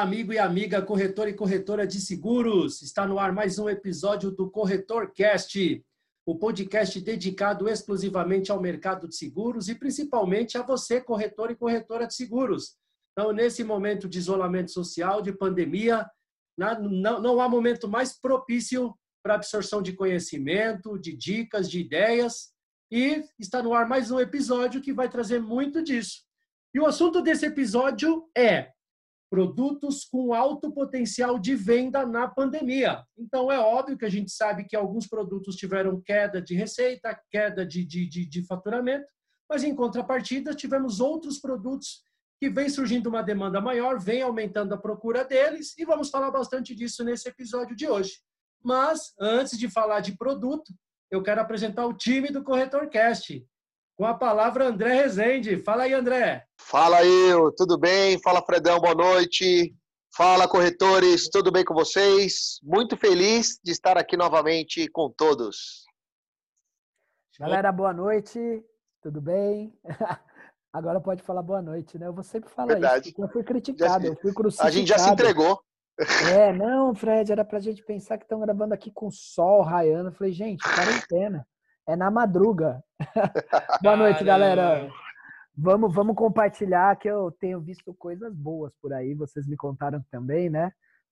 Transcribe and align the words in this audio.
Amigo 0.00 0.32
e 0.32 0.38
amiga, 0.38 0.80
corretor 0.80 1.28
e 1.28 1.34
corretora 1.34 1.86
de 1.86 2.00
seguros. 2.00 2.80
Está 2.80 3.06
no 3.06 3.18
ar 3.18 3.34
mais 3.34 3.58
um 3.58 3.68
episódio 3.68 4.30
do 4.30 4.50
Corretor 4.50 5.12
Cast, 5.12 5.84
o 6.24 6.38
podcast 6.38 6.98
dedicado 7.02 7.68
exclusivamente 7.68 8.50
ao 8.50 8.58
mercado 8.58 9.06
de 9.06 9.14
seguros 9.14 9.68
e 9.68 9.74
principalmente 9.74 10.56
a 10.56 10.62
você, 10.62 11.02
corretor 11.02 11.50
e 11.50 11.54
corretora 11.54 12.06
de 12.06 12.14
seguros. 12.14 12.78
Então, 13.12 13.30
nesse 13.30 13.62
momento 13.62 14.08
de 14.08 14.18
isolamento 14.18 14.70
social, 14.70 15.20
de 15.20 15.34
pandemia, 15.34 16.08
não, 16.56 17.20
não 17.20 17.38
há 17.38 17.46
momento 17.46 17.86
mais 17.86 18.18
propício 18.18 18.94
para 19.22 19.34
absorção 19.34 19.82
de 19.82 19.92
conhecimento, 19.92 20.98
de 20.98 21.14
dicas, 21.14 21.70
de 21.70 21.78
ideias. 21.78 22.54
E 22.90 23.22
está 23.38 23.62
no 23.62 23.74
ar 23.74 23.86
mais 23.86 24.10
um 24.10 24.18
episódio 24.18 24.80
que 24.80 24.94
vai 24.94 25.10
trazer 25.10 25.42
muito 25.42 25.82
disso. 25.82 26.22
E 26.72 26.80
o 26.80 26.86
assunto 26.86 27.20
desse 27.20 27.44
episódio 27.44 28.30
é 28.34 28.72
produtos 29.30 30.04
com 30.04 30.34
alto 30.34 30.72
potencial 30.72 31.38
de 31.38 31.54
venda 31.54 32.04
na 32.04 32.26
pandemia. 32.26 33.04
Então, 33.16 33.50
é 33.50 33.60
óbvio 33.60 33.96
que 33.96 34.04
a 34.04 34.10
gente 34.10 34.32
sabe 34.32 34.64
que 34.64 34.74
alguns 34.74 35.06
produtos 35.06 35.54
tiveram 35.54 36.00
queda 36.00 36.42
de 36.42 36.54
receita, 36.56 37.18
queda 37.30 37.64
de, 37.64 37.84
de, 37.84 38.08
de, 38.08 38.26
de 38.26 38.44
faturamento, 38.44 39.06
mas 39.48 39.62
em 39.62 39.74
contrapartida, 39.74 40.52
tivemos 40.52 40.98
outros 40.98 41.38
produtos 41.38 42.02
que 42.40 42.50
vem 42.50 42.68
surgindo 42.68 43.08
uma 43.08 43.22
demanda 43.22 43.60
maior, 43.60 44.00
vem 44.00 44.22
aumentando 44.22 44.74
a 44.74 44.78
procura 44.78 45.24
deles, 45.24 45.76
e 45.78 45.84
vamos 45.84 46.10
falar 46.10 46.30
bastante 46.30 46.74
disso 46.74 47.04
nesse 47.04 47.28
episódio 47.28 47.76
de 47.76 47.86
hoje. 47.86 48.14
Mas, 48.62 49.12
antes 49.20 49.58
de 49.58 49.68
falar 49.70 50.00
de 50.00 50.16
produto, 50.16 50.72
eu 51.10 51.22
quero 51.22 51.40
apresentar 51.40 51.86
o 51.86 51.94
time 51.94 52.28
do 52.28 52.42
Corretor 52.42 52.88
Cast. 52.88 53.46
Com 54.00 54.06
a 54.06 54.14
palavra, 54.14 54.68
André 54.68 54.94
Rezende. 54.94 55.58
Fala 55.58 55.82
aí, 55.82 55.92
André. 55.92 56.46
Fala 56.58 56.96
aí, 56.96 57.10
tudo 57.54 57.76
bem? 57.76 58.18
Fala, 58.22 58.40
Fredão, 58.40 58.80
boa 58.80 58.94
noite. 58.94 59.76
Fala, 60.16 60.48
corretores, 60.48 61.28
tudo 61.28 61.52
bem 61.52 61.62
com 61.62 61.74
vocês? 61.74 62.58
Muito 62.62 62.96
feliz 62.96 63.60
de 63.62 63.70
estar 63.70 63.98
aqui 63.98 64.16
novamente 64.16 64.88
com 64.88 65.10
todos. 65.10 65.84
Galera, 67.38 67.70
boa 67.70 67.92
noite, 67.92 68.40
tudo 69.02 69.20
bem? 69.20 69.78
Agora 70.72 70.98
pode 70.98 71.22
falar 71.22 71.42
boa 71.42 71.60
noite, 71.60 71.98
né? 71.98 72.06
Eu 72.06 72.14
vou 72.14 72.24
sempre 72.24 72.48
falar 72.48 72.68
Verdade. 72.68 73.10
isso, 73.10 73.20
eu 73.20 73.28
fui 73.28 73.44
criticado, 73.44 74.06
eu 74.06 74.16
fui 74.16 74.32
crucificado. 74.32 74.66
A 74.66 74.72
gente 74.72 74.88
já 74.88 74.98
se 74.98 75.10
entregou. 75.10 75.60
É, 76.32 76.54
não, 76.54 76.94
Fred, 76.94 77.30
era 77.30 77.44
pra 77.44 77.60
gente 77.60 77.82
pensar 77.82 78.16
que 78.16 78.24
estão 78.24 78.40
gravando 78.40 78.72
aqui 78.72 78.90
com 78.90 79.10
sol 79.10 79.60
raiando. 79.60 80.08
Eu 80.08 80.14
falei, 80.14 80.32
gente, 80.32 80.62
quarentena. 80.62 81.46
É 81.90 81.96
na 81.96 82.08
madruga. 82.08 82.84
Boa 83.82 83.96
noite, 83.96 84.22
galera. 84.22 84.88
Vamos, 85.58 85.92
vamos 85.92 86.14
compartilhar 86.14 86.94
que 86.94 87.10
eu 87.10 87.32
tenho 87.32 87.60
visto 87.60 87.92
coisas 87.92 88.32
boas 88.32 88.72
por 88.80 88.92
aí. 88.92 89.12
Vocês 89.12 89.44
me 89.48 89.56
contaram 89.56 90.00
também, 90.08 90.48
né? 90.48 90.70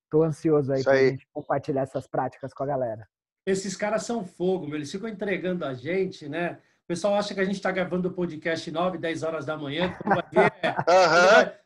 Tô 0.08 0.22
ansioso 0.22 0.72
aí, 0.72 0.84
para 0.84 0.96
gente 0.96 1.26
compartilhar 1.32 1.82
essas 1.82 2.06
práticas 2.06 2.54
com 2.54 2.62
a 2.62 2.66
galera. 2.66 3.08
Esses 3.44 3.76
caras 3.76 4.04
são 4.04 4.24
fogo, 4.24 4.68
meu. 4.68 4.76
Eles 4.76 4.92
ficam 4.92 5.08
entregando 5.08 5.64
a 5.64 5.74
gente, 5.74 6.28
né? 6.28 6.60
O 6.84 6.86
pessoal 6.86 7.16
acha 7.16 7.34
que 7.34 7.40
a 7.40 7.44
gente 7.44 7.56
está 7.56 7.72
gravando 7.72 8.08
o 8.08 8.12
podcast 8.12 8.70
9, 8.70 8.98
10 8.98 9.22
horas 9.24 9.44
da 9.44 9.56
manhã. 9.56 9.92
Quando 10.00 10.14
vai 10.14 10.30
ver, 10.30 10.52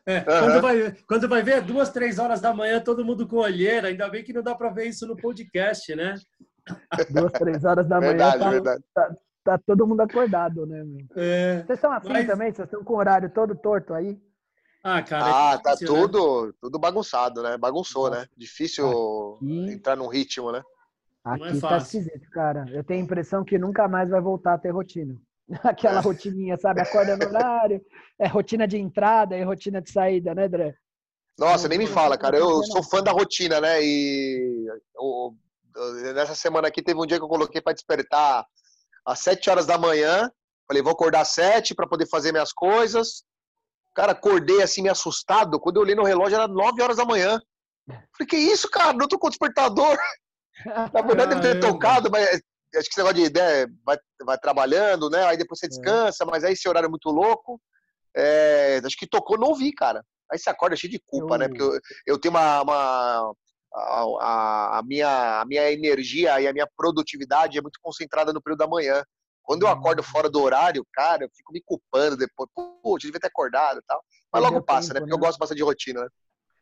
é, 0.07 0.21
quando, 0.25 0.31
vai, 0.31 0.41
quando, 0.41 0.61
vai, 0.61 0.91
quando 1.07 1.29
vai 1.29 1.43
ver, 1.43 1.51
é 1.57 1.61
duas, 1.61 1.91
três 1.91 2.17
horas 2.17 2.41
da 2.41 2.51
manhã, 2.51 2.81
todo 2.81 3.05
mundo 3.05 3.27
com 3.27 3.35
olheira. 3.35 3.89
Ainda 3.89 4.09
bem 4.09 4.23
que 4.23 4.33
não 4.33 4.41
dá 4.41 4.55
para 4.55 4.71
ver 4.71 4.87
isso 4.87 5.05
no 5.05 5.15
podcast, 5.15 5.95
né? 5.95 6.15
Duas, 7.09 7.31
três 7.33 7.63
horas 7.65 7.87
da 7.87 7.99
verdade, 7.99 8.39
manhã. 8.39 8.45
Tá, 8.45 8.49
verdade. 8.51 8.83
Tá, 8.93 9.15
tá, 9.43 9.57
todo 9.57 9.87
mundo 9.87 10.01
acordado, 10.01 10.65
né? 10.65 10.83
Meu? 10.83 11.05
É, 11.15 11.63
vocês 11.63 11.77
estão 11.77 11.91
assim 11.91 12.09
mas... 12.09 12.27
também? 12.27 12.51
Vocês 12.51 12.67
estão 12.67 12.83
com 12.83 12.93
o 12.93 12.97
horário 12.97 13.29
todo 13.29 13.55
torto 13.55 13.93
aí? 13.93 14.17
Ah, 14.83 15.01
cara. 15.01 15.25
Ah, 15.25 15.53
é 15.53 15.57
tá 15.57 15.73
difícil, 15.73 15.95
tá 15.95 16.01
tudo, 16.01 16.47
né? 16.47 16.53
tudo 16.59 16.79
bagunçado, 16.79 17.41
né? 17.41 17.57
Bagunçou, 17.57 18.09
né? 18.09 18.27
Difícil 18.35 19.37
aqui... 19.37 19.71
entrar 19.71 19.95
num 19.95 20.07
ritmo, 20.07 20.51
né? 20.51 20.61
Aqui 21.23 21.57
é 21.57 21.59
tá 21.59 21.77
esquisito, 21.77 22.29
cara. 22.31 22.65
Eu 22.69 22.83
tenho 22.83 22.99
a 22.99 23.03
impressão 23.03 23.45
que 23.45 23.57
nunca 23.57 23.87
mais 23.87 24.09
vai 24.09 24.19
voltar 24.19 24.55
a 24.55 24.57
ter 24.57 24.71
rotina. 24.71 25.15
Aquela 25.63 25.99
é. 25.99 26.01
rotininha, 26.01 26.57
sabe? 26.57 26.81
Acorda 26.81 27.15
no 27.15 27.25
horário, 27.25 27.81
é 28.19 28.27
rotina 28.27 28.67
de 28.67 28.77
entrada 28.77 29.37
e 29.37 29.43
rotina 29.43 29.81
de 29.81 29.89
saída, 29.89 30.35
né, 30.35 30.45
André? 30.45 30.75
Nossa, 31.39 31.67
nem 31.67 31.77
me 31.77 31.87
fala, 31.87 32.17
cara. 32.17 32.37
Eu 32.37 32.61
sou 32.63 32.83
fã 32.83 33.01
da 33.01 33.11
rotina, 33.11 33.59
né? 33.59 33.81
E 33.81 34.67
nessa 36.13 36.35
semana 36.35 36.67
aqui 36.67 36.81
teve 36.81 36.99
um 36.99 37.05
dia 37.05 37.17
que 37.17 37.23
eu 37.23 37.29
coloquei 37.29 37.61
para 37.61 37.73
despertar 37.73 38.45
às 39.05 39.19
7 39.19 39.49
horas 39.49 39.65
da 39.65 39.77
manhã. 39.77 40.29
Falei, 40.67 40.81
vou 40.81 40.93
acordar 40.93 41.21
às 41.21 41.29
7 41.29 41.75
para 41.75 41.87
poder 41.87 42.07
fazer 42.07 42.31
minhas 42.31 42.53
coisas. 42.53 43.23
Cara, 43.95 44.13
acordei 44.13 44.61
assim, 44.61 44.81
me 44.81 44.89
assustado. 44.89 45.59
Quando 45.59 45.77
eu 45.77 45.81
olhei 45.83 45.95
no 45.95 46.03
relógio, 46.03 46.35
era 46.35 46.47
9 46.47 46.81
horas 46.81 46.97
da 46.97 47.05
manhã. 47.05 47.39
Falei, 47.87 48.27
que 48.27 48.37
isso, 48.37 48.69
cara? 48.69 48.93
Não 48.93 49.07
tô 49.07 49.19
com 49.19 49.29
despertador. 49.29 49.97
Na 50.93 51.01
verdade, 51.01 51.35
deve 51.35 51.59
ter 51.59 51.59
tocado, 51.59 52.09
mas 52.09 52.41
acho 52.75 52.85
que 52.85 52.91
esse 52.91 52.97
negócio 52.97 53.17
de 53.17 53.25
ideia 53.25 53.67
vai, 53.85 53.97
vai 54.25 54.37
trabalhando, 54.37 55.09
né? 55.09 55.25
Aí 55.25 55.37
depois 55.37 55.59
você 55.59 55.65
é. 55.65 55.69
descansa, 55.69 56.25
mas 56.25 56.43
aí 56.43 56.53
esse 56.53 56.67
horário 56.67 56.87
é 56.87 56.89
muito 56.89 57.09
louco. 57.09 57.61
É, 58.15 58.81
acho 58.83 58.97
que 58.97 59.07
tocou, 59.07 59.37
não 59.37 59.55
vi, 59.55 59.73
cara. 59.73 60.03
Aí 60.31 60.39
você 60.39 60.49
acorda 60.49 60.75
cheio 60.75 60.91
de 60.91 61.01
culpa, 61.05 61.35
eu... 61.35 61.39
né? 61.39 61.47
Porque 61.47 61.61
eu, 61.61 61.79
eu 62.07 62.19
tenho 62.19 62.33
uma, 62.33 62.61
uma 62.61 63.33
a, 63.73 64.79
a, 64.79 64.83
minha, 64.83 65.41
a 65.41 65.45
minha 65.45 65.71
energia 65.71 66.39
e 66.39 66.47
a 66.47 66.53
minha 66.53 66.67
produtividade 66.77 67.57
é 67.57 67.61
muito 67.61 67.79
concentrada 67.81 68.31
no 68.31 68.41
período 68.41 68.59
da 68.59 68.67
manhã. 68.67 69.03
Quando 69.41 69.63
eu 69.63 69.67
acordo 69.67 70.01
hum. 70.01 70.05
fora 70.05 70.29
do 70.29 70.41
horário, 70.41 70.85
cara, 70.93 71.25
eu 71.25 71.29
fico 71.35 71.51
me 71.51 71.61
culpando 71.65 72.15
depois. 72.15 72.49
Pô, 72.53 72.79
eu 72.85 72.97
devia 72.97 73.19
ter 73.19 73.27
acordado 73.27 73.79
e 73.79 73.83
tal. 73.85 74.03
Mas 74.31 74.41
logo 74.41 74.61
passa, 74.61 74.89
tempo, 74.89 74.93
né? 74.93 74.99
Porque 75.01 75.11
né? 75.11 75.15
eu 75.15 75.19
gosto 75.19 75.39
bastante 75.39 75.57
de 75.57 75.63
rotina, 75.63 76.01
né? 76.01 76.07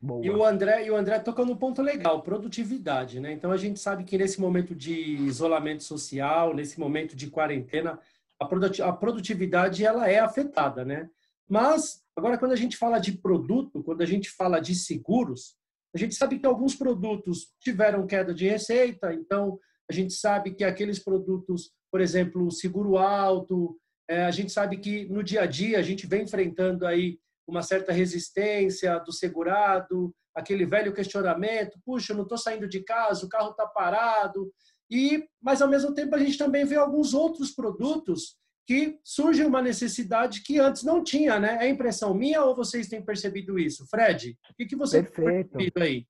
Boa. 0.01 0.25
E 0.25 0.31
o 0.31 0.43
André, 0.43 0.87
e 0.87 0.89
o 0.89 0.95
André 0.95 1.19
tocou 1.19 1.45
num 1.45 1.55
ponto 1.55 1.79
legal, 1.79 2.23
produtividade, 2.23 3.19
né? 3.19 3.31
Então 3.33 3.51
a 3.51 3.57
gente 3.57 3.79
sabe 3.79 4.03
que 4.03 4.17
nesse 4.17 4.41
momento 4.41 4.73
de 4.73 4.93
isolamento 4.93 5.83
social, 5.83 6.55
nesse 6.55 6.79
momento 6.79 7.15
de 7.15 7.29
quarentena, 7.29 7.99
a 8.39 8.91
produtividade 8.91 9.85
ela 9.85 10.09
é 10.09 10.17
afetada, 10.17 10.83
né? 10.83 11.07
Mas 11.47 12.01
agora 12.15 12.35
quando 12.35 12.53
a 12.53 12.55
gente 12.55 12.77
fala 12.77 12.97
de 12.97 13.11
produto, 13.11 13.83
quando 13.83 14.01
a 14.01 14.05
gente 14.05 14.31
fala 14.31 14.59
de 14.59 14.73
seguros, 14.73 15.55
a 15.93 15.97
gente 15.97 16.15
sabe 16.15 16.39
que 16.39 16.45
alguns 16.45 16.75
produtos 16.75 17.51
tiveram 17.59 18.07
queda 18.07 18.33
de 18.33 18.47
receita, 18.47 19.13
então 19.13 19.59
a 19.89 19.93
gente 19.93 20.13
sabe 20.13 20.53
que 20.53 20.63
aqueles 20.63 20.99
produtos, 20.99 21.71
por 21.91 21.99
exemplo, 21.99 22.49
seguro 22.51 22.97
alto, 22.97 23.77
é, 24.09 24.23
a 24.23 24.31
gente 24.31 24.51
sabe 24.51 24.77
que 24.77 25.05
no 25.09 25.23
dia 25.23 25.41
a 25.41 25.45
dia 25.45 25.79
a 25.79 25.81
gente 25.81 26.07
vem 26.07 26.23
enfrentando 26.23 26.85
aí 26.85 27.19
uma 27.47 27.61
certa 27.61 27.91
resistência 27.91 28.97
do 28.99 29.11
segurado, 29.11 30.13
aquele 30.33 30.65
velho 30.65 30.93
questionamento, 30.93 31.79
puxa, 31.85 32.13
não 32.13 32.23
estou 32.23 32.37
saindo 32.37 32.67
de 32.67 32.81
casa, 32.83 33.25
o 33.25 33.29
carro 33.29 33.51
está 33.51 33.67
parado, 33.67 34.51
e 34.89 35.25
mas 35.41 35.61
ao 35.61 35.69
mesmo 35.69 35.93
tempo 35.93 36.15
a 36.15 36.19
gente 36.19 36.37
também 36.37 36.65
vê 36.65 36.75
alguns 36.75 37.13
outros 37.13 37.51
produtos 37.51 38.37
que 38.71 38.97
surge 39.03 39.43
uma 39.43 39.61
necessidade 39.61 40.41
que 40.41 40.57
antes 40.57 40.81
não 40.83 41.03
tinha, 41.03 41.37
né? 41.37 41.57
É 41.59 41.67
impressão 41.67 42.13
minha 42.13 42.41
ou 42.41 42.55
vocês 42.55 42.87
têm 42.87 43.03
percebido 43.03 43.59
isso? 43.59 43.85
Fred, 43.87 44.37
o 44.49 44.55
que, 44.55 44.65
que 44.65 44.77
você 44.77 45.03
Perfeito. 45.03 45.25
tem 45.25 45.49
percebido 45.49 45.83
aí? 45.83 46.07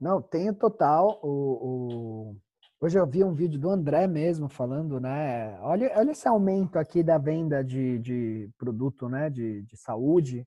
Não, 0.00 0.20
tenho 0.20 0.52
total. 0.52 1.20
O, 1.22 1.28
o, 2.32 2.36
Hoje 2.80 2.98
eu 2.98 3.06
vi 3.06 3.22
um 3.22 3.32
vídeo 3.32 3.60
do 3.60 3.70
André 3.70 4.08
mesmo 4.08 4.48
falando, 4.48 4.98
né? 4.98 5.56
Olha, 5.60 5.92
olha 5.96 6.10
esse 6.10 6.26
aumento 6.26 6.76
aqui 6.76 7.04
da 7.04 7.18
venda 7.18 7.62
de, 7.62 8.00
de 8.00 8.50
produto, 8.58 9.08
né? 9.08 9.30
De, 9.30 9.62
de 9.62 9.76
saúde. 9.76 10.44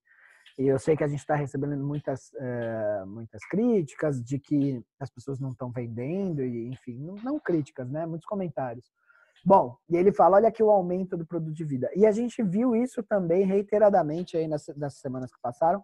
E 0.57 0.67
eu 0.67 0.77
sei 0.77 0.97
que 0.97 1.05
a 1.05 1.07
gente 1.07 1.19
está 1.19 1.35
recebendo 1.35 1.77
muitas, 1.77 2.33
é, 2.35 3.05
muitas 3.05 3.41
críticas 3.45 4.21
de 4.21 4.37
que 4.37 4.83
as 4.99 5.09
pessoas 5.09 5.39
não 5.39 5.51
estão 5.51 5.71
vendendo, 5.71 6.43
e 6.43 6.67
enfim, 6.67 6.97
não, 6.99 7.15
não 7.15 7.39
críticas, 7.39 7.89
né? 7.89 8.05
Muitos 8.05 8.27
comentários. 8.27 8.85
Bom, 9.45 9.77
e 9.89 9.95
ele 9.95 10.11
fala, 10.11 10.37
olha 10.37 10.49
aqui 10.49 10.61
o 10.61 10.69
aumento 10.69 11.15
do 11.15 11.25
produto 11.25 11.53
de 11.53 11.63
vida. 11.63 11.89
E 11.95 12.05
a 12.05 12.11
gente 12.11 12.43
viu 12.43 12.75
isso 12.75 13.01
também 13.01 13.45
reiteradamente 13.45 14.35
aí 14.35 14.47
nas, 14.47 14.67
nas 14.75 14.95
semanas 14.95 15.31
que 15.31 15.39
passaram, 15.41 15.83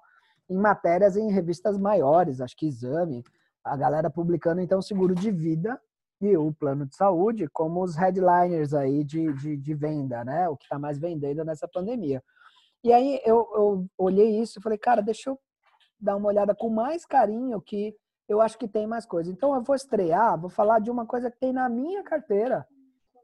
em 0.49 0.57
matérias 0.57 1.15
em 1.15 1.31
revistas 1.31 1.77
maiores, 1.77 2.41
acho 2.41 2.55
que 2.55 2.67
Exame, 2.67 3.23
a 3.63 3.75
galera 3.75 4.09
publicando 4.09 4.61
então 4.61 4.81
seguro 4.81 5.15
de 5.15 5.31
vida 5.31 5.79
e 6.21 6.37
o 6.37 6.53
plano 6.53 6.85
de 6.85 6.95
saúde 6.95 7.47
como 7.51 7.83
os 7.83 7.95
headliners 7.95 8.73
aí 8.73 9.03
de, 9.03 9.33
de, 9.33 9.57
de 9.57 9.73
venda, 9.73 10.23
né? 10.23 10.47
O 10.47 10.55
que 10.55 10.65
está 10.65 10.77
mais 10.77 10.99
vendendo 10.99 11.43
nessa 11.43 11.67
pandemia. 11.67 12.23
E 12.83 12.93
aí 12.93 13.19
eu, 13.25 13.47
eu 13.55 13.87
olhei 13.97 14.39
isso 14.39 14.59
e 14.59 14.61
falei, 14.61 14.77
cara, 14.77 15.01
deixa 15.01 15.31
eu 15.31 15.39
dar 15.99 16.15
uma 16.15 16.27
olhada 16.27 16.53
com 16.53 16.69
mais 16.69 17.05
carinho 17.05 17.59
que 17.59 17.95
eu 18.29 18.41
acho 18.41 18.57
que 18.57 18.67
tem 18.67 18.85
mais 18.85 19.05
coisa. 19.05 19.31
Então 19.31 19.55
eu 19.55 19.61
vou 19.61 19.75
estrear, 19.75 20.39
vou 20.39 20.49
falar 20.49 20.79
de 20.79 20.91
uma 20.91 21.05
coisa 21.05 21.31
que 21.31 21.39
tem 21.39 21.51
na 21.51 21.67
minha 21.67 22.03
carteira, 22.03 22.67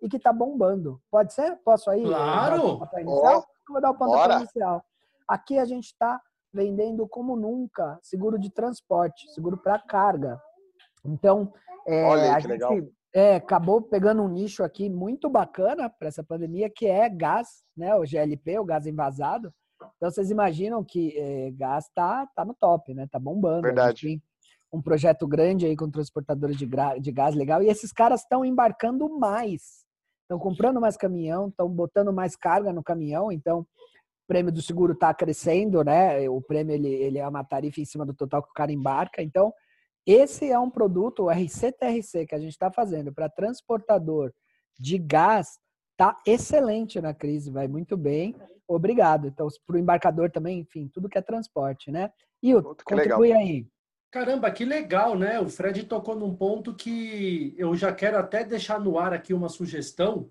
e 0.01 0.09
que 0.09 0.17
está 0.17 0.33
bombando. 0.33 0.99
Pode 1.09 1.33
ser? 1.33 1.57
Posso 1.63 1.89
aí? 1.89 2.03
Claro! 2.03 2.79
Inicial? 2.97 3.45
Oh, 3.69 3.73
vou 3.73 3.81
dar 3.81 3.91
o 3.91 3.97
pontapé 3.97 4.37
inicial. 4.37 4.83
Aqui 5.27 5.57
a 5.57 5.65
gente 5.65 5.85
está 5.85 6.19
vendendo 6.53 7.07
como 7.07 7.35
nunca 7.35 7.97
seguro 8.01 8.37
de 8.37 8.49
transporte, 8.49 9.31
seguro 9.31 9.57
para 9.57 9.79
carga. 9.79 10.41
Então, 11.05 11.53
é, 11.87 12.03
Olha, 12.03 12.35
a 12.35 12.39
gente 12.39 12.51
legal. 12.51 12.73
É, 13.13 13.35
acabou 13.35 13.81
pegando 13.81 14.21
um 14.21 14.29
nicho 14.29 14.63
aqui 14.63 14.89
muito 14.89 15.29
bacana 15.29 15.89
para 15.89 16.07
essa 16.07 16.23
pandemia, 16.23 16.69
que 16.69 16.87
é 16.87 17.09
gás, 17.09 17.63
né? 17.75 17.93
O 17.95 18.05
GLP, 18.05 18.57
o 18.57 18.65
gás 18.65 18.87
envasado, 18.87 19.53
Então 19.97 20.09
vocês 20.09 20.31
imaginam 20.31 20.83
que 20.83 21.17
é, 21.17 21.51
gás 21.51 21.89
tá, 21.93 22.25
tá 22.33 22.45
no 22.45 22.53
top, 22.53 22.93
né? 22.93 23.07
Tá 23.11 23.19
bombando. 23.19 23.63
Verdade. 23.63 24.21
um 24.71 24.81
projeto 24.81 25.27
grande 25.27 25.65
aí 25.65 25.75
com 25.75 25.91
transportadores 25.91 26.55
de, 26.55 26.65
de 27.01 27.11
gás 27.11 27.35
legal 27.35 27.61
e 27.61 27.67
esses 27.67 27.91
caras 27.91 28.21
estão 28.21 28.45
embarcando 28.45 29.09
mais. 29.19 29.80
Estão 30.31 30.39
comprando 30.39 30.79
mais 30.79 30.95
caminhão, 30.95 31.49
estão 31.49 31.67
botando 31.67 32.13
mais 32.13 32.37
carga 32.37 32.71
no 32.71 32.81
caminhão, 32.81 33.33
então 33.33 33.59
o 33.59 33.67
prêmio 34.25 34.49
do 34.49 34.61
seguro 34.61 34.93
está 34.93 35.13
crescendo, 35.13 35.83
né? 35.83 36.29
O 36.29 36.41
prêmio 36.41 36.73
ele, 36.73 36.87
ele 36.87 37.17
é 37.19 37.27
uma 37.27 37.43
tarifa 37.43 37.81
em 37.81 37.85
cima 37.85 38.05
do 38.05 38.13
total 38.13 38.41
que 38.41 38.49
o 38.49 38.53
cara 38.53 38.71
embarca. 38.71 39.21
Então, 39.21 39.53
esse 40.07 40.49
é 40.49 40.57
um 40.57 40.69
produto, 40.69 41.23
o 41.23 41.29
RCTRC, 41.29 42.27
que 42.27 42.33
a 42.33 42.39
gente 42.39 42.53
está 42.53 42.71
fazendo 42.71 43.13
para 43.13 43.27
transportador 43.27 44.31
de 44.79 44.97
gás, 44.97 45.59
tá 45.97 46.15
excelente 46.25 47.01
na 47.01 47.13
crise, 47.13 47.51
vai 47.51 47.67
muito 47.67 47.97
bem. 47.97 48.33
Obrigado. 48.65 49.27
Então, 49.27 49.49
para 49.67 49.75
o 49.75 49.79
embarcador 49.79 50.31
também, 50.31 50.59
enfim, 50.59 50.89
tudo 50.93 51.09
que 51.09 51.17
é 51.17 51.21
transporte, 51.21 51.91
né? 51.91 52.09
E 52.41 52.55
o 52.55 52.63
contribui 52.85 53.33
legal. 53.33 53.41
aí. 53.41 53.67
Caramba, 54.11 54.51
que 54.51 54.65
legal, 54.65 55.17
né? 55.17 55.39
O 55.39 55.47
Fred 55.47 55.83
tocou 55.83 56.15
num 56.15 56.35
ponto 56.35 56.75
que 56.75 57.55
eu 57.57 57.73
já 57.75 57.93
quero 57.93 58.17
até 58.17 58.43
deixar 58.43 58.77
no 58.77 58.99
ar 58.99 59.13
aqui 59.13 59.33
uma 59.33 59.47
sugestão 59.47 60.29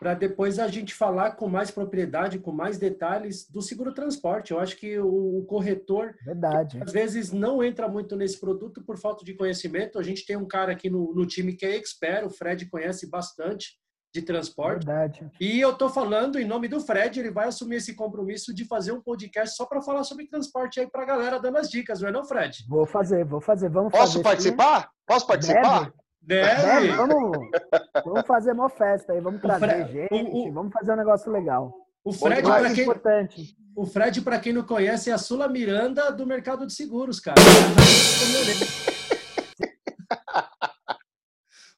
para 0.00 0.14
depois 0.14 0.58
a 0.58 0.66
gente 0.66 0.92
falar 0.92 1.32
com 1.32 1.48
mais 1.48 1.70
propriedade, 1.70 2.40
com 2.40 2.50
mais 2.50 2.76
detalhes 2.76 3.48
do 3.48 3.62
seguro 3.62 3.94
transporte. 3.94 4.50
Eu 4.50 4.58
acho 4.58 4.76
que 4.76 4.98
o 4.98 5.44
corretor 5.46 6.14
Verdade. 6.24 6.82
às 6.82 6.92
vezes 6.92 7.30
não 7.30 7.62
entra 7.62 7.88
muito 7.88 8.16
nesse 8.16 8.38
produto 8.38 8.82
por 8.82 8.98
falta 8.98 9.24
de 9.24 9.32
conhecimento. 9.34 9.98
A 9.98 10.02
gente 10.02 10.26
tem 10.26 10.36
um 10.36 10.46
cara 10.46 10.72
aqui 10.72 10.90
no, 10.90 11.14
no 11.14 11.24
time 11.24 11.54
que 11.54 11.64
é 11.64 11.76
expert, 11.76 12.26
o 12.26 12.30
Fred 12.30 12.66
conhece 12.66 13.08
bastante 13.08 13.78
de 14.14 14.22
transporte. 14.22 14.86
Verdade. 14.86 15.28
E 15.40 15.60
eu 15.60 15.70
estou 15.70 15.88
falando 15.88 16.38
em 16.38 16.44
nome 16.44 16.68
do 16.68 16.80
Fred, 16.80 17.18
ele 17.18 17.32
vai 17.32 17.48
assumir 17.48 17.76
esse 17.76 17.94
compromisso 17.94 18.54
de 18.54 18.64
fazer 18.64 18.92
um 18.92 19.00
podcast 19.00 19.56
só 19.56 19.66
para 19.66 19.82
falar 19.82 20.04
sobre 20.04 20.28
transporte 20.28 20.78
aí 20.78 20.86
para 20.88 21.02
a 21.02 21.06
galera 21.06 21.40
dando 21.40 21.58
as 21.58 21.68
dicas, 21.68 22.00
não 22.00 22.08
é 22.08 22.12
não, 22.12 22.24
Fred? 22.24 22.64
Vou 22.68 22.86
fazer, 22.86 23.24
vou 23.24 23.40
fazer, 23.40 23.68
vamos 23.68 23.90
Posso 23.90 24.12
fazer. 24.12 24.22
participar? 24.22 24.88
Posso 25.04 25.26
participar? 25.26 25.92
Deve. 26.22 26.42
Deve. 26.46 26.62
Deve. 26.62 26.96
Vamos, 26.96 27.38
vamos 28.04 28.26
fazer 28.26 28.52
uma 28.52 28.70
festa 28.70 29.12
aí, 29.12 29.20
vamos 29.20 29.40
trazer 29.42 29.66
Fred, 29.66 29.92
gente, 29.92 30.30
o, 30.30 30.48
o, 30.48 30.52
vamos 30.52 30.72
fazer 30.72 30.92
um 30.92 30.96
negócio 30.96 31.32
legal. 31.32 31.74
O 32.04 32.12
Fred, 32.12 32.42
para 32.42 32.72
quem, 32.72 32.84
importante. 32.84 33.56
o 33.74 33.84
Fred, 33.84 34.20
para 34.20 34.38
quem 34.38 34.52
não 34.52 34.62
conhece, 34.62 35.10
é 35.10 35.12
a 35.12 35.18
Sula 35.18 35.48
Miranda 35.48 36.12
do 36.12 36.24
mercado 36.24 36.66
de 36.66 36.72
seguros, 36.72 37.18
cara. 37.18 37.34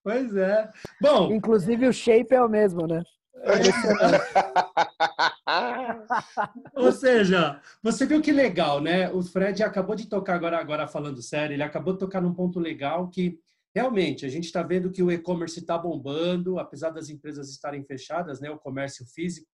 Pois 0.07 0.35
é. 0.37 0.71
Bom. 1.01 1.33
Inclusive 1.33 1.89
o 1.89 1.93
shape 1.93 2.33
é 2.33 2.41
o 2.41 2.49
mesmo, 2.49 2.87
né? 2.87 3.03
Ou 6.77 6.93
seja, 6.93 7.61
você 7.83 8.07
viu 8.07 8.23
que 8.23 8.31
legal, 8.31 8.81
né? 8.81 9.11
O 9.11 9.21
Fred 9.21 9.65
acabou 9.65 9.97
de 9.97 10.09
tocar 10.09 10.37
agora, 10.37 10.59
agora 10.59 10.87
falando 10.87 11.21
sério, 11.21 11.55
ele 11.55 11.63
acabou 11.65 11.95
de 11.95 11.99
tocar 11.99 12.21
num 12.21 12.33
ponto 12.33 12.61
legal 12.61 13.11
que 13.11 13.41
realmente 13.75 14.25
a 14.25 14.29
gente 14.29 14.45
está 14.45 14.63
vendo 14.63 14.93
que 14.93 15.03
o 15.03 15.11
e-commerce 15.11 15.59
está 15.59 15.77
bombando, 15.77 16.61
apesar 16.61 16.91
das 16.91 17.11
empresas 17.11 17.51
estarem 17.51 17.83
fechadas, 17.83 18.41
né? 18.41 18.49
O 18.49 18.61
comércio 18.61 19.05
físico, 19.07 19.49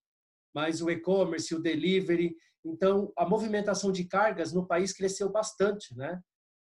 mas 0.55 0.83
o 0.83 0.91
e-commerce, 0.91 1.55
o 1.55 1.63
delivery, 1.63 2.37
então 2.63 3.11
a 3.17 3.27
movimentação 3.27 3.91
de 3.91 4.05
cargas 4.05 4.53
no 4.53 4.67
país 4.67 4.93
cresceu 4.93 5.33
bastante, 5.33 5.97
né? 5.97 6.21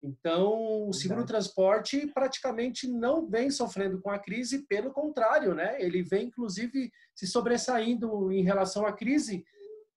Então, 0.02 0.88
o 0.88 0.92
seguro 0.92 1.26
transporte 1.26 2.06
praticamente 2.14 2.88
não 2.88 3.28
vem 3.28 3.50
sofrendo 3.50 4.00
com 4.00 4.10
a 4.10 4.18
crise, 4.18 4.66
pelo 4.66 4.90
contrário, 4.90 5.54
né? 5.54 5.76
Ele 5.78 6.02
vem, 6.02 6.28
inclusive, 6.28 6.90
se 7.14 7.26
sobressaindo 7.26 8.32
em 8.32 8.42
relação 8.42 8.86
à 8.86 8.92
crise. 8.92 9.44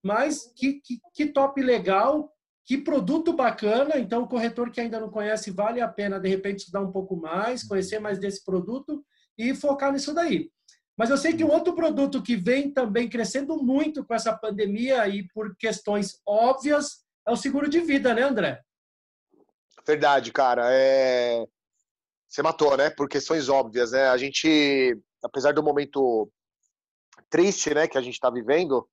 Mas 0.02 0.52
que, 0.54 0.74
que, 0.84 1.00
que 1.14 1.26
top 1.26 1.62
legal, 1.62 2.30
que 2.66 2.76
produto 2.76 3.32
bacana. 3.32 3.98
Então, 3.98 4.22
o 4.22 4.28
corretor 4.28 4.70
que 4.70 4.80
ainda 4.80 5.00
não 5.00 5.10
conhece, 5.10 5.50
vale 5.50 5.80
a 5.80 5.88
pena, 5.88 6.20
de 6.20 6.28
repente, 6.28 6.60
estudar 6.60 6.82
um 6.82 6.92
pouco 6.92 7.16
mais, 7.16 7.62
conhecer 7.62 7.98
mais 7.98 8.18
desse 8.18 8.44
produto 8.44 9.02
e 9.38 9.54
focar 9.54 9.90
nisso 9.90 10.12
daí. 10.12 10.50
Mas 10.96 11.10
eu 11.10 11.16
sei 11.16 11.32
que 11.32 11.42
um 11.42 11.50
outro 11.50 11.74
produto 11.74 12.22
que 12.22 12.36
vem 12.36 12.70
também 12.70 13.08
crescendo 13.08 13.56
muito 13.56 14.04
com 14.04 14.14
essa 14.14 14.36
pandemia 14.36 15.08
e 15.08 15.26
por 15.28 15.56
questões 15.56 16.20
óbvias 16.26 17.02
é 17.26 17.32
o 17.32 17.36
seguro 17.36 17.68
de 17.68 17.80
vida, 17.80 18.14
né, 18.14 18.22
André? 18.22 18.62
Verdade, 19.86 20.32
cara. 20.32 20.72
É... 20.72 21.44
Você 22.28 22.42
matou, 22.42 22.76
né? 22.76 22.90
Por 22.90 23.08
questões 23.08 23.48
óbvias, 23.48 23.92
né? 23.92 24.08
A 24.08 24.16
gente, 24.16 24.98
apesar 25.22 25.52
do 25.52 25.62
momento 25.62 26.30
triste, 27.30 27.74
né, 27.74 27.86
que 27.86 27.98
a 27.98 28.00
gente 28.00 28.14
está 28.14 28.30
vivendo, 28.30 28.88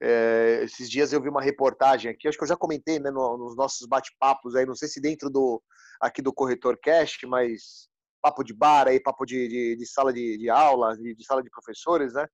é... 0.00 0.60
esses 0.62 0.90
dias 0.90 1.12
eu 1.12 1.20
vi 1.20 1.28
uma 1.28 1.42
reportagem 1.42 2.10
aqui, 2.10 2.28
acho 2.28 2.36
que 2.36 2.44
eu 2.44 2.48
já 2.48 2.56
comentei, 2.56 2.98
né, 2.98 3.10
no, 3.10 3.38
nos 3.38 3.56
nossos 3.56 3.86
bate-papos 3.86 4.54
aí, 4.54 4.66
não 4.66 4.74
sei 4.74 4.88
se 4.88 5.00
dentro 5.00 5.30
do 5.30 5.62
aqui 6.00 6.22
do 6.22 6.32
Corretor 6.32 6.78
Cash, 6.80 7.18
mas 7.26 7.88
papo 8.22 8.44
de 8.44 8.54
bar 8.54 8.86
aí, 8.88 9.00
papo 9.00 9.24
de, 9.24 9.48
de, 9.48 9.76
de 9.76 9.86
sala 9.86 10.12
de, 10.12 10.38
de 10.38 10.48
aula, 10.50 10.96
de, 10.96 11.14
de, 11.14 11.24
sala 11.24 11.42
de 11.42 11.50
professores, 11.50 12.12
né? 12.14 12.26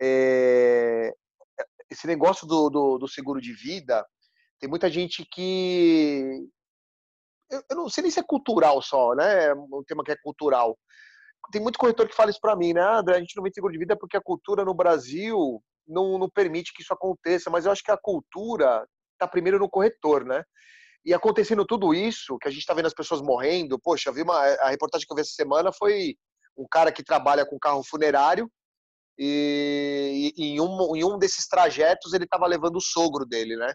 É... 0.00 1.12
Esse 1.90 2.06
negócio 2.06 2.46
do, 2.46 2.68
do, 2.68 2.98
do 2.98 3.08
seguro 3.08 3.40
de 3.40 3.52
vida, 3.52 4.04
tem 4.58 4.68
muita 4.68 4.90
gente 4.90 5.24
que 5.24 6.48
eu, 7.50 7.62
eu, 7.70 7.76
não 7.76 7.88
sei 7.88 8.02
nem 8.02 8.10
se 8.10 8.20
é 8.20 8.22
cultural 8.22 8.82
só, 8.82 9.14
né? 9.14 9.46
É 9.46 9.54
um 9.54 9.82
tema 9.86 10.02
que 10.04 10.12
é 10.12 10.16
cultural. 10.22 10.78
Tem 11.52 11.62
muito 11.62 11.78
corretor 11.78 12.08
que 12.08 12.14
fala 12.14 12.30
isso 12.30 12.40
para 12.40 12.56
mim, 12.56 12.72
né? 12.72 12.80
Ah, 12.80 12.98
André, 12.98 13.16
a 13.16 13.20
gente 13.20 13.36
não 13.36 13.42
vem 13.42 13.52
seguro 13.52 13.72
de 13.72 13.78
vida 13.78 13.96
porque 13.96 14.16
a 14.16 14.22
cultura 14.22 14.64
no 14.64 14.74
Brasil 14.74 15.62
não, 15.86 16.18
não 16.18 16.28
permite 16.28 16.72
que 16.74 16.82
isso 16.82 16.92
aconteça, 16.92 17.50
mas 17.50 17.64
eu 17.64 17.72
acho 17.72 17.82
que 17.82 17.90
a 17.90 17.96
cultura 17.96 18.86
está 19.12 19.28
primeiro 19.28 19.58
no 19.58 19.68
corretor, 19.68 20.24
né? 20.24 20.42
E 21.04 21.14
acontecendo 21.14 21.64
tudo 21.64 21.94
isso, 21.94 22.36
que 22.38 22.48
a 22.48 22.50
gente 22.50 22.60
está 22.60 22.74
vendo 22.74 22.86
as 22.86 22.94
pessoas 22.94 23.22
morrendo, 23.22 23.78
poxa, 23.78 24.12
vi 24.12 24.22
uma, 24.22 24.36
a 24.36 24.70
reportagem 24.70 25.06
que 25.06 25.12
eu 25.12 25.14
vi 25.14 25.22
essa 25.22 25.34
semana 25.34 25.72
foi 25.72 26.16
um 26.56 26.66
cara 26.68 26.90
que 26.90 27.04
trabalha 27.04 27.46
com 27.46 27.58
carro 27.60 27.84
funerário 27.84 28.50
e, 29.16 30.32
e 30.36 30.44
em, 30.54 30.60
um, 30.60 30.96
em 30.96 31.04
um 31.04 31.16
desses 31.16 31.46
trajetos 31.46 32.12
ele 32.12 32.24
estava 32.24 32.46
levando 32.46 32.76
o 32.76 32.80
sogro 32.80 33.24
dele, 33.24 33.56
né? 33.56 33.72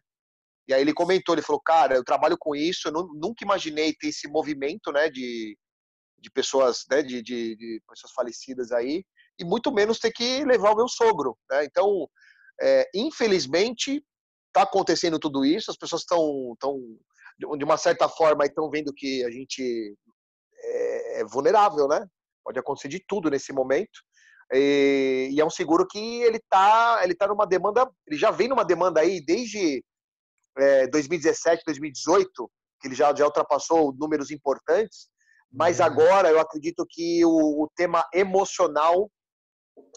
E 0.71 0.73
aí 0.73 0.81
ele 0.81 0.93
comentou, 0.93 1.35
ele 1.35 1.41
falou, 1.41 1.61
cara, 1.61 1.95
eu 1.95 2.03
trabalho 2.03 2.37
com 2.39 2.55
isso, 2.55 2.87
eu 2.87 2.93
nunca 2.93 3.43
imaginei 3.43 3.93
ter 3.93 4.07
esse 4.07 4.25
movimento, 4.29 4.89
né, 4.89 5.09
de, 5.09 5.57
de 6.17 6.31
pessoas, 6.31 6.85
né, 6.89 7.03
de, 7.03 7.21
de, 7.21 7.57
de 7.57 7.81
pessoas 7.85 8.13
falecidas 8.13 8.71
aí, 8.71 9.03
e 9.37 9.43
muito 9.43 9.69
menos 9.69 9.99
ter 9.99 10.13
que 10.13 10.45
levar 10.45 10.71
o 10.71 10.77
meu 10.77 10.87
sogro, 10.87 11.37
né? 11.49 11.65
Então, 11.65 12.07
é, 12.61 12.89
infelizmente, 12.95 14.01
está 14.47 14.61
acontecendo 14.61 15.19
tudo 15.19 15.43
isso, 15.43 15.69
as 15.69 15.75
pessoas 15.75 16.03
estão, 16.03 16.55
tão, 16.57 16.79
de 17.37 17.65
uma 17.65 17.75
certa 17.75 18.07
forma, 18.07 18.45
estão 18.45 18.69
vendo 18.69 18.93
que 18.93 19.25
a 19.25 19.29
gente 19.29 19.93
é, 20.57 21.19
é 21.19 21.25
vulnerável, 21.25 21.85
né? 21.85 22.07
Pode 22.45 22.57
acontecer 22.57 22.87
de 22.87 23.03
tudo 23.05 23.29
nesse 23.29 23.51
momento. 23.51 23.99
E, 24.53 25.31
e, 25.33 25.41
é 25.41 25.45
um 25.45 25.49
seguro 25.49 25.85
que 25.85 26.21
ele 26.23 26.37
está 26.37 27.01
ele 27.03 27.13
tá 27.13 27.27
numa 27.27 27.45
demanda, 27.45 27.91
ele 28.07 28.17
já 28.17 28.31
vem 28.31 28.47
numa 28.47 28.63
demanda 28.63 29.01
aí 29.01 29.19
desde 29.19 29.83
é, 30.57 30.87
2017, 30.87 31.63
2018, 31.65 32.51
que 32.79 32.87
ele 32.87 32.95
já, 32.95 33.13
já 33.15 33.25
ultrapassou 33.25 33.93
números 33.93 34.31
importantes, 34.31 35.07
mas 35.51 35.79
uhum. 35.79 35.85
agora 35.85 36.29
eu 36.29 36.39
acredito 36.39 36.85
que 36.89 37.23
o, 37.25 37.63
o 37.63 37.69
tema 37.75 38.05
emocional 38.13 39.09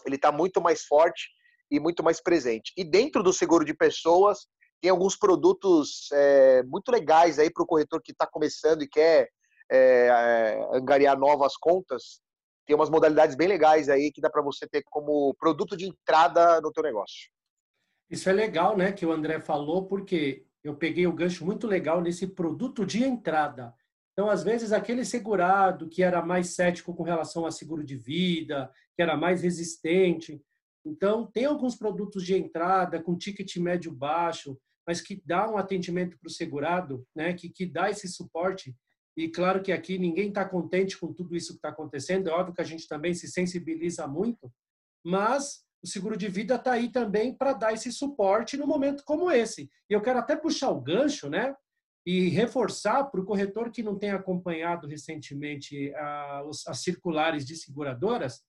ele 0.05 0.15
está 0.15 0.31
muito 0.31 0.61
mais 0.61 0.83
forte 0.83 1.29
e 1.69 1.79
muito 1.79 2.03
mais 2.03 2.21
presente. 2.21 2.71
E 2.77 2.83
dentro 2.83 3.23
do 3.23 3.33
seguro 3.33 3.65
de 3.65 3.73
pessoas 3.73 4.47
tem 4.81 4.91
alguns 4.91 5.17
produtos 5.17 6.09
é, 6.13 6.63
muito 6.63 6.91
legais 6.91 7.39
aí 7.39 7.51
para 7.51 7.63
o 7.63 7.65
corretor 7.65 8.01
que 8.03 8.11
está 8.11 8.27
começando 8.27 8.83
e 8.83 8.87
quer 8.87 9.29
é, 9.71 10.07
é, 10.07 10.77
angariar 10.77 11.17
novas 11.17 11.57
contas. 11.57 12.21
Tem 12.67 12.75
umas 12.75 12.89
modalidades 12.89 13.35
bem 13.35 13.47
legais 13.47 13.89
aí 13.89 14.11
que 14.11 14.21
dá 14.21 14.29
para 14.29 14.41
você 14.41 14.67
ter 14.67 14.83
como 14.85 15.33
produto 15.39 15.75
de 15.75 15.87
entrada 15.87 16.59
no 16.61 16.71
teu 16.71 16.83
negócio. 16.83 17.29
Isso 18.09 18.29
é 18.29 18.33
legal, 18.33 18.77
né, 18.77 18.91
que 18.91 19.05
o 19.05 19.11
André 19.11 19.39
falou, 19.39 19.87
porque 19.87 20.45
eu 20.63 20.75
peguei 20.75 21.07
o 21.07 21.13
gancho 21.13 21.45
muito 21.45 21.67
legal 21.67 22.01
nesse 22.01 22.27
produto 22.27 22.85
de 22.85 23.03
entrada. 23.03 23.73
Então, 24.13 24.29
às 24.29 24.43
vezes, 24.43 24.71
aquele 24.71 25.03
segurado 25.03 25.89
que 25.89 26.01
era 26.01 26.25
mais 26.25 26.55
cético 26.55 26.95
com 26.95 27.03
relação 27.03 27.45
a 27.45 27.51
seguro 27.51 27.83
de 27.83 27.97
vida, 27.97 28.71
que 28.95 29.01
era 29.01 29.17
mais 29.17 29.41
resistente. 29.41 30.41
Então, 30.85 31.25
tem 31.25 31.45
alguns 31.45 31.75
produtos 31.75 32.25
de 32.25 32.35
entrada 32.35 33.01
com 33.01 33.17
ticket 33.17 33.57
médio 33.57 33.91
baixo, 33.91 34.57
mas 34.87 35.01
que 35.01 35.21
dá 35.25 35.49
um 35.49 35.57
atendimento 35.57 36.17
para 36.17 36.27
o 36.27 36.31
segurado, 36.31 37.05
né, 37.15 37.33
que, 37.33 37.49
que 37.49 37.65
dá 37.65 37.89
esse 37.89 38.07
suporte. 38.07 38.75
E 39.17 39.29
claro 39.29 39.61
que 39.61 39.71
aqui 39.71 39.97
ninguém 39.97 40.29
está 40.29 40.45
contente 40.45 40.97
com 40.97 41.11
tudo 41.11 41.35
isso 41.35 41.53
que 41.53 41.57
está 41.57 41.69
acontecendo, 41.69 42.29
é 42.29 42.33
óbvio 42.33 42.53
que 42.53 42.61
a 42.61 42.65
gente 42.65 42.87
também 42.87 43.13
se 43.13 43.27
sensibiliza 43.27 44.07
muito, 44.07 44.51
mas 45.03 45.65
o 45.85 45.87
seguro 45.87 46.17
de 46.17 46.27
vida 46.27 46.55
está 46.55 46.71
aí 46.71 46.89
também 46.89 47.31
para 47.31 47.53
dar 47.53 47.71
esse 47.71 47.91
suporte 47.91 48.57
no 48.57 48.65
momento 48.65 49.03
como 49.05 49.29
esse. 49.29 49.69
E 49.87 49.93
eu 49.93 50.01
quero 50.01 50.17
até 50.17 50.35
puxar 50.35 50.71
o 50.71 50.81
gancho, 50.81 51.29
né? 51.29 51.55
E 52.03 52.27
reforçar 52.29 53.03
para 53.03 53.21
o 53.21 53.23
corretor 53.23 53.69
que 53.69 53.83
não 53.83 53.95
tem 53.95 54.09
acompanhado 54.09 54.87
recentemente 54.87 55.93
as 56.65 56.79
circulares 56.81 57.45
de 57.45 57.55
seguradoras. 57.55 58.41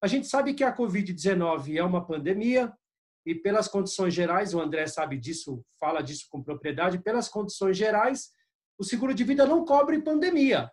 A 0.00 0.06
gente 0.06 0.28
sabe 0.28 0.54
que 0.54 0.62
a 0.62 0.74
Covid-19 0.74 1.76
é 1.76 1.82
uma 1.82 2.06
pandemia, 2.06 2.72
e 3.26 3.34
pelas 3.34 3.66
condições 3.66 4.14
gerais, 4.14 4.54
o 4.54 4.60
André 4.60 4.86
sabe 4.86 5.18
disso, 5.18 5.64
fala 5.80 6.00
disso 6.00 6.26
com 6.30 6.40
propriedade, 6.40 7.00
pelas 7.00 7.28
condições 7.28 7.76
gerais, 7.76 8.30
o 8.78 8.84
seguro 8.84 9.12
de 9.12 9.24
vida 9.24 9.44
não 9.44 9.64
cobre 9.64 10.00
pandemia. 10.00 10.70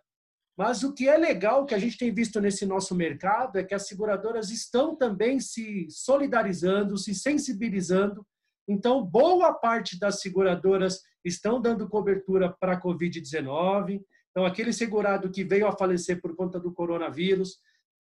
Mas 0.56 0.84
o 0.84 0.92
que 0.92 1.08
é 1.08 1.16
legal 1.16 1.66
que 1.66 1.74
a 1.74 1.78
gente 1.78 1.98
tem 1.98 2.14
visto 2.14 2.40
nesse 2.40 2.64
nosso 2.64 2.94
mercado 2.94 3.58
é 3.58 3.64
que 3.64 3.74
as 3.74 3.88
seguradoras 3.88 4.50
estão 4.50 4.94
também 4.94 5.40
se 5.40 5.86
solidarizando, 5.90 6.96
se 6.96 7.14
sensibilizando. 7.14 8.24
Então, 8.68 9.04
boa 9.04 9.52
parte 9.52 9.98
das 9.98 10.20
seguradoras 10.20 11.02
estão 11.24 11.60
dando 11.60 11.88
cobertura 11.88 12.50
para 12.50 12.74
a 12.74 12.80
Covid-19. 12.80 14.00
Então, 14.30 14.46
aquele 14.46 14.72
segurado 14.72 15.30
que 15.30 15.42
veio 15.42 15.66
a 15.66 15.76
falecer 15.76 16.20
por 16.20 16.36
conta 16.36 16.60
do 16.60 16.72
coronavírus, 16.72 17.58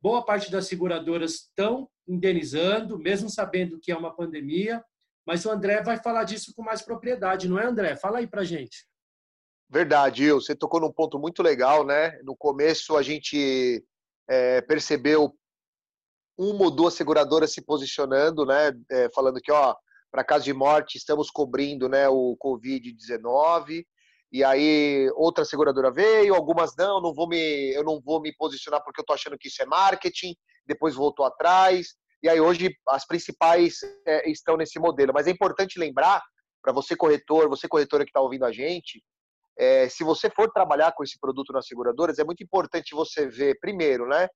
boa 0.00 0.24
parte 0.24 0.50
das 0.50 0.66
seguradoras 0.66 1.32
estão 1.32 1.88
indenizando, 2.06 2.98
mesmo 2.98 3.28
sabendo 3.28 3.80
que 3.80 3.90
é 3.90 3.96
uma 3.96 4.14
pandemia. 4.14 4.82
Mas 5.26 5.44
o 5.44 5.50
André 5.50 5.82
vai 5.82 5.98
falar 5.98 6.24
disso 6.24 6.54
com 6.54 6.62
mais 6.62 6.82
propriedade, 6.82 7.48
não 7.48 7.58
é, 7.58 7.66
André? 7.66 7.96
Fala 7.96 8.18
aí 8.18 8.26
para 8.26 8.44
gente. 8.44 8.86
Verdade, 9.70 10.24
Will. 10.24 10.40
Você 10.40 10.54
tocou 10.54 10.80
num 10.80 10.92
ponto 10.92 11.18
muito 11.18 11.42
legal, 11.42 11.84
né? 11.84 12.18
No 12.22 12.34
começo 12.34 12.96
a 12.96 13.02
gente 13.02 13.84
é, 14.28 14.62
percebeu 14.62 15.34
uma 16.38 16.64
ou 16.64 16.70
duas 16.70 16.94
seguradoras 16.94 17.52
se 17.52 17.60
posicionando, 17.60 18.46
né? 18.46 18.72
É, 18.90 19.10
falando 19.10 19.40
que, 19.40 19.52
ó, 19.52 19.74
para 20.10 20.24
caso 20.24 20.44
de 20.44 20.54
morte 20.54 20.96
estamos 20.96 21.30
cobrindo, 21.30 21.88
né, 21.88 22.08
o 22.08 22.36
Covid-19. 22.42 23.84
E 24.30 24.44
aí 24.44 25.10
outra 25.14 25.44
seguradora 25.44 25.90
veio, 25.90 26.34
algumas 26.34 26.74
não, 26.76 27.00
não 27.00 27.14
vou 27.14 27.28
me, 27.28 27.72
eu 27.74 27.82
não 27.82 28.00
vou 28.00 28.20
me 28.20 28.34
posicionar 28.34 28.82
porque 28.84 29.00
eu 29.00 29.04
tô 29.04 29.12
achando 29.12 29.38
que 29.38 29.48
isso 29.48 29.62
é 29.62 29.66
marketing. 29.66 30.34
Depois 30.66 30.94
voltou 30.94 31.26
atrás. 31.26 31.88
E 32.22 32.28
aí 32.28 32.40
hoje 32.40 32.74
as 32.88 33.06
principais 33.06 33.80
é, 34.06 34.30
estão 34.30 34.56
nesse 34.56 34.78
modelo. 34.78 35.12
Mas 35.12 35.26
é 35.26 35.30
importante 35.30 35.78
lembrar 35.78 36.22
para 36.62 36.72
você 36.72 36.96
corretor, 36.96 37.48
você 37.48 37.68
corretora 37.68 38.04
que 38.04 38.10
está 38.10 38.20
ouvindo 38.20 38.44
a 38.44 38.52
gente, 38.52 39.02
é, 39.58 39.88
se 39.88 40.04
você 40.04 40.30
for 40.30 40.50
trabalhar 40.52 40.92
com 40.92 41.02
esse 41.02 41.18
produto 41.18 41.52
nas 41.52 41.66
seguradoras, 41.66 42.18
é 42.18 42.24
muito 42.24 42.42
importante 42.42 42.94
você 42.94 43.26
ver, 43.26 43.58
primeiro, 43.60 44.06
né? 44.06 44.28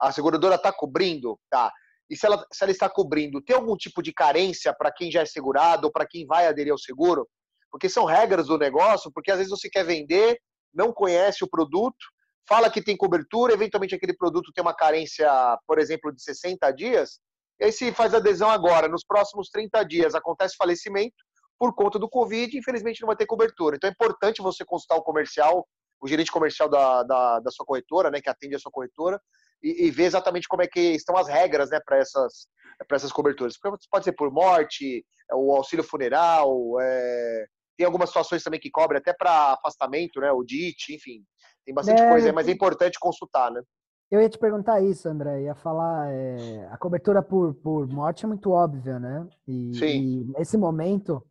A 0.00 0.10
seguradora 0.10 0.56
está 0.56 0.72
cobrindo? 0.72 1.38
Tá. 1.48 1.72
E 2.10 2.16
se 2.16 2.26
ela, 2.26 2.44
se 2.52 2.64
ela 2.64 2.72
está 2.72 2.88
cobrindo, 2.88 3.40
tem 3.40 3.54
algum 3.54 3.76
tipo 3.76 4.02
de 4.02 4.12
carência 4.12 4.74
para 4.76 4.92
quem 4.92 5.10
já 5.10 5.22
é 5.22 5.26
segurado 5.26 5.86
ou 5.86 5.92
para 5.92 6.06
quem 6.06 6.26
vai 6.26 6.46
aderir 6.46 6.72
ao 6.72 6.78
seguro? 6.78 7.26
Porque 7.70 7.88
são 7.88 8.04
regras 8.04 8.48
do 8.48 8.58
negócio, 8.58 9.10
porque 9.12 9.30
às 9.30 9.38
vezes 9.38 9.50
você 9.50 9.70
quer 9.70 9.84
vender, 9.84 10.38
não 10.74 10.92
conhece 10.92 11.44
o 11.44 11.48
produto, 11.48 12.04
fala 12.48 12.68
que 12.68 12.82
tem 12.82 12.96
cobertura, 12.96 13.54
eventualmente 13.54 13.94
aquele 13.94 14.14
produto 14.14 14.52
tem 14.52 14.62
uma 14.62 14.74
carência, 14.74 15.30
por 15.66 15.78
exemplo, 15.78 16.12
de 16.12 16.22
60 16.22 16.70
dias, 16.72 17.20
e 17.60 17.64
aí 17.64 17.72
se 17.72 17.92
faz 17.92 18.12
adesão 18.12 18.50
agora, 18.50 18.88
nos 18.88 19.04
próximos 19.04 19.48
30 19.48 19.82
dias 19.84 20.14
acontece 20.14 20.56
falecimento, 20.56 21.14
por 21.58 21.74
conta 21.74 21.98
do 21.98 22.08
Covid, 22.08 22.56
infelizmente 22.56 23.00
não 23.00 23.06
vai 23.06 23.16
ter 23.16 23.26
cobertura. 23.26 23.76
Então 23.76 23.88
é 23.88 23.92
importante 23.92 24.42
você 24.42 24.64
consultar 24.64 24.96
o 24.96 25.02
comercial, 25.02 25.66
o 26.00 26.08
gerente 26.08 26.30
comercial 26.30 26.68
da, 26.68 27.02
da, 27.02 27.40
da 27.40 27.50
sua 27.50 27.64
corretora, 27.64 28.10
né, 28.10 28.20
que 28.20 28.28
atende 28.28 28.54
a 28.54 28.58
sua 28.58 28.72
corretora, 28.72 29.20
e, 29.62 29.86
e 29.86 29.90
ver 29.90 30.04
exatamente 30.04 30.46
como 30.48 30.62
é 30.62 30.66
que 30.66 30.80
estão 30.80 31.16
as 31.16 31.28
regras 31.28 31.70
né, 31.70 31.80
para 31.84 31.98
essas, 31.98 32.46
essas 32.90 33.12
coberturas. 33.12 33.56
Porque 33.58 33.78
pode 33.90 34.04
ser 34.04 34.12
por 34.12 34.30
morte, 34.30 35.04
o 35.32 35.54
auxílio 35.56 35.84
funeral, 35.84 36.80
é, 36.80 37.46
tem 37.76 37.86
algumas 37.86 38.10
situações 38.10 38.42
também 38.42 38.60
que 38.60 38.70
cobre 38.70 38.98
até 38.98 39.12
para 39.12 39.54
afastamento, 39.54 40.20
né, 40.20 40.30
o 40.32 40.44
DIT, 40.44 40.94
enfim, 40.94 41.24
tem 41.64 41.74
bastante 41.74 42.02
é, 42.02 42.10
coisa, 42.10 42.32
mas 42.32 42.48
é 42.48 42.52
importante 42.52 42.98
consultar, 43.00 43.50
né? 43.50 43.62
Eu 44.10 44.20
ia 44.20 44.28
te 44.28 44.38
perguntar 44.38 44.80
isso, 44.80 45.08
André. 45.08 45.42
Ia 45.42 45.54
falar. 45.54 46.12
É, 46.12 46.68
a 46.70 46.76
cobertura 46.76 47.22
por, 47.22 47.54
por 47.54 47.88
morte 47.88 48.24
é 48.24 48.28
muito 48.28 48.50
óbvia, 48.50 48.98
né? 48.98 49.26
E, 49.48 49.74
Sim. 49.74 49.86
e 49.86 50.24
nesse 50.38 50.56
momento, 50.56 51.24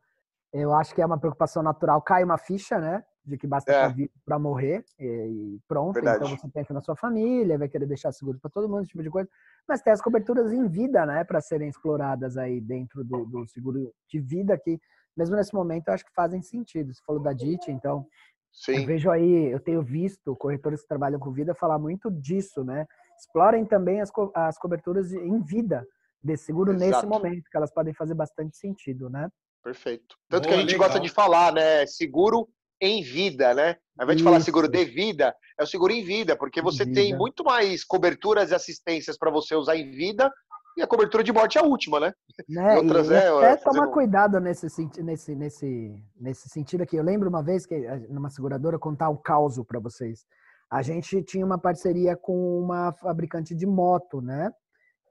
eu 0.53 0.73
acho 0.73 0.93
que 0.93 1.01
é 1.01 1.05
uma 1.05 1.17
preocupação 1.17 1.63
natural. 1.63 2.01
Cai 2.01 2.23
uma 2.23 2.37
ficha, 2.37 2.77
né? 2.77 3.03
De 3.25 3.37
que 3.37 3.47
basta 3.47 3.71
é. 3.71 4.09
para 4.23 4.37
morrer 4.37 4.85
e, 4.99 5.59
pronto. 5.67 5.95
Verdade. 5.95 6.17
Então 6.17 6.37
você 6.37 6.47
pensa 6.49 6.73
na 6.73 6.81
sua 6.81 6.95
família, 6.95 7.57
vai 7.57 7.67
querer 7.67 7.87
deixar 7.87 8.11
seguro 8.11 8.37
para 8.39 8.51
todo 8.51 8.69
mundo, 8.69 8.81
esse 8.81 8.89
tipo 8.89 9.01
de 9.01 9.09
coisa. 9.09 9.27
Mas 9.67 9.81
tem 9.81 9.91
as 9.91 10.01
coberturas 10.01 10.53
em 10.53 10.67
vida, 10.67 11.05
né? 11.05 11.23
Para 11.23 11.41
serem 11.41 11.67
exploradas 11.69 12.37
aí 12.37 12.61
dentro 12.61 13.03
do, 13.03 13.25
do, 13.25 13.47
seguro 13.47 13.91
de 14.07 14.19
vida 14.19 14.55
que, 14.57 14.79
mesmo 15.17 15.35
nesse 15.35 15.55
momento, 15.55 15.87
eu 15.87 15.93
acho 15.95 16.05
que 16.05 16.13
fazem 16.13 16.41
sentido. 16.41 16.93
Você 16.93 17.01
falou 17.05 17.21
da 17.21 17.33
DIT, 17.33 17.71
então. 17.71 18.05
Sim. 18.51 18.81
Eu 18.81 18.85
vejo 18.85 19.09
aí, 19.09 19.51
eu 19.51 19.59
tenho 19.59 19.81
visto 19.81 20.35
corretores 20.35 20.83
que 20.83 20.87
trabalham 20.87 21.19
com 21.19 21.31
vida 21.31 21.55
falar 21.55 21.79
muito 21.79 22.11
disso, 22.11 22.63
né? 22.63 22.85
Explorem 23.17 23.65
também 23.65 23.99
as, 23.99 24.11
co 24.11 24.31
as 24.35 24.59
coberturas 24.59 25.11
em 25.11 25.41
vida 25.41 25.83
desse 26.21 26.45
seguro 26.45 26.71
Exato. 26.71 26.91
nesse 26.91 27.05
momento, 27.07 27.49
que 27.49 27.57
elas 27.57 27.73
podem 27.73 27.95
fazer 27.95 28.13
bastante 28.13 28.55
sentido, 28.55 29.09
né? 29.09 29.27
Perfeito. 29.63 30.15
Tanto 30.29 30.43
Boa, 30.43 30.49
que 30.49 30.57
a 30.57 30.61
gente 30.61 30.71
legal. 30.71 30.87
gosta 30.87 30.99
de 30.99 31.09
falar, 31.09 31.53
né? 31.53 31.85
Seguro 31.85 32.49
em 32.81 33.01
vida, 33.01 33.53
né? 33.53 33.77
Ao 33.97 34.03
invés 34.03 34.17
de 34.17 34.23
falar 34.23 34.41
seguro 34.41 34.67
de 34.67 34.83
vida, 34.83 35.33
é 35.57 35.63
o 35.63 35.67
seguro 35.67 35.93
em 35.93 36.03
vida, 36.03 36.35
porque 36.35 36.61
você 36.61 36.85
tem 36.85 37.15
muito 37.15 37.43
mais 37.43 37.83
coberturas 37.83 38.51
e 38.51 38.55
assistências 38.55 39.17
para 39.17 39.31
você 39.31 39.55
usar 39.55 39.77
em 39.77 39.91
vida 39.91 40.31
e 40.75 40.81
a 40.81 40.87
cobertura 40.87 41.23
de 41.23 41.31
morte 41.31 41.57
é 41.57 41.61
a 41.61 41.65
última, 41.65 41.99
né? 41.99 42.13
né? 42.49 42.75
outras, 42.77 43.07
e 43.09 43.13
é, 43.13 43.27
até 43.27 43.51
é, 43.51 43.57
tomar 43.57 43.87
cuidado 43.87 44.39
nesse, 44.39 44.67
nesse, 45.03 45.35
nesse, 45.35 46.03
nesse 46.19 46.49
sentido 46.49 46.81
aqui. 46.81 46.95
Eu 46.95 47.03
lembro 47.03 47.29
uma 47.29 47.43
vez 47.43 47.65
que 47.65 47.77
numa 48.09 48.29
seguradora 48.29 48.79
contar 48.79 49.09
um 49.09 49.15
caos 49.15 49.59
para 49.67 49.79
vocês. 49.79 50.25
A 50.71 50.81
gente 50.81 51.21
tinha 51.21 51.45
uma 51.45 51.59
parceria 51.59 52.17
com 52.17 52.59
uma 52.59 52.91
fabricante 52.93 53.53
de 53.53 53.67
moto, 53.67 54.19
né? 54.19 54.51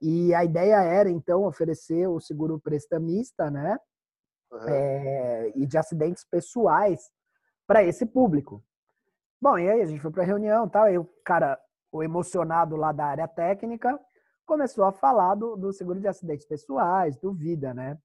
E 0.00 0.34
a 0.34 0.44
ideia 0.44 0.82
era 0.82 1.08
então 1.08 1.44
oferecer 1.44 2.08
o 2.08 2.18
seguro 2.18 2.58
prestamista, 2.58 3.48
né? 3.48 3.78
Uhum. 4.52 4.68
é, 4.68 5.52
e 5.56 5.66
de 5.66 5.78
acidentes 5.78 6.24
pessoais 6.24 7.10
para 7.66 7.82
esse 7.82 8.04
público. 8.06 8.62
Bom, 9.40 9.58
e 9.58 9.68
aí 9.68 9.80
a 9.82 9.86
gente 9.86 10.00
foi 10.00 10.10
para 10.10 10.22
a 10.22 10.26
reunião 10.26 10.68
tal, 10.68 10.88
e 10.88 10.98
o 10.98 11.04
cara, 11.24 11.58
o 11.90 12.02
emocionado 12.02 12.76
lá 12.76 12.92
da 12.92 13.06
área 13.06 13.26
técnica, 13.26 13.98
começou 14.46 14.84
a 14.84 14.92
falar 14.92 15.34
do, 15.34 15.56
do 15.56 15.72
seguro 15.72 15.98
de 15.98 16.06
acidentes 16.06 16.46
pessoais, 16.46 17.16
do 17.16 17.32
Vida, 17.32 17.72
né? 17.74 17.98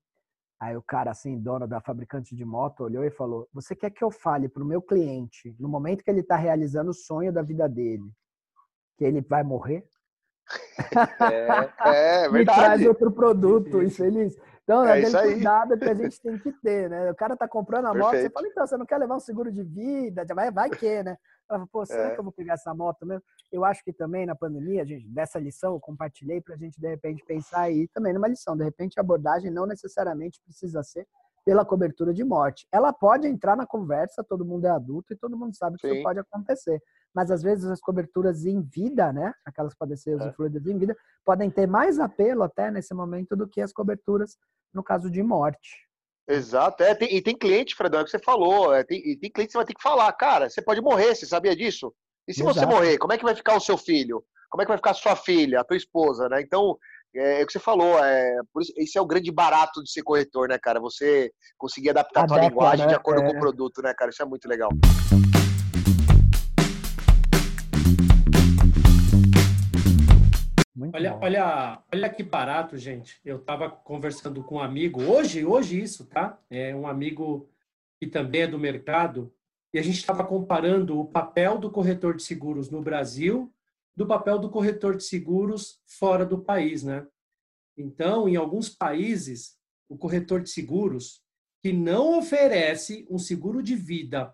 Aí 0.60 0.76
o 0.76 0.82
cara, 0.82 1.12
assim, 1.12 1.40
dono 1.40 1.68
da 1.68 1.80
fabricante 1.80 2.36
de 2.36 2.44
moto, 2.44 2.84
olhou 2.84 3.04
e 3.04 3.12
falou: 3.12 3.48
Você 3.54 3.76
quer 3.76 3.92
que 3.92 4.04
eu 4.04 4.10
fale 4.10 4.50
para 4.50 4.64
o 4.64 4.66
meu 4.66 4.82
cliente, 4.82 5.56
no 5.60 5.70
momento 5.70 6.04
que 6.04 6.10
ele 6.10 6.22
está 6.22 6.36
realizando 6.36 6.90
o 6.90 6.96
sonho 6.96 7.32
da 7.32 7.44
vida 7.44 7.70
dele, 7.70 8.12
que 8.98 9.06
ele 9.06 9.22
vai 9.22 9.44
morrer? 9.44 9.88
É, 11.20 12.24
é 12.24 12.30
verdade. 12.30 12.34
Me 12.34 12.46
traz 12.46 12.86
outro 12.88 13.12
produto, 13.12 13.84
infeliz. 13.84 14.38
Então, 14.68 14.84
é 14.84 15.00
aquele 15.00 15.34
cuidado 15.34 15.78
que 15.80 15.86
a 15.86 15.94
gente 15.96 16.22
tem 16.22 16.38
que 16.38 16.52
ter, 16.52 16.90
né? 16.90 17.10
O 17.10 17.16
cara 17.16 17.38
tá 17.38 17.48
comprando 17.48 17.86
a 17.86 17.94
moto, 17.94 18.18
você 18.18 18.30
fala, 18.30 18.48
então, 18.48 18.68
você 18.68 18.76
não 18.76 18.86
quer 18.86 18.98
levar 18.98 19.16
um 19.16 19.20
seguro 19.20 19.50
de 19.50 19.64
vida? 19.64 20.26
Vai, 20.36 20.52
vai 20.52 20.70
que, 20.70 21.04
né? 21.04 21.18
Ela 21.50 21.60
fala, 21.60 21.70
pô, 21.72 21.86
será 21.86 22.10
é. 22.10 22.14
que 22.14 22.20
eu 22.20 22.24
vou 22.24 22.34
pegar 22.34 22.56
essa 22.56 22.74
moto 22.74 23.06
mesmo? 23.06 23.24
Eu 23.50 23.64
acho 23.64 23.82
que 23.82 23.94
também 23.94 24.26
na 24.26 24.36
pandemia, 24.36 24.86
gente, 24.86 25.08
dessa 25.08 25.40
lição 25.40 25.76
eu 25.76 25.80
compartilhei 25.80 26.42
pra 26.42 26.58
gente, 26.58 26.82
de 26.82 26.90
repente, 26.90 27.24
pensar 27.24 27.62
aí 27.62 27.88
também 27.94 28.12
numa 28.12 28.28
lição. 28.28 28.58
De 28.58 28.64
repente, 28.66 29.00
a 29.00 29.02
abordagem 29.02 29.50
não 29.50 29.66
necessariamente 29.66 30.42
precisa 30.44 30.84
ser 30.84 31.08
pela 31.46 31.64
cobertura 31.64 32.14
de 32.14 32.26
morte. 32.26 32.68
Ela 32.70 32.92
pode 32.92 33.26
entrar 33.26 33.56
na 33.56 33.66
conversa, 33.66 34.22
todo 34.22 34.44
mundo 34.44 34.68
é 34.68 34.70
adulto 34.70 35.14
e 35.14 35.16
todo 35.16 35.38
mundo 35.38 35.56
sabe 35.56 35.78
que 35.78 35.88
Sim. 35.88 35.94
isso 35.94 36.04
pode 36.04 36.20
acontecer. 36.20 36.84
Mas 37.18 37.32
às 37.32 37.42
vezes 37.42 37.66
as 37.66 37.82
coberturas 37.82 38.46
em 38.46 38.62
vida, 38.62 39.12
né? 39.12 39.34
Aquelas 39.44 39.74
que 39.74 39.80
podem 39.80 39.98
ser 39.98 40.12
é. 40.12 40.16
usufruídas 40.18 40.68
em 40.68 40.78
vida, 40.78 40.96
podem 41.26 41.50
ter 41.50 41.66
mais 41.66 41.98
apelo 41.98 42.44
até 42.44 42.70
nesse 42.70 42.94
momento 42.94 43.36
do 43.36 43.48
que 43.48 43.60
as 43.60 43.74
coberturas 43.74 44.38
no 44.72 44.84
caso 44.84 45.10
de 45.10 45.24
morte. 45.24 45.88
Exato, 46.30 46.84
é, 46.84 46.94
tem, 46.94 47.16
e 47.16 47.20
tem 47.20 47.36
cliente, 47.36 47.74
Fredão, 47.74 48.02
é 48.02 48.04
que 48.04 48.12
você 48.12 48.20
falou, 48.20 48.72
é, 48.72 48.84
tem, 48.84 49.00
e 49.00 49.18
tem 49.18 49.32
cliente 49.32 49.48
que 49.48 49.52
você 49.54 49.58
vai 49.58 49.66
ter 49.66 49.74
que 49.74 49.82
falar, 49.82 50.14
cara, 50.14 50.48
você 50.48 50.62
pode 50.62 50.80
morrer, 50.80 51.16
você 51.16 51.26
sabia 51.26 51.56
disso? 51.56 51.92
E 52.28 52.34
se 52.36 52.44
Exato. 52.44 52.60
você 52.60 52.66
morrer, 52.68 53.00
como 53.00 53.14
é 53.14 53.18
que 53.18 53.24
vai 53.24 53.34
ficar 53.34 53.56
o 53.56 53.62
seu 53.62 53.80
filho? 53.80 54.24
Como 54.52 54.62
é 54.62 54.66
que 54.66 54.70
vai 54.70 54.78
ficar 54.78 54.92
a 54.92 54.94
sua 54.94 55.16
filha, 55.16 55.62
a 55.62 55.64
tua 55.64 55.76
esposa, 55.76 56.30
né? 56.30 56.40
Então, 56.40 56.78
é, 57.16 57.42
é 57.42 57.44
o 57.44 57.48
que 57.48 57.54
você 57.54 57.60
falou, 57.60 57.98
é, 57.98 58.38
por 58.54 58.62
isso, 58.62 58.74
esse 58.78 58.96
é 58.96 59.02
o 59.02 59.08
grande 59.08 59.32
barato 59.32 59.84
de 59.84 59.90
ser 59.90 60.04
corretor, 60.04 60.50
né, 60.50 60.60
cara? 60.60 60.80
Você 60.80 61.32
conseguir 61.58 61.90
adaptar 61.90 62.26
a 62.26 62.28
sua 62.28 62.42
linguagem 62.42 62.86
né? 62.86 62.92
de 62.92 62.96
acordo 62.96 63.24
é. 63.24 63.26
com 63.26 63.38
o 63.38 63.40
produto, 63.40 63.82
né, 63.82 63.92
cara? 63.96 64.12
Isso 64.12 64.22
é 64.22 64.26
muito 64.26 64.48
legal. 64.48 64.70
Olha, 70.98 71.16
olha, 71.22 71.84
olha 71.94 72.10
que 72.10 72.24
barato, 72.24 72.78
gente. 72.78 73.20
Eu 73.24 73.38
estava 73.38 73.70
conversando 73.70 74.44
com 74.44 74.56
um 74.56 74.62
amigo 74.62 75.02
hoje, 75.02 75.46
hoje 75.46 75.82
isso, 75.82 76.06
tá? 76.06 76.40
É 76.50 76.76
um 76.76 76.88
amigo 76.88 77.50
que 78.00 78.08
também 78.08 78.42
é 78.42 78.48
do 78.48 78.60
mercado 78.60 79.34
e 79.74 79.80
a 79.80 79.82
gente 79.82 79.98
estava 79.98 80.24
comparando 80.24 81.00
o 81.00 81.06
papel 81.06 81.58
do 81.58 81.70
corretor 81.70 82.16
de 82.16 82.24
seguros 82.24 82.70
no 82.70 82.82
Brasil 82.82 83.54
do 83.98 84.06
papel 84.06 84.38
do 84.38 84.48
corretor 84.48 84.96
de 84.96 85.04
seguros 85.04 85.82
fora 85.84 86.24
do 86.24 86.38
país, 86.38 86.84
né? 86.84 87.08
Então, 87.76 88.30
em 88.30 88.36
alguns 88.36 88.70
países, 88.70 89.58
o 89.90 89.98
corretor 89.98 90.40
de 90.40 90.52
seguros 90.52 91.24
que 91.64 91.74
não 91.74 92.20
oferece 92.20 93.08
um 93.10 93.18
seguro 93.18 93.64
de 93.64 93.76
vida 93.76 94.32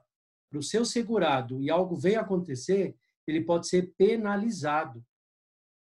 para 0.49 0.59
o 0.59 0.63
seu 0.63 0.83
segurado 0.83 1.61
e 1.61 1.69
algo 1.69 1.95
venha 1.95 2.19
acontecer, 2.19 2.93
ele 3.25 3.39
pode 3.39 3.69
ser 3.69 3.93
penalizado. 3.97 5.01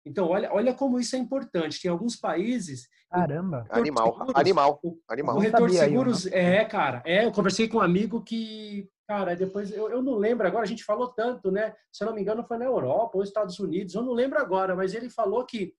Então, 0.07 0.27
olha, 0.29 0.51
olha 0.53 0.73
como 0.73 0.99
isso 0.99 1.15
é 1.15 1.19
importante. 1.19 1.81
Tem 1.81 1.91
alguns 1.91 2.15
países. 2.15 2.87
Caramba! 3.09 3.65
Animal, 3.69 4.13
seguros, 4.13 4.35
animal, 4.35 4.79
o, 4.83 4.97
animal. 5.07 5.35
O 5.35 5.37
corretor 5.37 5.69
de 5.69 5.77
seguros, 5.77 6.25
eu, 6.25 6.33
é, 6.33 6.65
cara. 6.65 7.03
É, 7.05 7.25
eu 7.25 7.31
conversei 7.31 7.67
com 7.67 7.77
um 7.77 7.81
amigo 7.81 8.21
que, 8.21 8.89
cara, 9.07 9.35
depois, 9.35 9.71
eu, 9.71 9.89
eu 9.89 10.01
não 10.01 10.15
lembro 10.15 10.47
agora, 10.47 10.63
a 10.63 10.67
gente 10.67 10.83
falou 10.83 11.09
tanto, 11.09 11.51
né? 11.51 11.73
Se 11.91 12.03
eu 12.03 12.07
não 12.07 12.15
me 12.15 12.21
engano, 12.21 12.43
foi 12.43 12.57
na 12.57 12.65
Europa 12.65 13.17
ou 13.17 13.23
Estados 13.23 13.59
Unidos, 13.59 13.93
eu 13.93 14.01
não 14.01 14.13
lembro 14.13 14.39
agora, 14.39 14.75
mas 14.75 14.93
ele 14.93 15.09
falou 15.09 15.45
que 15.45 15.73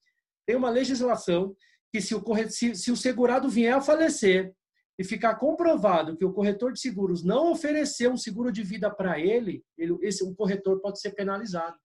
tem 0.46 0.56
uma 0.56 0.70
legislação 0.70 1.54
que 1.92 2.00
se 2.00 2.14
o, 2.14 2.22
corre, 2.22 2.50
se, 2.50 2.74
se 2.74 2.90
o 2.90 2.96
segurado 2.96 3.48
vier 3.48 3.74
a 3.74 3.80
falecer 3.80 4.54
e 4.98 5.04
ficar 5.04 5.36
comprovado 5.36 6.16
que 6.16 6.24
o 6.24 6.32
corretor 6.32 6.72
de 6.72 6.80
seguros 6.80 7.22
não 7.22 7.52
ofereceu 7.52 8.10
um 8.10 8.16
seguro 8.16 8.50
de 8.50 8.62
vida 8.62 8.90
para 8.90 9.18
ele, 9.18 9.62
ele, 9.76 9.96
esse 10.02 10.24
um 10.24 10.34
corretor 10.34 10.80
pode 10.80 11.00
ser 11.00 11.10
penalizado. 11.12 11.76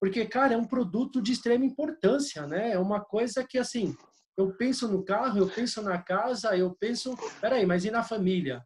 Porque, 0.00 0.24
cara, 0.24 0.54
é 0.54 0.56
um 0.56 0.64
produto 0.64 1.20
de 1.20 1.32
extrema 1.32 1.64
importância, 1.64 2.46
né? 2.46 2.72
É 2.72 2.78
uma 2.78 3.00
coisa 3.00 3.44
que, 3.44 3.58
assim, 3.58 3.94
eu 4.36 4.56
penso 4.56 4.88
no 4.88 5.04
carro, 5.04 5.38
eu 5.38 5.48
penso 5.48 5.82
na 5.82 5.98
casa, 5.98 6.56
eu 6.56 6.74
penso, 6.74 7.14
peraí, 7.40 7.66
mas 7.66 7.84
e 7.84 7.90
na 7.90 8.02
família? 8.02 8.64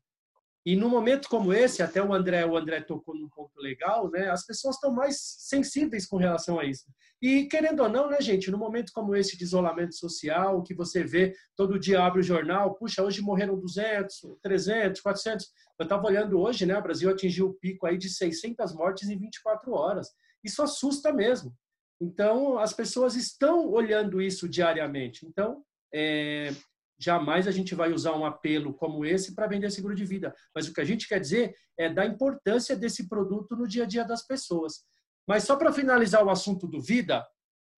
E 0.66 0.74
num 0.76 0.88
momento 0.88 1.28
como 1.28 1.52
esse, 1.52 1.82
até 1.82 2.02
o 2.02 2.14
André, 2.14 2.46
o 2.46 2.56
André 2.56 2.80
tocou 2.80 3.14
num 3.14 3.28
ponto 3.28 3.60
legal, 3.60 4.10
né? 4.10 4.30
As 4.30 4.46
pessoas 4.46 4.76
estão 4.76 4.90
mais 4.90 5.18
sensíveis 5.20 6.06
com 6.06 6.16
relação 6.16 6.58
a 6.58 6.64
isso. 6.64 6.84
E 7.20 7.44
querendo 7.48 7.82
ou 7.82 7.88
não, 7.88 8.08
né, 8.08 8.18
gente, 8.22 8.50
num 8.50 8.56
momento 8.56 8.90
como 8.94 9.14
esse 9.14 9.36
de 9.36 9.44
isolamento 9.44 9.94
social, 9.94 10.62
que 10.62 10.72
você 10.72 11.04
vê 11.04 11.34
todo 11.54 11.78
dia 11.78 12.02
abre 12.02 12.20
o 12.20 12.24
jornal, 12.24 12.74
puxa, 12.76 13.02
hoje 13.02 13.20
morreram 13.20 13.60
200, 13.60 14.38
300, 14.40 15.02
400. 15.02 15.46
Eu 15.78 15.84
estava 15.84 16.06
olhando 16.06 16.40
hoje, 16.40 16.64
né? 16.64 16.78
O 16.78 16.82
Brasil 16.82 17.10
atingiu 17.10 17.48
o 17.48 17.54
pico 17.54 17.86
aí 17.86 17.98
de 17.98 18.08
600 18.08 18.72
mortes 18.72 19.10
em 19.10 19.18
24 19.18 19.70
horas. 19.72 20.08
Isso 20.44 20.62
assusta 20.62 21.12
mesmo. 21.12 21.54
Então, 22.00 22.58
as 22.58 22.72
pessoas 22.72 23.14
estão 23.16 23.70
olhando 23.70 24.20
isso 24.20 24.48
diariamente. 24.48 25.26
Então, 25.26 25.62
é, 25.92 26.52
jamais 26.98 27.48
a 27.48 27.50
gente 27.50 27.74
vai 27.74 27.92
usar 27.92 28.14
um 28.14 28.24
apelo 28.24 28.74
como 28.74 29.04
esse 29.04 29.34
para 29.34 29.46
vender 29.46 29.70
seguro 29.70 29.94
de 29.94 30.04
vida. 30.04 30.34
Mas 30.54 30.68
o 30.68 30.74
que 30.74 30.80
a 30.80 30.84
gente 30.84 31.08
quer 31.08 31.20
dizer 31.20 31.54
é 31.78 31.88
da 31.88 32.04
importância 32.04 32.76
desse 32.76 33.08
produto 33.08 33.56
no 33.56 33.66
dia 33.66 33.84
a 33.84 33.86
dia 33.86 34.04
das 34.04 34.26
pessoas. 34.26 34.84
Mas 35.26 35.44
só 35.44 35.56
para 35.56 35.72
finalizar 35.72 36.24
o 36.24 36.30
assunto 36.30 36.66
do 36.66 36.80
vida, 36.80 37.26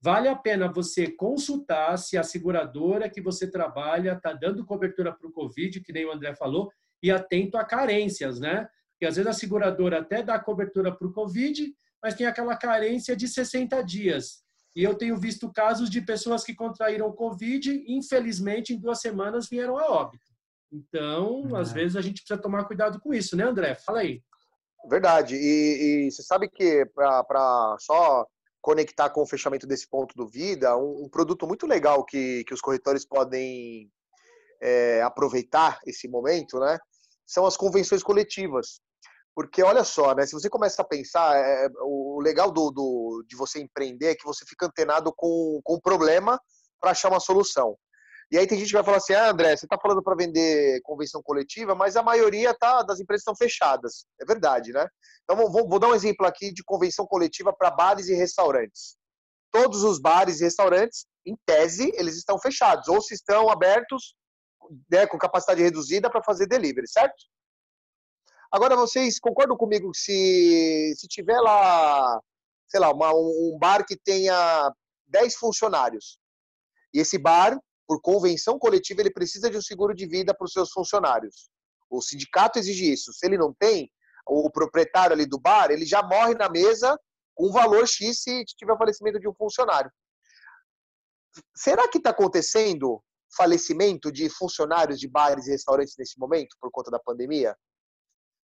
vale 0.02 0.28
a 0.28 0.36
pena 0.36 0.72
você 0.72 1.10
consultar 1.10 1.96
se 1.96 2.18
a 2.18 2.22
seguradora 2.22 3.08
que 3.08 3.20
você 3.20 3.50
trabalha 3.50 4.14
está 4.14 4.32
dando 4.32 4.66
cobertura 4.66 5.12
para 5.12 5.28
o 5.28 5.32
Covid, 5.32 5.80
que 5.80 5.92
nem 5.92 6.04
o 6.04 6.12
André 6.12 6.34
falou, 6.34 6.70
e 7.02 7.10
atento 7.10 7.56
a 7.56 7.64
carências, 7.64 8.40
né? 8.40 8.68
Porque 8.92 9.06
às 9.06 9.16
vezes 9.16 9.30
a 9.30 9.34
seguradora 9.34 10.00
até 10.00 10.22
dá 10.22 10.38
cobertura 10.38 10.90
para 10.90 11.06
o 11.06 11.12
Covid, 11.12 11.72
mas 12.06 12.14
tem 12.14 12.24
aquela 12.24 12.56
carência 12.56 13.16
de 13.16 13.26
60 13.26 13.82
dias. 13.82 14.44
E 14.76 14.84
eu 14.84 14.94
tenho 14.94 15.16
visto 15.16 15.52
casos 15.52 15.90
de 15.90 16.00
pessoas 16.00 16.44
que 16.44 16.54
contraíram 16.54 17.10
Covid 17.10 17.68
e, 17.68 17.96
infelizmente, 17.96 18.72
em 18.72 18.78
duas 18.78 19.00
semanas 19.00 19.48
vieram 19.48 19.76
a 19.76 19.90
óbito. 19.90 20.24
Então, 20.72 21.56
é. 21.56 21.60
às 21.60 21.72
vezes, 21.72 21.96
a 21.96 22.00
gente 22.00 22.22
precisa 22.22 22.40
tomar 22.40 22.64
cuidado 22.66 23.00
com 23.00 23.12
isso, 23.12 23.34
né, 23.34 23.42
André? 23.42 23.74
Fala 23.74 24.02
aí. 24.02 24.22
Verdade. 24.88 25.34
E, 25.34 26.04
e 26.06 26.10
você 26.12 26.22
sabe 26.22 26.48
que, 26.48 26.86
para 26.94 27.76
só 27.80 28.24
conectar 28.62 29.10
com 29.10 29.22
o 29.22 29.26
fechamento 29.26 29.66
desse 29.66 29.88
ponto 29.88 30.14
do 30.14 30.28
Vida, 30.28 30.76
um, 30.76 31.06
um 31.06 31.08
produto 31.08 31.44
muito 31.44 31.66
legal 31.66 32.04
que, 32.04 32.44
que 32.44 32.54
os 32.54 32.60
corretores 32.60 33.04
podem 33.04 33.90
é, 34.62 35.02
aproveitar 35.02 35.80
esse 35.84 36.06
momento, 36.06 36.60
né? 36.60 36.78
São 37.26 37.44
as 37.46 37.56
convenções 37.56 38.04
coletivas. 38.04 38.80
Porque 39.36 39.62
olha 39.62 39.84
só, 39.84 40.14
né? 40.14 40.24
Se 40.24 40.32
você 40.32 40.48
começa 40.48 40.80
a 40.80 40.84
pensar, 40.84 41.36
é, 41.36 41.68
o 41.82 42.18
legal 42.22 42.50
do, 42.50 42.70
do, 42.70 43.22
de 43.28 43.36
você 43.36 43.60
empreender 43.60 44.06
é 44.06 44.14
que 44.14 44.24
você 44.24 44.46
fica 44.46 44.64
antenado 44.64 45.12
com, 45.14 45.60
com 45.62 45.74
o 45.74 45.80
problema 45.80 46.40
para 46.80 46.92
achar 46.92 47.10
uma 47.10 47.20
solução. 47.20 47.76
E 48.32 48.38
aí 48.38 48.46
tem 48.46 48.58
gente 48.58 48.68
que 48.68 48.74
vai 48.74 48.82
falar 48.82 48.96
assim, 48.96 49.12
ah, 49.12 49.28
André, 49.28 49.54
você 49.54 49.66
está 49.66 49.78
falando 49.78 50.02
para 50.02 50.16
vender 50.16 50.80
convenção 50.82 51.22
coletiva, 51.22 51.74
mas 51.74 51.96
a 51.96 52.02
maioria 52.02 52.54
tá, 52.54 52.82
das 52.82 52.98
empresas 52.98 53.20
estão 53.20 53.36
fechadas. 53.36 54.06
É 54.18 54.24
verdade, 54.24 54.72
né? 54.72 54.88
Então 55.22 55.36
vou, 55.36 55.68
vou 55.68 55.78
dar 55.78 55.88
um 55.88 55.94
exemplo 55.94 56.26
aqui 56.26 56.50
de 56.50 56.64
convenção 56.64 57.06
coletiva 57.06 57.52
para 57.52 57.70
bares 57.70 58.08
e 58.08 58.14
restaurantes. 58.14 58.96
Todos 59.52 59.84
os 59.84 60.00
bares 60.00 60.40
e 60.40 60.44
restaurantes, 60.44 61.04
em 61.26 61.36
tese, 61.44 61.92
eles 61.94 62.16
estão 62.16 62.38
fechados, 62.38 62.88
ou 62.88 63.02
se 63.02 63.12
estão 63.12 63.50
abertos, 63.50 64.16
né, 64.90 65.06
com 65.06 65.18
capacidade 65.18 65.62
reduzida 65.62 66.10
para 66.10 66.22
fazer 66.22 66.46
delivery, 66.46 66.88
certo? 66.88 67.22
Agora, 68.50 68.76
vocês 68.76 69.18
concordam 69.18 69.56
comigo 69.56 69.92
se, 69.94 70.94
se 70.96 71.06
tiver 71.08 71.40
lá, 71.40 72.20
sei 72.68 72.80
lá, 72.80 72.92
uma, 72.92 73.12
um 73.14 73.56
bar 73.58 73.84
que 73.86 73.96
tenha 73.96 74.72
10 75.06 75.36
funcionários, 75.36 76.18
e 76.92 77.00
esse 77.00 77.18
bar, 77.18 77.58
por 77.86 78.00
convenção 78.00 78.58
coletiva, 78.58 79.00
ele 79.00 79.12
precisa 79.12 79.50
de 79.50 79.56
um 79.56 79.62
seguro 79.62 79.94
de 79.94 80.06
vida 80.06 80.34
para 80.34 80.44
os 80.44 80.52
seus 80.52 80.70
funcionários. 80.70 81.48
O 81.90 82.00
sindicato 82.00 82.58
exige 82.58 82.92
isso. 82.92 83.12
Se 83.12 83.26
ele 83.26 83.38
não 83.38 83.52
tem, 83.52 83.90
o 84.26 84.50
proprietário 84.50 85.14
ali 85.14 85.24
do 85.24 85.38
bar, 85.38 85.70
ele 85.70 85.86
já 85.86 86.02
morre 86.02 86.34
na 86.34 86.48
mesa 86.48 86.98
com 87.34 87.48
um 87.48 87.52
valor 87.52 87.86
X 87.86 88.22
se 88.22 88.44
tiver 88.44 88.76
falecimento 88.76 89.20
de 89.20 89.28
um 89.28 89.34
funcionário. 89.34 89.90
Será 91.54 91.86
que 91.88 91.98
está 91.98 92.10
acontecendo 92.10 93.02
falecimento 93.36 94.10
de 94.10 94.28
funcionários 94.30 94.98
de 94.98 95.06
bares 95.06 95.46
e 95.46 95.50
restaurantes 95.50 95.94
nesse 95.98 96.18
momento 96.18 96.56
por 96.60 96.70
conta 96.70 96.90
da 96.90 96.98
pandemia? 96.98 97.56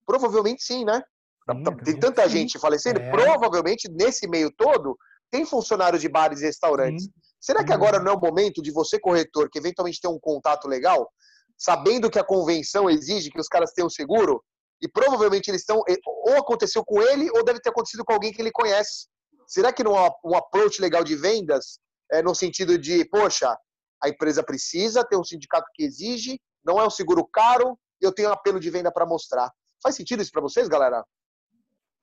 Provavelmente 0.08 0.64
sim, 0.64 0.86
né? 0.86 1.04
Sim, 1.52 1.78
tem 1.84 2.00
tanta 2.00 2.24
sim. 2.24 2.30
gente 2.30 2.58
falecendo, 2.58 3.00
é. 3.00 3.12
provavelmente 3.12 3.90
nesse 3.90 4.28
meio 4.28 4.52
todo 4.52 4.98
tem 5.30 5.46
funcionários 5.46 6.02
de 6.02 6.08
bares 6.10 6.42
e 6.42 6.46
restaurantes. 6.46 7.04
Sim. 7.04 7.12
Será 7.40 7.64
que 7.64 7.74
agora 7.74 8.00
não 8.00 8.14
é 8.14 8.16
o 8.16 8.20
momento 8.20 8.62
de 8.62 8.72
você, 8.72 9.00
corretor, 9.00 9.50
que 9.50 9.60
eventualmente 9.60 10.00
tem 10.02 10.10
um 10.10 10.20
contato 10.20 10.68
legal, 10.68 11.12
sabendo 11.58 12.10
que 12.10 12.18
a 12.18 12.24
convenção 12.24 12.90
exige 12.90 13.30
que 13.30 13.40
os 13.40 13.48
caras 13.48 13.72
tenham 13.74 13.90
seguro, 13.90 14.44
e 14.82 14.88
provavelmente 14.88 15.50
eles 15.50 15.62
estão, 15.62 15.84
ou 16.26 16.38
aconteceu 16.38 16.84
com 16.86 17.02
ele, 17.02 17.30
ou 17.32 17.44
deve 17.44 17.60
ter 17.60 17.70
acontecido 17.70 18.06
com 18.06 18.14
alguém 18.14 18.32
que 18.32 18.42
ele 18.42 18.52
conhece. 18.52 19.08
Será 19.48 19.74
que 19.74 19.84
não 19.84 19.98
é 19.98 20.10
um 20.24 20.36
approach 20.36 20.82
legal 20.82 21.04
de 21.04 21.16
vendas, 21.16 21.80
é, 22.12 22.22
no 22.22 22.34
sentido 22.34 22.78
de, 22.78 23.06
poxa, 23.06 23.56
a 24.02 24.10
empresa 24.10 24.44
precisa 24.44 25.04
ter 25.04 25.18
um 25.18 25.24
sindicato 25.24 25.68
que 25.74 25.84
exige, 25.84 26.40
não 26.64 26.80
é 26.80 26.86
um 26.86 26.90
seguro 26.90 27.26
caro, 27.26 27.78
eu 28.00 28.12
tenho 28.12 28.30
um 28.30 28.34
apelo 28.34 28.60
de 28.60 28.70
venda 28.70 28.92
para 28.92 29.06
mostrar. 29.06 29.52
Faz 29.82 29.96
sentido 29.96 30.22
isso 30.22 30.32
para 30.32 30.42
vocês, 30.42 30.68
galera? 30.68 31.06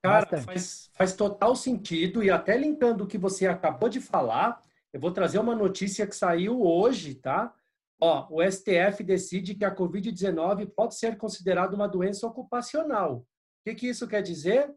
Cara, 0.03 0.43
faz, 0.43 0.91
faz 0.93 1.15
total 1.15 1.57
sentido. 1.57 2.23
E 2.23 2.31
até 2.31 2.57
linkando 2.57 3.05
o 3.05 3.07
que 3.07 3.17
você 3.17 3.47
acabou 3.47 3.89
de 3.89 4.01
falar, 4.01 4.61
eu 4.93 5.01
vou 5.01 5.11
trazer 5.11 5.39
uma 5.39 5.55
notícia 5.55 6.07
que 6.07 6.15
saiu 6.15 6.63
hoje, 6.63 7.15
tá? 7.15 7.55
Ó, 8.01 8.27
o 8.31 8.43
STF 8.43 9.03
decide 9.03 9.55
que 9.55 9.65
a 9.65 9.75
Covid-19 9.75 10.71
pode 10.77 10.97
ser 10.97 11.17
considerada 11.17 11.75
uma 11.75 11.89
doença 11.89 12.27
ocupacional. 12.27 13.19
O 13.19 13.25
que, 13.65 13.75
que 13.75 13.89
isso 13.89 14.07
quer 14.07 14.23
dizer? 14.23 14.75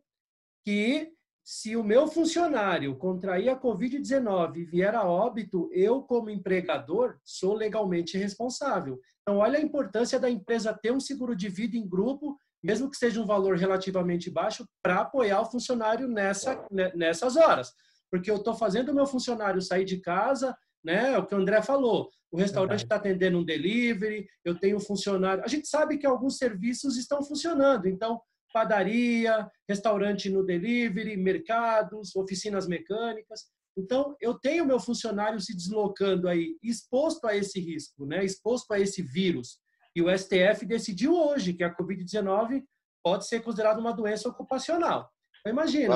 Que 0.66 1.12
se 1.44 1.76
o 1.76 1.84
meu 1.84 2.08
funcionário 2.08 2.96
contrair 2.98 3.50
a 3.50 3.60
Covid-19 3.60 4.58
e 4.58 4.64
vier 4.66 4.96
a 4.96 5.06
óbito, 5.06 5.70
eu, 5.74 6.02
como 6.02 6.30
empregador, 6.30 7.18
sou 7.24 7.54
legalmente 7.54 8.18
responsável. 8.18 9.00
Então, 9.22 9.38
olha 9.38 9.60
a 9.60 9.62
importância 9.62 10.20
da 10.20 10.30
empresa 10.30 10.74
ter 10.74 10.92
um 10.92 11.00
seguro 11.00 11.36
de 11.36 11.50
vida 11.50 11.76
em 11.76 11.88
grupo 11.88 12.38
mesmo 12.64 12.90
que 12.90 12.98
seja 12.98 13.22
um 13.22 13.26
valor 13.26 13.58
relativamente 13.58 14.30
baixo, 14.30 14.68
para 14.82 15.02
apoiar 15.02 15.42
o 15.42 15.52
funcionário 15.52 16.08
nessa, 16.08 16.66
né, 16.72 16.92
nessas 16.96 17.36
horas. 17.36 17.72
Porque 18.10 18.32
eu 18.32 18.38
estou 18.38 18.56
fazendo 18.56 18.90
o 18.90 18.96
meu 18.96 19.06
funcionário 19.06 19.62
sair 19.62 19.86
de 19.86 20.00
casa, 20.00 20.56
né? 20.84 21.14
É 21.14 21.18
o 21.18 21.26
que 21.26 21.36
o 21.36 21.38
André 21.38 21.62
falou. 21.62 22.10
O 22.32 22.38
restaurante 22.38 22.84
está 22.84 22.96
atendendo 22.96 23.40
um 23.40 23.44
delivery, 23.44 24.28
eu 24.44 24.58
tenho 24.58 24.78
um 24.78 24.82
funcionário. 24.82 25.44
A 25.44 25.48
gente 25.48 25.68
sabe 25.68 25.98
que 25.98 26.06
alguns 26.06 26.38
serviços 26.38 26.98
estão 26.98 27.24
funcionando, 27.24 27.88
então 27.88 28.22
padaria, 28.54 29.50
restaurante 29.68 30.30
no 30.30 30.44
delivery, 30.44 31.18
mercados, 31.18 32.16
oficinas 32.16 32.68
mecânicas. 32.68 33.46
Então, 33.78 34.16
eu 34.20 34.34
tenho 34.40 34.66
meu 34.66 34.80
funcionário 34.80 35.40
se 35.40 35.56
deslocando 35.56 36.28
aí, 36.28 36.58
exposto 36.64 37.28
a 37.28 37.36
esse 37.36 37.60
risco, 37.60 38.06
né? 38.06 38.26
exposto 38.26 38.72
a 38.72 38.80
esse 38.80 39.04
vírus. 39.04 39.60
E 39.98 40.02
o 40.04 40.16
STF 40.16 40.64
decidiu 40.64 41.16
hoje 41.16 41.54
que 41.54 41.64
a 41.64 41.76
Covid-19 41.76 42.64
pode 43.04 43.28
ser 43.28 43.42
considerada 43.42 43.80
uma 43.80 43.92
doença 43.92 44.30
ocupacional. 44.30 45.12
Então, 45.40 45.52
imagina, 45.52 45.96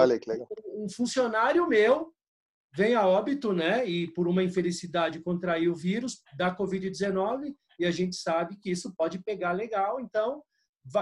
um 0.74 0.90
funcionário 0.90 1.68
meu 1.68 2.12
vem 2.76 2.96
a 2.96 3.06
óbito, 3.06 3.54
né, 3.54 3.86
e 3.86 4.12
por 4.12 4.28
uma 4.28 4.42
infelicidade 4.42 5.20
contraiu 5.20 5.74
o 5.74 5.76
vírus 5.76 6.20
da 6.36 6.56
Covid-19, 6.56 7.54
e 7.78 7.86
a 7.86 7.92
gente 7.92 8.16
sabe 8.16 8.58
que 8.58 8.72
isso 8.72 8.92
pode 8.98 9.20
pegar 9.20 9.52
legal. 9.52 10.00
Então, 10.00 10.42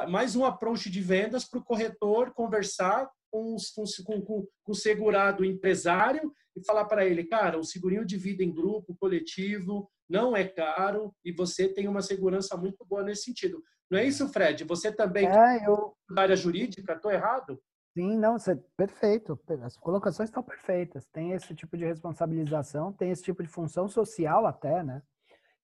mais 0.09 0.35
um 0.35 0.43
approach 0.43 0.89
de 0.89 0.99
vendas 0.99 1.45
para 1.45 1.59
o 1.59 1.63
corretor 1.63 2.33
conversar 2.33 3.09
com, 3.31 3.55
com, 3.75 4.21
com, 4.23 4.47
com 4.61 4.71
o 4.73 4.75
segurado 4.75 5.45
empresário 5.45 6.33
e 6.59 6.65
falar 6.65 6.85
para 6.85 7.05
ele, 7.05 7.23
cara, 7.23 7.57
o 7.57 7.63
segurinho 7.63 8.05
de 8.05 8.17
vida 8.17 8.43
em 8.43 8.53
grupo, 8.53 8.95
coletivo, 8.99 9.89
não 10.09 10.35
é 10.35 10.43
caro 10.43 11.13
e 11.23 11.31
você 11.31 11.67
tem 11.67 11.87
uma 11.87 12.01
segurança 12.01 12.57
muito 12.57 12.85
boa 12.85 13.03
nesse 13.03 13.23
sentido. 13.23 13.63
Não 13.89 13.97
é 13.97 14.05
isso, 14.05 14.27
Fred? 14.29 14.63
Você 14.65 14.91
também 14.91 15.27
é, 15.27 15.67
eu... 15.67 15.93
área 16.17 16.35
jurídica, 16.35 16.93
estou 16.93 17.11
errado? 17.11 17.59
Sim, 17.97 18.17
não, 18.17 18.37
você, 18.37 18.55
perfeito. 18.77 19.39
As 19.63 19.75
colocações 19.75 20.29
estão 20.29 20.43
perfeitas. 20.43 21.05
Tem 21.11 21.31
esse 21.31 21.55
tipo 21.55 21.75
de 21.75 21.85
responsabilização, 21.85 22.93
tem 22.93 23.09
esse 23.11 23.23
tipo 23.23 23.41
de 23.41 23.49
função 23.49 23.87
social 23.87 24.45
até, 24.45 24.83
né? 24.83 25.01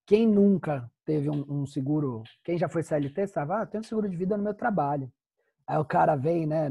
Quem 0.07 0.27
nunca 0.27 0.89
teve 1.03 1.29
um, 1.29 1.45
um 1.47 1.65
seguro, 1.65 2.23
quem 2.43 2.57
já 2.57 2.67
foi 2.67 2.83
CLT, 2.83 3.27
sabe, 3.27 3.53
ah, 3.53 3.65
tem 3.65 3.79
um 3.79 3.83
seguro 3.83 4.09
de 4.09 4.15
vida 4.15 4.37
no 4.37 4.43
meu 4.43 4.53
trabalho. 4.53 5.11
Aí 5.67 5.77
o 5.77 5.85
cara 5.85 6.15
vem, 6.15 6.45
né, 6.45 6.69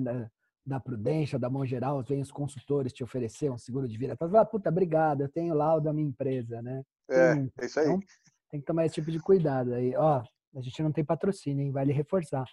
da, 0.66 0.80
Prudência, 0.80 1.38
da 1.38 1.50
Mão 1.50 1.66
Geral, 1.66 2.02
vem 2.02 2.20
os 2.20 2.32
consultores 2.32 2.92
te 2.92 3.04
oferecer 3.04 3.50
um 3.50 3.58
seguro 3.58 3.86
de 3.86 3.98
vida. 3.98 4.16
Tu 4.16 4.28
fala, 4.28 4.44
puta, 4.44 4.68
obrigado, 4.68 5.22
eu 5.22 5.28
tenho 5.28 5.54
lá 5.54 5.74
o 5.74 5.80
da 5.80 5.92
minha 5.92 6.08
empresa, 6.08 6.62
né? 6.62 6.82
É, 7.10 7.32
é 7.60 7.66
isso 7.66 7.78
aí. 7.80 7.86
Então, 7.86 8.00
tem 8.50 8.60
que 8.60 8.66
tomar 8.66 8.86
esse 8.86 8.94
tipo 8.94 9.10
de 9.10 9.18
cuidado 9.18 9.74
aí. 9.74 9.94
Ó, 9.96 10.22
a 10.54 10.60
gente 10.60 10.82
não 10.82 10.92
tem 10.92 11.04
patrocínio, 11.04 11.64
hein? 11.64 11.72
Vale 11.72 11.92
reforçar. 11.92 12.44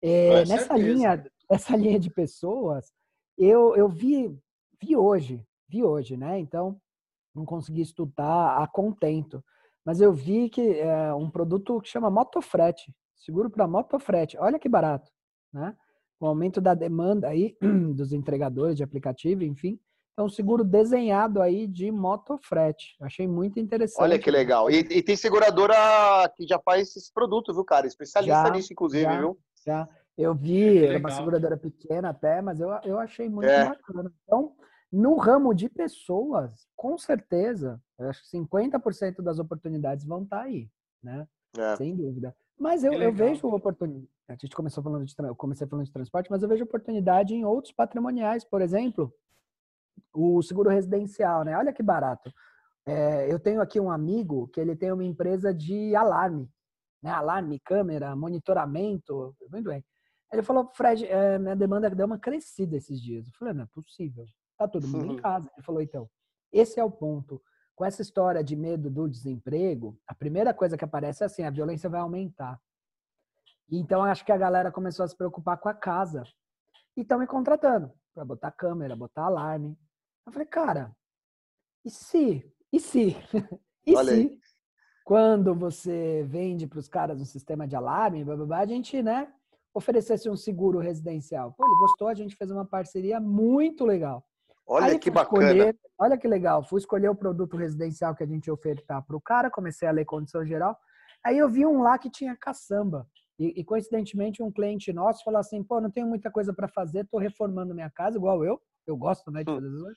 É, 0.00 0.44
nessa 0.46 0.76
linha, 0.76 1.24
essa 1.50 1.76
linha 1.76 1.98
de 1.98 2.10
pessoas, 2.10 2.92
eu, 3.36 3.74
eu 3.76 3.88
vi, 3.88 4.36
vi 4.80 4.96
hoje, 4.96 5.44
vi 5.68 5.82
hoje, 5.82 6.16
né? 6.16 6.38
Então, 6.38 6.80
não 7.34 7.44
consegui 7.44 7.82
estudar 7.82 8.62
a 8.62 8.66
contento. 8.66 9.44
Mas 9.84 10.00
eu 10.00 10.12
vi 10.12 10.48
que 10.48 10.78
é 10.78 11.12
um 11.14 11.30
produto 11.30 11.80
que 11.80 11.88
chama 11.88 12.10
Motofrete, 12.10 12.94
seguro 13.16 13.50
para 13.50 13.66
motofrete. 13.66 14.36
Olha 14.38 14.58
que 14.58 14.68
barato, 14.68 15.10
né? 15.52 15.76
O 16.20 16.26
aumento 16.26 16.60
da 16.60 16.74
demanda 16.74 17.28
aí 17.28 17.56
dos 17.94 18.12
entregadores 18.12 18.76
de 18.76 18.82
aplicativo, 18.82 19.44
enfim. 19.44 19.78
É 20.16 20.22
um 20.22 20.28
seguro 20.28 20.64
desenhado 20.64 21.40
aí 21.40 21.64
de 21.66 21.92
motofrete. 21.92 22.96
Achei 23.00 23.28
muito 23.28 23.60
interessante. 23.60 24.02
Olha 24.02 24.18
que 24.18 24.28
legal. 24.28 24.68
E, 24.68 24.78
e 24.78 25.00
tem 25.00 25.14
seguradora 25.14 25.76
que 26.36 26.44
já 26.44 26.58
faz 26.58 26.96
esse 26.96 27.12
produto, 27.12 27.54
viu, 27.54 27.64
cara? 27.64 27.86
Especialista 27.86 28.46
já, 28.46 28.50
nisso, 28.50 28.72
inclusive, 28.72 29.04
já, 29.04 29.20
viu? 29.20 29.38
Já. 29.64 29.88
Eu 30.16 30.34
vi, 30.34 30.84
era 30.84 30.98
uma 30.98 31.12
seguradora 31.12 31.56
pequena 31.56 32.08
até, 32.08 32.42
mas 32.42 32.58
eu, 32.58 32.68
eu 32.82 32.98
achei 32.98 33.28
muito 33.28 33.48
é. 33.48 33.68
bacana. 33.68 34.12
Então, 34.24 34.52
no 34.90 35.14
ramo 35.14 35.54
de 35.54 35.68
pessoas, 35.68 36.66
com 36.74 36.98
certeza, 36.98 37.80
eu 37.96 38.08
acho 38.08 38.22
que 38.22 38.36
50% 38.36 39.22
das 39.22 39.38
oportunidades 39.38 40.04
vão 40.04 40.24
estar 40.24 40.38
tá 40.38 40.42
aí, 40.42 40.68
né? 41.00 41.28
É. 41.56 41.76
Sem 41.76 41.94
dúvida. 41.94 42.34
Mas 42.58 42.82
eu, 42.82 42.92
eu 42.92 43.12
vejo 43.12 43.46
oportunidade. 43.46 44.08
A 44.28 44.34
gente 44.34 44.54
começou 44.54 44.82
falando 44.82 45.06
de, 45.06 45.14
eu 45.18 45.34
comecei 45.34 45.66
falando 45.66 45.86
de 45.86 45.92
transporte, 45.92 46.30
mas 46.30 46.42
eu 46.42 46.48
vejo 46.48 46.64
oportunidade 46.64 47.34
em 47.34 47.44
outros 47.44 47.72
patrimoniais, 47.72 48.44
por 48.44 48.60
exemplo, 48.60 49.12
o 50.12 50.42
seguro 50.42 50.68
residencial, 50.68 51.44
né? 51.44 51.56
Olha 51.56 51.72
que 51.72 51.82
barato. 51.82 52.30
É, 52.86 53.32
eu 53.32 53.40
tenho 53.40 53.60
aqui 53.60 53.80
um 53.80 53.90
amigo 53.90 54.48
que 54.48 54.60
ele 54.60 54.76
tem 54.76 54.92
uma 54.92 55.04
empresa 55.04 55.52
de 55.52 55.94
alarme, 55.96 56.48
né? 57.02 57.10
Alarme, 57.10 57.58
câmera, 57.60 58.14
monitoramento, 58.14 59.34
muito 59.50 59.70
bem. 59.70 59.84
Ele 60.30 60.42
falou, 60.42 60.70
Fred, 60.74 61.06
é, 61.06 61.38
minha 61.38 61.56
demanda 61.56 61.88
deu 61.88 62.06
uma 62.06 62.18
crescida 62.18 62.76
esses 62.76 63.00
dias. 63.00 63.26
Eu 63.26 63.32
falei, 63.38 63.54
não 63.54 63.64
é 63.64 63.68
possível. 63.72 64.26
Tá 64.58 64.68
todo 64.68 64.86
mundo 64.86 65.12
em 65.12 65.16
casa. 65.16 65.50
Ele 65.56 65.64
falou, 65.64 65.80
então, 65.80 66.08
esse 66.52 66.78
é 66.78 66.84
o 66.84 66.90
ponto. 66.90 67.40
Com 67.74 67.84
essa 67.84 68.02
história 68.02 68.42
de 68.44 68.56
medo 68.56 68.90
do 68.90 69.08
desemprego, 69.08 69.98
a 70.06 70.14
primeira 70.14 70.52
coisa 70.52 70.76
que 70.76 70.84
aparece 70.84 71.22
é 71.22 71.26
assim, 71.26 71.44
a 71.44 71.50
violência 71.50 71.88
vai 71.88 72.00
aumentar. 72.00 72.60
Então, 73.70 74.04
acho 74.04 74.24
que 74.24 74.32
a 74.32 74.36
galera 74.36 74.72
começou 74.72 75.04
a 75.04 75.08
se 75.08 75.16
preocupar 75.16 75.58
com 75.58 75.68
a 75.68 75.74
casa. 75.74 76.22
E 76.96 77.02
estão 77.02 77.18
me 77.18 77.26
contratando 77.26 77.92
para 78.14 78.24
botar 78.24 78.50
câmera, 78.50 78.96
botar 78.96 79.24
alarme. 79.24 79.78
Eu 80.26 80.32
falei, 80.32 80.46
cara, 80.46 80.96
e 81.84 81.90
se? 81.90 82.50
E 82.72 82.80
se? 82.80 83.16
e 83.86 83.94
Olha 83.94 84.12
se? 84.12 84.20
Aí. 84.20 84.38
Quando 85.04 85.54
você 85.54 86.24
vende 86.28 86.66
para 86.66 86.78
os 86.78 86.88
caras 86.88 87.20
um 87.20 87.24
sistema 87.24 87.66
de 87.66 87.76
alarme, 87.76 88.24
blá, 88.24 88.36
blá, 88.36 88.46
blá, 88.46 88.58
a 88.58 88.66
gente, 88.66 89.02
né, 89.02 89.32
oferecesse 89.72 90.28
um 90.28 90.36
seguro 90.36 90.78
residencial. 90.78 91.54
Pô, 91.56 91.64
ele 91.64 91.80
gostou, 91.80 92.08
a 92.08 92.14
gente 92.14 92.36
fez 92.36 92.50
uma 92.50 92.66
parceria 92.66 93.18
muito 93.20 93.86
legal. 93.86 94.24
Olha 94.66 94.86
Aí 94.86 94.98
que 94.98 95.10
bacana. 95.10 95.50
Escolher, 95.50 95.78
olha 95.98 96.18
que 96.18 96.28
legal. 96.28 96.62
Fui 96.62 96.78
escolher 96.78 97.08
o 97.08 97.14
produto 97.14 97.56
residencial 97.56 98.14
que 98.14 98.22
a 98.22 98.26
gente 98.26 98.48
ia 98.48 98.52
ofertar 98.52 99.02
para 99.02 99.16
o 99.16 99.20
cara, 99.20 99.50
comecei 99.50 99.88
a 99.88 99.92
ler 99.92 100.04
condição 100.04 100.44
geral. 100.44 100.76
Aí 101.24 101.38
eu 101.38 101.48
vi 101.48 101.64
um 101.64 101.80
lá 101.80 101.96
que 101.96 102.10
tinha 102.10 102.36
caçamba. 102.36 103.08
E, 103.38 103.60
e 103.60 103.64
coincidentemente, 103.64 104.42
um 104.42 104.50
cliente 104.50 104.92
nosso 104.92 105.22
falou 105.22 105.38
assim: 105.38 105.62
pô, 105.62 105.80
não 105.80 105.90
tenho 105.90 106.06
muita 106.06 106.30
coisa 106.30 106.52
para 106.52 106.68
fazer, 106.68 107.04
estou 107.04 107.20
reformando 107.20 107.74
minha 107.74 107.90
casa, 107.90 108.16
igual 108.16 108.44
eu. 108.44 108.60
Eu 108.86 108.96
gosto, 108.96 109.30
né, 109.30 109.44
de 109.44 109.50
hum. 109.50 109.54
fazer 109.54 109.66
hum. 109.66 109.92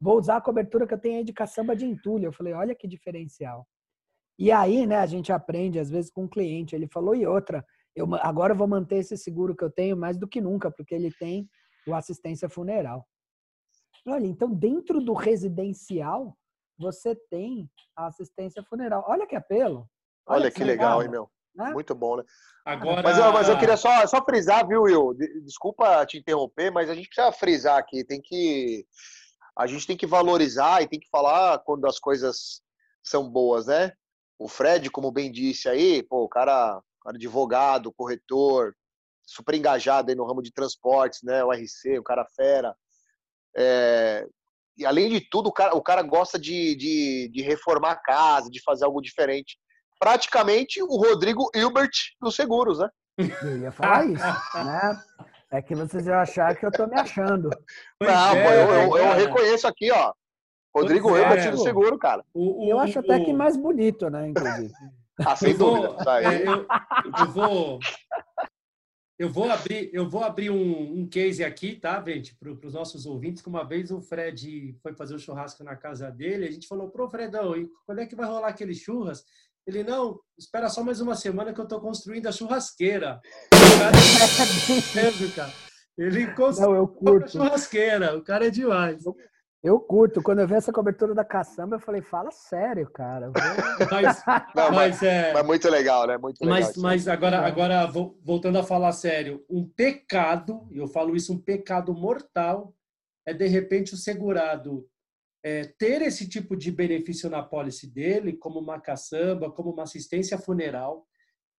Vou 0.00 0.18
usar 0.18 0.36
a 0.36 0.40
cobertura 0.40 0.86
que 0.86 0.94
eu 0.94 0.98
tenho 0.98 1.18
aí 1.18 1.24
de 1.24 1.32
caçamba 1.32 1.74
de 1.74 1.86
entulho. 1.86 2.26
Eu 2.26 2.32
falei: 2.32 2.52
olha 2.52 2.74
que 2.74 2.86
diferencial. 2.86 3.66
E 4.38 4.52
aí, 4.52 4.86
né, 4.86 4.96
a 4.96 5.06
gente 5.06 5.32
aprende 5.32 5.78
às 5.78 5.90
vezes 5.90 6.10
com 6.10 6.24
o 6.24 6.28
cliente. 6.28 6.74
Ele 6.74 6.86
falou: 6.86 7.14
e 7.14 7.26
outra, 7.26 7.64
eu, 7.96 8.14
agora 8.16 8.52
eu 8.52 8.56
vou 8.56 8.68
manter 8.68 8.96
esse 8.96 9.16
seguro 9.16 9.56
que 9.56 9.64
eu 9.64 9.70
tenho 9.70 9.96
mais 9.96 10.16
do 10.16 10.28
que 10.28 10.40
nunca, 10.40 10.70
porque 10.70 10.94
ele 10.94 11.10
tem 11.18 11.48
o 11.86 11.94
assistência 11.94 12.48
funeral. 12.48 13.06
Olha, 14.06 14.26
então 14.26 14.54
dentro 14.54 15.00
do 15.00 15.12
residencial 15.12 16.36
você 16.78 17.16
tem 17.28 17.68
a 17.96 18.06
assistência 18.06 18.62
funeral. 18.62 19.04
Olha 19.08 19.26
que 19.26 19.34
apelo. 19.34 19.88
Olha, 20.26 20.42
Olha 20.42 20.50
que, 20.50 20.62
legal, 20.62 20.98
legal, 20.98 21.02
hein, 21.02 21.08
meu? 21.10 21.30
Né? 21.58 21.72
Muito 21.72 21.94
bom, 21.94 22.16
né? 22.16 22.24
Agora... 22.64 23.02
Mas, 23.02 23.18
eu, 23.18 23.32
mas 23.32 23.48
eu 23.48 23.58
queria 23.58 23.76
só, 23.76 24.06
só 24.06 24.24
frisar, 24.24 24.66
viu, 24.66 24.82
Will? 24.82 25.14
Desculpa 25.44 26.06
te 26.06 26.18
interromper, 26.18 26.70
mas 26.70 26.88
a 26.88 26.94
gente 26.94 27.08
precisa 27.08 27.32
frisar 27.32 27.78
aqui. 27.78 28.04
Tem 28.04 28.20
que. 28.22 28.86
A 29.58 29.66
gente 29.66 29.86
tem 29.86 29.96
que 29.96 30.06
valorizar 30.06 30.82
e 30.82 30.88
tem 30.88 31.00
que 31.00 31.08
falar 31.10 31.58
quando 31.60 31.86
as 31.86 31.98
coisas 31.98 32.62
são 33.02 33.28
boas, 33.28 33.66
né? 33.66 33.92
O 34.38 34.46
Fred, 34.46 34.88
como 34.90 35.10
bem 35.10 35.32
disse 35.32 35.68
aí, 35.68 36.02
pô, 36.02 36.22
o 36.22 36.28
cara 36.28 36.80
cara 37.08 37.16
advogado, 37.16 37.92
corretor, 37.92 38.74
super 39.26 39.54
engajado 39.54 40.10
aí 40.10 40.16
no 40.16 40.26
ramo 40.26 40.42
de 40.42 40.52
transportes, 40.52 41.20
né? 41.22 41.42
O 41.42 41.52
RC, 41.52 41.98
o 41.98 42.02
cara 42.02 42.26
fera. 42.36 42.74
É, 43.56 44.26
e 44.76 44.86
além 44.86 45.08
de 45.08 45.20
tudo, 45.20 45.48
o 45.48 45.52
cara, 45.52 45.74
o 45.74 45.82
cara 45.82 46.02
gosta 46.02 46.38
de, 46.38 46.74
de, 46.76 47.28
de, 47.32 47.42
reformar 47.42 47.92
a 47.92 47.96
casa, 47.96 48.50
de 48.50 48.62
fazer 48.62 48.84
algo 48.84 49.00
diferente. 49.00 49.58
Praticamente 49.98 50.82
o 50.82 50.96
Rodrigo 50.96 51.50
Hilbert 51.54 51.90
dos 52.20 52.34
seguros, 52.34 52.78
né? 52.78 52.88
Eu 53.42 53.58
ia 53.58 53.72
falar 53.72 54.04
isso, 54.06 54.64
né? 54.64 55.02
É 55.50 55.62
que 55.62 55.74
vocês 55.74 56.06
iam 56.06 56.18
achar 56.18 56.54
que 56.54 56.64
eu 56.64 56.70
tô 56.70 56.86
me 56.86 56.98
achando. 56.98 57.50
Não, 58.00 58.36
é, 58.36 58.44
pô, 58.44 58.50
eu, 58.50 58.96
eu, 58.96 58.96
eu, 58.98 59.14
reconheço 59.14 59.66
aqui, 59.66 59.90
ó. 59.90 60.12
Rodrigo 60.74 61.16
é, 61.16 61.22
Hilbert 61.22 61.50
do 61.50 61.58
seguro, 61.58 61.98
cara. 61.98 62.24
O, 62.34 62.66
o, 62.66 62.70
eu 62.70 62.78
acho 62.78 62.98
até 62.98 63.18
que 63.20 63.32
mais 63.32 63.56
bonito, 63.56 64.08
né, 64.10 64.28
inclusive. 64.28 64.72
Ah, 65.24 65.34
sem 65.34 65.52
eu 65.52 65.58
dúvida. 65.58 65.88
Vou, 65.88 66.12
é, 66.12 66.42
eu, 66.42 66.66
eu, 67.18 67.32
vou, 67.32 67.78
eu 69.18 69.28
vou 69.28 69.50
abrir, 69.50 69.90
eu 69.92 70.08
vou 70.08 70.22
abrir 70.22 70.50
um, 70.50 71.00
um 71.00 71.08
case 71.08 71.42
aqui, 71.42 71.74
tá, 71.74 72.00
gente, 72.06 72.36
para 72.36 72.52
os 72.52 72.74
nossos 72.74 73.04
ouvintes, 73.04 73.42
que 73.42 73.48
uma 73.48 73.64
vez 73.64 73.90
o 73.90 74.00
Fred 74.00 74.76
foi 74.82 74.94
fazer 74.94 75.14
o 75.14 75.16
um 75.16 75.20
churrasco 75.20 75.64
na 75.64 75.74
casa 75.74 76.10
dele, 76.10 76.46
a 76.46 76.52
gente 76.52 76.68
falou, 76.68 76.88
pro 76.88 77.08
Fredão, 77.08 77.56
e 77.56 77.68
quando 77.84 78.00
é 78.00 78.06
que 78.06 78.14
vai 78.14 78.26
rolar 78.26 78.48
aquele 78.48 78.74
churras? 78.74 79.24
Ele, 79.68 79.84
não, 79.84 80.18
espera 80.38 80.70
só 80.70 80.82
mais 80.82 80.98
uma 80.98 81.14
semana 81.14 81.52
que 81.52 81.60
eu 81.60 81.64
estou 81.64 81.78
construindo 81.78 82.26
a 82.26 82.32
churrasqueira. 82.32 83.20
O 83.52 83.78
cara 83.78 83.98
é 83.98 85.02
mesmo, 85.02 85.30
cara. 85.32 85.52
Ele 85.98 86.26
construiu 86.32 86.70
não, 86.70 86.76
eu 86.78 86.88
curto. 86.88 87.24
a 87.26 87.28
churrasqueira, 87.28 88.16
o 88.16 88.24
cara 88.24 88.46
é 88.46 88.50
demais. 88.50 89.04
Eu 89.62 89.78
curto. 89.78 90.22
Quando 90.22 90.38
eu 90.38 90.48
vi 90.48 90.54
essa 90.54 90.72
cobertura 90.72 91.14
da 91.14 91.22
caçamba, 91.22 91.76
eu 91.76 91.80
falei, 91.80 92.00
fala 92.00 92.30
sério, 92.30 92.90
cara. 92.90 93.30
Mas, 93.92 94.22
Não, 94.54 94.72
mas, 94.72 95.02
é... 95.02 95.34
mas 95.34 95.44
muito 95.44 95.68
legal, 95.68 96.06
né? 96.06 96.16
Muito 96.16 96.40
legal. 96.40 96.60
Mas, 96.60 96.76
mas 96.78 97.06
agora, 97.06 97.46
agora, 97.46 97.86
voltando 98.24 98.56
a 98.56 98.62
falar 98.62 98.92
sério, 98.92 99.44
um 99.50 99.68
pecado, 99.68 100.66
e 100.70 100.78
eu 100.78 100.88
falo 100.88 101.14
isso, 101.14 101.34
um 101.34 101.38
pecado 101.38 101.92
mortal, 101.92 102.72
é 103.26 103.34
de 103.34 103.46
repente 103.46 103.92
o 103.92 103.98
segurado 103.98 104.88
é, 105.42 105.64
ter 105.78 106.02
esse 106.02 106.28
tipo 106.28 106.56
de 106.56 106.70
benefício 106.70 107.30
na 107.30 107.42
pólice 107.42 107.86
dele, 107.86 108.36
como 108.36 108.58
uma 108.58 108.80
caçamba, 108.80 109.50
como 109.50 109.70
uma 109.70 109.84
assistência 109.84 110.38
funeral, 110.38 111.06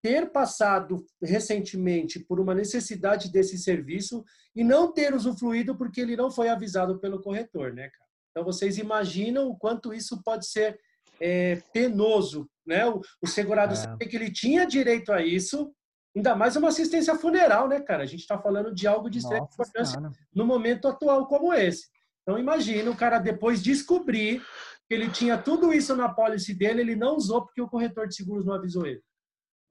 ter 0.01 0.31
passado 0.31 1.05
recentemente 1.21 2.19
por 2.19 2.39
uma 2.39 2.55
necessidade 2.55 3.31
desse 3.31 3.57
serviço 3.57 4.23
e 4.55 4.63
não 4.63 4.91
ter 4.91 5.13
usufruído 5.13 5.77
porque 5.77 6.01
ele 6.01 6.15
não 6.15 6.31
foi 6.31 6.49
avisado 6.49 6.99
pelo 6.99 7.21
corretor, 7.21 7.73
né, 7.73 7.89
cara? 7.89 8.09
Então 8.31 8.43
vocês 8.43 8.77
imaginam 8.77 9.49
o 9.49 9.57
quanto 9.57 9.93
isso 9.93 10.21
pode 10.23 10.47
ser 10.47 10.79
é, 11.19 11.61
penoso, 11.73 12.49
né? 12.65 12.85
O, 12.85 13.01
o 13.21 13.27
segurado 13.27 13.73
é. 13.73 13.75
saber 13.75 14.05
que 14.07 14.15
ele 14.15 14.31
tinha 14.31 14.65
direito 14.65 15.11
a 15.11 15.21
isso, 15.21 15.73
ainda 16.15 16.35
mais 16.35 16.55
uma 16.55 16.69
assistência 16.69 17.15
funeral, 17.15 17.67
né, 17.67 17.81
cara? 17.81 18.03
A 18.03 18.05
gente 18.05 18.21
está 18.21 18.37
falando 18.37 18.73
de 18.73 18.87
algo 18.87 19.09
de 19.09 19.19
extrema 19.19 19.47
importância 19.51 19.99
no 20.33 20.45
momento 20.45 20.87
atual 20.87 21.27
como 21.27 21.53
esse. 21.53 21.87
Então 22.29 22.37
imagina 22.37 22.91
o 22.91 22.95
cara 22.95 23.17
depois 23.17 23.59
descobrir 23.59 24.39
que 24.87 24.93
ele 24.93 25.09
tinha 25.09 25.35
tudo 25.35 25.73
isso 25.73 25.95
na 25.95 26.07
pólice 26.07 26.53
dele, 26.53 26.81
ele 26.81 26.95
não 26.95 27.15
usou 27.15 27.43
porque 27.43 27.59
o 27.59 27.67
corretor 27.67 28.07
de 28.07 28.13
seguros 28.13 28.45
não 28.45 28.53
avisou 28.53 28.85
ele. 28.85 29.01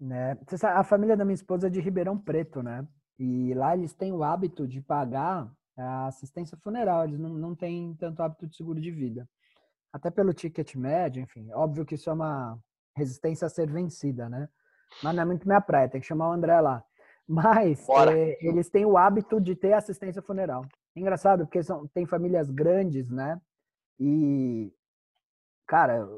Né? 0.00 0.36
A 0.64 0.82
família 0.82 1.16
da 1.16 1.24
minha 1.24 1.36
esposa 1.36 1.68
é 1.68 1.70
de 1.70 1.80
Ribeirão 1.80 2.18
Preto, 2.18 2.60
né? 2.60 2.84
E 3.16 3.54
lá 3.54 3.76
eles 3.76 3.94
têm 3.94 4.12
o 4.12 4.24
hábito 4.24 4.66
de 4.66 4.80
pagar 4.80 5.48
a 5.76 6.08
assistência 6.08 6.58
funeral, 6.58 7.04
eles 7.04 7.20
não, 7.20 7.30
não 7.30 7.54
têm 7.54 7.94
tanto 7.94 8.24
hábito 8.24 8.48
de 8.48 8.56
seguro 8.56 8.80
de 8.80 8.90
vida. 8.90 9.28
Até 9.92 10.10
pelo 10.10 10.34
ticket 10.34 10.74
médio, 10.74 11.22
enfim, 11.22 11.52
óbvio 11.52 11.86
que 11.86 11.94
isso 11.94 12.10
é 12.10 12.12
uma 12.12 12.58
resistência 12.96 13.46
a 13.46 13.48
ser 13.48 13.70
vencida, 13.70 14.28
né? 14.28 14.48
Mas 15.00 15.14
não 15.14 15.22
é 15.22 15.26
muito 15.26 15.46
minha 15.46 15.60
praia, 15.60 15.88
tem 15.88 16.00
que 16.00 16.06
chamar 16.08 16.30
o 16.30 16.32
André 16.32 16.60
lá. 16.60 16.82
Mas 17.24 17.86
é, 17.88 18.36
eles 18.40 18.68
têm 18.68 18.84
o 18.84 18.96
hábito 18.96 19.40
de 19.40 19.54
ter 19.54 19.74
assistência 19.74 20.20
funeral. 20.20 20.64
Engraçado, 20.98 21.46
porque 21.46 21.62
são, 21.62 21.86
tem 21.88 22.06
famílias 22.06 22.50
grandes, 22.50 23.10
né? 23.10 23.40
E, 23.98 24.72
cara, 25.66 26.08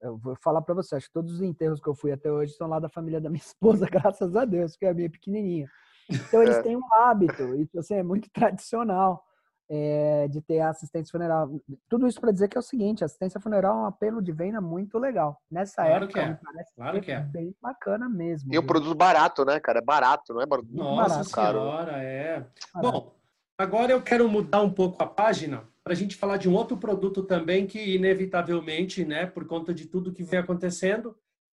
eu 0.00 0.16
vou 0.16 0.36
falar 0.36 0.62
para 0.62 0.74
você, 0.74 0.96
acho 0.96 1.06
que 1.06 1.12
todos 1.12 1.32
os 1.32 1.42
enterros 1.42 1.80
que 1.80 1.88
eu 1.88 1.94
fui 1.94 2.12
até 2.12 2.30
hoje 2.30 2.54
são 2.54 2.68
lá 2.68 2.78
da 2.78 2.88
família 2.88 3.20
da 3.20 3.28
minha 3.28 3.42
esposa, 3.44 3.86
graças 3.86 4.34
a 4.36 4.44
Deus, 4.44 4.76
que 4.76 4.86
é 4.86 4.90
a 4.90 4.94
minha 4.94 5.10
pequenininha. 5.10 5.68
Então 6.08 6.42
eles 6.42 6.56
é. 6.56 6.62
têm 6.62 6.76
um 6.76 6.94
hábito, 6.94 7.54
isso 7.56 7.78
assim, 7.78 7.94
é 7.94 8.02
muito 8.02 8.28
tradicional 8.32 9.24
é, 9.68 10.28
de 10.28 10.40
ter 10.40 10.60
assistência 10.60 11.10
funeral. 11.10 11.50
Tudo 11.88 12.06
isso 12.06 12.20
para 12.20 12.30
dizer 12.30 12.48
que 12.48 12.56
é 12.56 12.60
o 12.60 12.62
seguinte, 12.62 13.04
assistência 13.04 13.40
funeral 13.40 13.76
é 13.76 13.82
um 13.82 13.86
apelo 13.86 14.22
de 14.22 14.32
venda 14.32 14.60
muito 14.60 14.98
legal. 14.98 15.40
Nessa 15.50 15.82
claro 15.82 16.04
época, 16.04 16.12
que 16.12 16.18
é. 16.20 16.38
parece 16.42 16.74
claro 16.74 17.00
que 17.00 17.12
é. 17.12 17.20
bem 17.20 17.54
bacana 17.60 18.08
mesmo. 18.08 18.54
E 18.54 18.58
um 18.58 18.66
produto 18.66 18.94
barato, 18.94 19.44
né, 19.44 19.58
cara? 19.58 19.80
É 19.80 19.82
barato, 19.82 20.32
não 20.32 20.40
é 20.40 20.46
barato. 20.46 20.68
Nossa 20.70 21.36
barato. 21.36 21.58
senhora, 21.58 22.02
é. 22.02 22.46
Barato. 22.72 22.92
Bom, 22.92 23.15
agora 23.58 23.92
eu 23.92 24.02
quero 24.02 24.28
mudar 24.28 24.62
um 24.62 24.72
pouco 24.72 25.02
a 25.02 25.06
página 25.06 25.68
para 25.82 25.92
a 25.92 25.96
gente 25.96 26.16
falar 26.16 26.36
de 26.36 26.48
um 26.48 26.54
outro 26.54 26.76
produto 26.76 27.22
também 27.22 27.66
que, 27.66 27.94
inevitavelmente, 27.94 29.04
né, 29.04 29.24
por 29.26 29.46
conta 29.46 29.72
de 29.72 29.86
tudo 29.86 30.12
que 30.12 30.24
vem 30.24 30.40
acontecendo, 30.40 31.16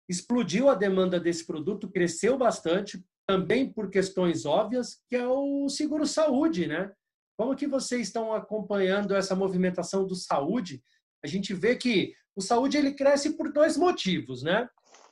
explodiu 0.10 0.70
a 0.70 0.76
demanda 0.76 1.20
desse 1.20 1.46
produto, 1.46 1.90
cresceu 1.90 2.38
bastante, 2.38 3.04
também 3.26 3.72
por 3.72 3.90
questões 3.90 4.46
óbvias, 4.46 5.02
que 5.10 5.16
é 5.16 5.28
o 5.28 5.68
seguro-saúde, 5.68 6.68
né? 6.68 6.92
Como 7.38 7.56
que 7.56 7.68
vocês 7.68 8.08
estão 8.08 8.34
acompanhando 8.34 9.14
essa 9.14 9.36
movimentação 9.36 10.06
do 10.06 10.16
saúde? 10.16 10.82
A 11.24 11.28
gente 11.28 11.54
vê 11.54 11.76
que 11.76 12.14
o 12.36 12.42
saúde 12.42 12.78
ele 12.78 12.94
cresce 12.94 13.36
por 13.36 13.52
dois 13.52 13.76
motivos, 13.76 14.44
né? 14.44 14.68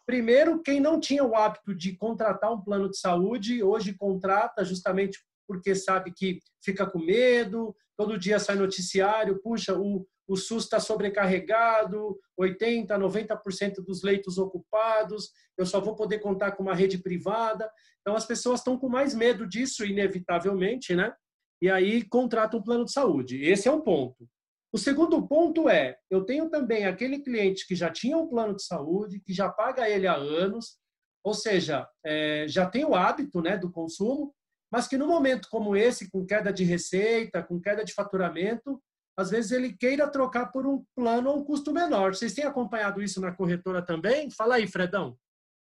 Primeiro, 0.05 0.61
quem 0.61 0.79
não 0.79 0.99
tinha 0.99 1.23
o 1.23 1.35
hábito 1.35 1.75
de 1.75 1.95
contratar 1.97 2.53
um 2.53 2.61
plano 2.61 2.89
de 2.89 2.97
saúde, 2.97 3.63
hoje 3.63 3.93
contrata 3.93 4.63
justamente 4.63 5.19
porque 5.47 5.75
sabe 5.75 6.11
que 6.13 6.39
fica 6.63 6.85
com 6.85 6.99
medo, 6.99 7.75
todo 7.97 8.17
dia 8.17 8.39
sai 8.39 8.55
noticiário, 8.55 9.41
puxa, 9.41 9.77
o, 9.77 10.05
o 10.27 10.35
SUS 10.35 10.63
está 10.63 10.79
sobrecarregado, 10.79 12.17
80%, 12.39 12.87
90% 12.87 13.75
dos 13.85 14.03
leitos 14.03 14.37
ocupados, 14.37 15.29
eu 15.57 15.65
só 15.65 15.79
vou 15.79 15.95
poder 15.95 16.19
contar 16.19 16.53
com 16.53 16.63
uma 16.63 16.75
rede 16.75 16.97
privada. 16.97 17.69
Então, 18.01 18.15
as 18.15 18.25
pessoas 18.25 18.59
estão 18.59 18.77
com 18.77 18.89
mais 18.89 19.13
medo 19.13 19.47
disso, 19.47 19.85
inevitavelmente, 19.85 20.95
né? 20.95 21.13
e 21.61 21.69
aí 21.69 22.03
contrata 22.03 22.57
um 22.57 22.61
plano 22.61 22.85
de 22.85 22.91
saúde. 22.91 23.41
Esse 23.43 23.67
é 23.67 23.71
um 23.71 23.81
ponto. 23.81 24.27
O 24.71 24.77
segundo 24.77 25.25
ponto 25.25 25.69
é, 25.69 25.97
eu 26.09 26.23
tenho 26.25 26.49
também 26.49 26.85
aquele 26.85 27.19
cliente 27.19 27.65
que 27.65 27.75
já 27.75 27.89
tinha 27.89 28.17
um 28.17 28.27
plano 28.27 28.55
de 28.55 28.63
saúde, 28.63 29.21
que 29.21 29.33
já 29.33 29.49
paga 29.49 29.89
ele 29.89 30.05
há 30.05 30.15
anos, 30.15 30.77
ou 31.23 31.33
seja, 31.33 31.87
é, 32.05 32.45
já 32.47 32.69
tem 32.69 32.83
o 32.83 32.93
hábito 32.93 33.41
né, 33.41 33.57
do 33.57 33.71
consumo, 33.71 34.33
mas 34.71 34.87
que 34.87 34.97
no 34.97 35.07
momento 35.07 35.47
como 35.49 35.75
esse, 35.75 36.09
com 36.09 36.25
queda 36.25 36.51
de 36.51 36.63
receita, 36.63 37.43
com 37.43 37.59
queda 37.59 37.83
de 37.83 37.93
faturamento, 37.93 38.81
às 39.17 39.29
vezes 39.29 39.51
ele 39.51 39.73
queira 39.73 40.09
trocar 40.09 40.47
por 40.51 40.65
um 40.65 40.83
plano 40.95 41.29
a 41.29 41.33
um 41.33 41.43
custo 41.43 41.73
menor. 41.73 42.13
Vocês 42.13 42.33
têm 42.33 42.43
acompanhado 42.43 43.01
isso 43.01 43.21
na 43.21 43.31
corretora 43.31 43.81
também? 43.81 44.29
Fala 44.29 44.55
aí, 44.55 44.67
Fredão. 44.67 45.17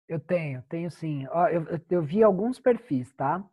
Eu 0.07 0.19
tenho, 0.19 0.61
tenho 0.69 0.89
sim. 0.89 1.25
Eu, 1.51 1.79
eu 1.89 2.01
vi 2.01 2.23
alguns 2.23 2.59
perfis, 2.59 3.11
tá? 3.13 3.43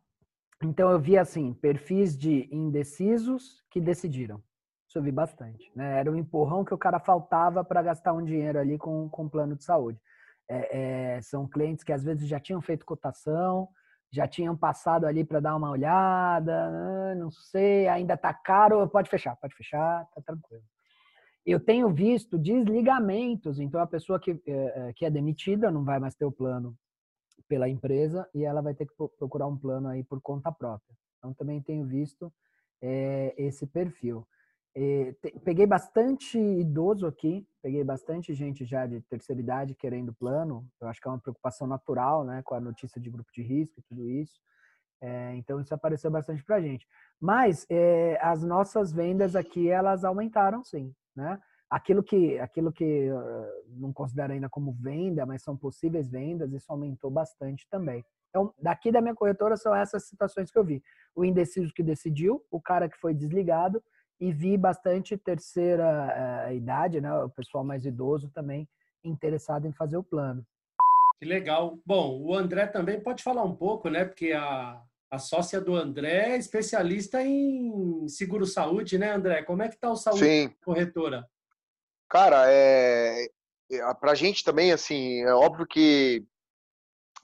Então 0.62 0.90
eu 0.90 1.00
vi 1.00 1.16
assim, 1.16 1.55
perfis 1.55 2.16
de 2.16 2.48
indecisos 2.53 3.64
que 3.70 3.81
decidiram. 3.81 4.42
Isso 4.87 4.98
eu 4.98 5.03
vi 5.03 5.11
bastante. 5.11 5.70
Né? 5.74 5.98
Era 5.98 6.11
um 6.11 6.16
empurrão 6.16 6.64
que 6.64 6.74
o 6.74 6.79
cara 6.79 6.98
faltava 6.98 7.64
para 7.64 7.83
gastar 7.83 8.12
um 8.12 8.24
dinheiro 8.24 8.59
ali 8.59 8.76
com, 8.76 9.09
com 9.09 9.29
plano 9.29 9.57
de 9.57 9.64
saúde. 9.64 10.00
É, 10.48 11.16
é, 11.16 11.22
são 11.22 11.48
clientes 11.48 11.85
que 11.85 11.92
às 11.92 12.03
vezes 12.03 12.29
já 12.29 12.40
tinham 12.40 12.61
feito 12.61 12.85
cotação, 12.85 13.68
já 14.11 14.27
tinham 14.27 14.57
passado 14.57 15.07
ali 15.07 15.25
para 15.25 15.40
dar 15.40 15.57
uma 15.57 15.70
olhada, 15.70 16.53
ah, 16.53 17.14
não 17.14 17.31
sei, 17.31 17.87
ainda 17.88 18.14
está 18.14 18.35
caro, 18.35 18.88
pode 18.88 19.09
fechar, 19.09 19.37
pode 19.37 19.55
fechar, 19.55 20.07
tá 20.14 20.20
tranquilo. 20.20 20.64
Eu 21.46 21.59
tenho 21.59 21.88
visto 21.90 22.38
desligamentos, 22.38 23.59
então 23.61 23.81
a 23.81 23.87
pessoa 23.87 24.20
que, 24.20 24.40
é, 24.46 24.92
que 24.94 25.05
é 25.05 25.11
demitida 25.11 25.70
não 25.70 25.85
vai 25.85 25.99
mais 25.99 26.14
ter 26.14 26.25
o 26.25 26.33
plano 26.33 26.77
pela 27.49 27.68
empresa 27.68 28.29
e 28.35 28.44
ela 28.44 28.61
vai 28.61 28.75
ter 28.75 28.87
que 28.87 28.94
procurar 29.18 29.46
um 29.46 29.57
plano 29.57 29.88
aí 29.88 30.05
por 30.05 30.20
conta 30.20 30.53
própria. 30.53 30.94
Então 31.18 31.33
também 31.33 31.61
tenho 31.61 31.85
visto 31.85 32.33
é, 32.81 33.35
esse 33.37 33.66
perfil. 33.66 34.27
É, 34.74 35.12
te, 35.20 35.38
peguei 35.40 35.66
bastante 35.66 36.38
idoso 36.38 37.06
aqui, 37.06 37.46
peguei 37.62 37.83
bastante 37.83 38.33
gente 38.35 38.64
já 38.64 38.87
de 38.87 39.00
terceira 39.02 39.40
idade 39.40 39.74
querendo 39.74 40.12
plano. 40.12 40.66
Eu 40.80 40.88
acho 40.88 41.00
que 41.00 41.09
é 41.09 41.11
uma 41.11 41.18
preocupação 41.18 41.66
natural, 41.66 42.24
né, 42.24 42.42
com 42.44 42.54
a 42.54 42.61
notícia 42.61 43.00
de 43.00 43.11
grupo 43.11 43.30
de 43.33 43.42
risco 43.42 43.80
e 43.80 43.83
tudo 43.83 44.09
isso. 44.09 44.40
É, 45.02 45.35
então 45.37 45.61
isso 45.61 45.74
apareceu 45.74 46.11
bastante 46.11 46.44
para 46.44 46.61
gente. 46.61 46.87
Mas 47.18 47.66
as 48.20 48.44
nossas 48.44 48.92
vendas 48.92 49.35
aqui 49.35 49.68
elas 49.68 50.04
aumentaram, 50.04 50.62
sim, 50.62 50.94
né? 51.16 51.40
aquilo 51.70 52.02
que 52.02 52.38
aquilo 52.40 52.72
que 52.72 53.09
não 53.68 53.92
considero 53.92 54.33
ainda 54.33 54.48
como 54.48 54.72
venda, 54.72 55.24
mas 55.24 55.42
são 55.42 55.56
possíveis 55.56 56.11
vendas, 56.11 56.52
isso 56.52 56.70
aumentou 56.70 57.11
bastante 57.11 57.66
também. 57.70 58.04
Então, 58.28 58.52
daqui 58.61 58.90
da 58.90 59.00
minha 59.00 59.14
corretora 59.14 59.56
são 59.56 59.74
essas 59.74 60.06
situações 60.06 60.50
que 60.50 60.59
eu 60.59 60.64
vi. 60.64 60.83
O 61.14 61.24
indeciso 61.24 61.72
que 61.72 61.83
decidiu, 61.83 62.44
o 62.50 62.61
cara 62.61 62.88
que 62.88 62.96
foi 62.96 63.14
desligado 63.14 63.83
e 64.20 64.33
vi 64.33 64.56
bastante 64.56 65.16
terceira 65.16 66.46
uh, 66.48 66.52
idade, 66.52 67.00
né, 67.00 67.12
o 67.22 67.30
pessoal 67.30 67.64
mais 67.64 67.85
idoso 67.87 68.28
também 68.30 68.68
interessado 69.02 69.66
em 69.66 69.72
fazer 69.72 69.96
o 69.96 70.04
plano. 70.04 70.46
Que 71.18 71.24
legal. 71.24 71.78
Bom, 71.87 72.20
o 72.20 72.35
André 72.35 72.66
também 72.66 73.00
pode 73.00 73.22
falar 73.22 73.42
um 73.44 73.56
pouco, 73.56 73.88
né, 73.88 74.04
porque 74.04 74.33
a 74.33 74.83
a 75.11 75.18
sócia 75.18 75.61
do 75.61 75.74
André 75.74 76.35
é 76.35 76.37
especialista 76.37 77.20
em 77.20 78.06
seguro 78.06 78.46
saúde, 78.46 78.96
né, 78.96 79.12
André? 79.12 79.42
Como 79.42 79.61
é 79.61 79.68
que 79.68 79.74
está 79.74 79.90
o 79.90 79.96
saúde 79.96 80.20
Sim. 80.20 80.54
corretora? 80.64 81.28
Cara, 82.09 82.44
é, 82.46 83.28
é 83.72 83.94
para 83.94 84.12
a 84.12 84.14
gente 84.14 84.44
também, 84.44 84.70
assim, 84.70 85.22
é 85.22 85.35
óbvio 85.35 85.66
que 85.66 86.24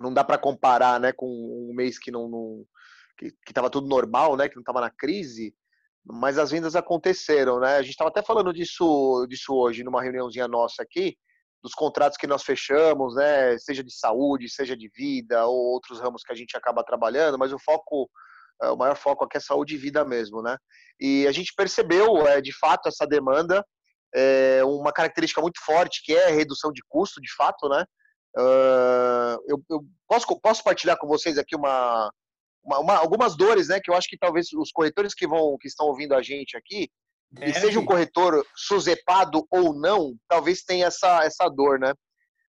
não 0.00 0.12
dá 0.12 0.24
para 0.24 0.37
comparar, 0.37 0.98
né, 0.98 1.12
com 1.12 1.26
um 1.26 1.72
mês 1.72 1.96
que 1.96 2.11
não, 2.11 2.28
não 2.28 2.66
que 3.16 3.32
estava 3.48 3.70
tudo 3.70 3.87
normal, 3.87 4.37
né, 4.37 4.48
que 4.48 4.56
não 4.56 4.62
estava 4.62 4.80
na 4.80 4.90
crise, 4.90 5.54
mas 6.09 6.38
as 6.38 6.51
vendas 6.51 6.77
aconteceram, 6.77 7.59
né? 7.61 7.77
A 7.77 7.83
gente 7.83 7.90
estava 7.90 8.11
até 8.11 8.23
falando 8.23 8.53
disso, 8.53 9.27
disso 9.29 9.55
hoje 9.55 9.83
numa 9.83 10.03
reuniãozinha 10.03 10.47
nossa 10.47 10.83
aqui, 10.83 11.16
dos 11.62 11.75
contratos 11.75 12.16
que 12.16 12.27
nós 12.27 12.45
fechamos, 12.45 13.16
né, 13.16 13.59
seja 13.59 13.83
de 13.83 13.92
saúde, 13.92 14.49
seja 14.49 14.77
de 14.77 14.88
vida 14.95 15.45
ou 15.47 15.57
outros 15.73 16.01
ramos 16.01 16.23
que 16.23 16.33
a 16.33 16.37
gente 16.37 16.57
acaba 16.57 16.85
trabalhando, 16.85 17.38
mas 17.38 17.53
o 17.53 17.59
foco 17.59 18.09
é, 18.62 18.71
o 18.71 18.77
maior 18.77 18.97
foco 18.97 19.25
aqui 19.25 19.37
é 19.37 19.40
saúde 19.40 19.75
e 19.75 19.79
vida 19.79 20.05
mesmo, 20.05 20.42
né? 20.42 20.57
E 21.01 21.27
a 21.27 21.33
gente 21.33 21.53
percebeu, 21.55 22.27
é, 22.27 22.40
de 22.40 22.57
fato, 22.57 22.88
essa 22.88 23.07
demanda 23.07 23.64
é, 24.14 24.62
uma 24.64 24.92
característica 24.92 25.40
muito 25.42 25.61
forte, 25.62 26.03
que 26.05 26.14
é 26.14 26.27
a 26.29 26.35
redução 26.35 26.73
de 26.73 26.83
custo, 26.88 27.21
de 27.21 27.35
fato, 27.35 27.69
né? 27.69 27.85
Uh, 28.38 29.40
eu, 29.49 29.62
eu 29.71 29.81
posso, 30.07 30.27
posso 30.40 30.62
partilhar 30.62 30.99
com 30.99 31.07
vocês 31.07 31.38
aqui 31.38 31.57
uma, 31.57 32.11
uma, 32.66 32.81
uma, 32.81 32.96
algumas 32.96 33.37
dores, 33.37 33.68
né? 33.68 33.81
Que 33.81 33.90
eu 33.90 33.94
acho 33.94 34.09
que 34.09 34.18
talvez 34.18 34.48
os 34.52 34.72
corretores 34.72 35.14
que 35.14 35.26
vão 35.26 35.57
que 35.59 35.68
estão 35.68 35.87
ouvindo 35.87 36.14
a 36.14 36.22
gente 36.22 36.57
aqui, 36.57 36.90
é, 37.38 37.50
e 37.50 37.55
seja 37.55 37.79
um 37.79 37.85
corretor 37.85 38.44
susepado 38.55 39.46
ou 39.50 39.72
não, 39.72 40.14
talvez 40.29 40.62
tenha 40.62 40.87
essa, 40.87 41.24
essa 41.24 41.48
dor, 41.48 41.79
né? 41.79 41.92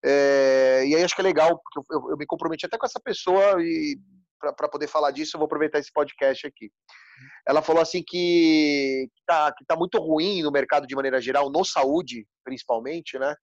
É, 0.05 0.83
e 0.85 0.95
aí 0.95 1.03
acho 1.03 1.15
que 1.15 1.21
é 1.21 1.23
legal, 1.23 1.59
porque 1.59 1.95
eu, 1.95 2.11
eu, 2.11 2.17
me 2.17 2.25
comprometi 2.25 2.65
até 2.65 2.77
com 2.77 2.85
essa 2.85 2.99
pessoa 2.99 3.61
e 3.61 3.97
para 4.57 4.67
poder 4.67 4.87
falar 4.87 5.11
disso, 5.11 5.35
eu 5.35 5.39
vou 5.39 5.45
aproveitar 5.45 5.79
esse 5.79 5.91
podcast 5.93 6.45
aqui. 6.45 6.69
Ela 7.47 7.61
falou 7.61 7.81
assim 7.81 8.03
que 8.05 9.07
está 9.19 9.53
que 9.53 9.63
tá 9.65 9.75
muito 9.77 9.97
ruim 9.97 10.41
no 10.41 10.51
mercado 10.51 10.85
de 10.85 10.95
maneira 10.95 11.21
geral, 11.21 11.49
no 11.49 11.63
saúde, 11.63 12.27
principalmente, 12.43 13.17
né? 13.17 13.33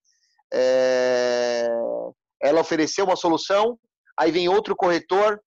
É... 0.52 1.68
Ela 2.42 2.60
ofereceu 2.60 3.06
uma 3.06 3.16
solução, 3.16 3.78
aí 4.18 4.30
vem 4.30 4.48
outro 4.48 4.76
corretor 4.76 5.40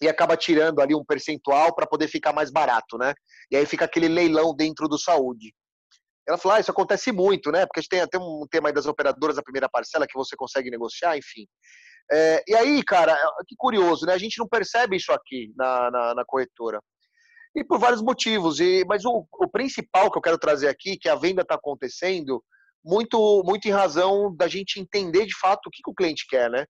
e 0.00 0.08
acaba 0.08 0.36
tirando 0.36 0.80
ali 0.80 0.94
um 0.94 1.04
percentual 1.04 1.74
para 1.74 1.86
poder 1.86 2.08
ficar 2.08 2.32
mais 2.32 2.50
barato, 2.50 2.98
né? 2.98 3.14
E 3.50 3.56
aí 3.56 3.66
fica 3.66 3.84
aquele 3.84 4.08
leilão 4.08 4.54
dentro 4.54 4.88
do 4.88 4.98
saúde. 4.98 5.54
Ela 6.28 6.36
falou, 6.36 6.56
ah, 6.56 6.60
isso 6.60 6.70
acontece 6.70 7.12
muito, 7.12 7.52
né? 7.52 7.64
Porque 7.66 7.78
a 7.78 7.82
gente 7.82 7.90
tem 7.90 8.00
até 8.00 8.18
um 8.18 8.44
tema 8.50 8.68
aí 8.68 8.74
das 8.74 8.86
operadoras 8.86 9.36
da 9.36 9.42
primeira 9.42 9.68
parcela 9.68 10.06
que 10.06 10.18
você 10.18 10.34
consegue 10.36 10.70
negociar, 10.70 11.16
enfim. 11.16 11.46
É, 12.10 12.42
e 12.46 12.54
aí, 12.54 12.82
cara, 12.84 13.12
é, 13.12 13.44
que 13.46 13.54
curioso, 13.56 14.06
né? 14.06 14.12
A 14.12 14.18
gente 14.18 14.38
não 14.38 14.48
percebe 14.48 14.96
isso 14.96 15.12
aqui 15.12 15.52
na, 15.56 15.90
na, 15.90 16.14
na 16.16 16.24
corretora. 16.24 16.80
E 17.54 17.64
por 17.64 17.78
vários 17.78 18.02
motivos. 18.02 18.60
E, 18.60 18.84
mas 18.86 19.04
o, 19.04 19.26
o, 19.32 19.48
principal 19.48 20.10
que 20.10 20.18
eu 20.18 20.22
quero 20.22 20.38
trazer 20.38 20.68
aqui, 20.68 20.98
que 20.98 21.08
a 21.08 21.14
venda 21.14 21.42
está 21.42 21.54
acontecendo, 21.54 22.42
muito, 22.84 23.42
muito 23.44 23.66
em 23.66 23.72
razão 23.72 24.34
da 24.36 24.46
gente 24.46 24.80
entender 24.80 25.26
de 25.26 25.38
fato 25.38 25.66
o 25.66 25.70
que, 25.70 25.82
que 25.82 25.90
o 25.90 25.94
cliente 25.94 26.26
quer, 26.28 26.50
né? 26.50 26.64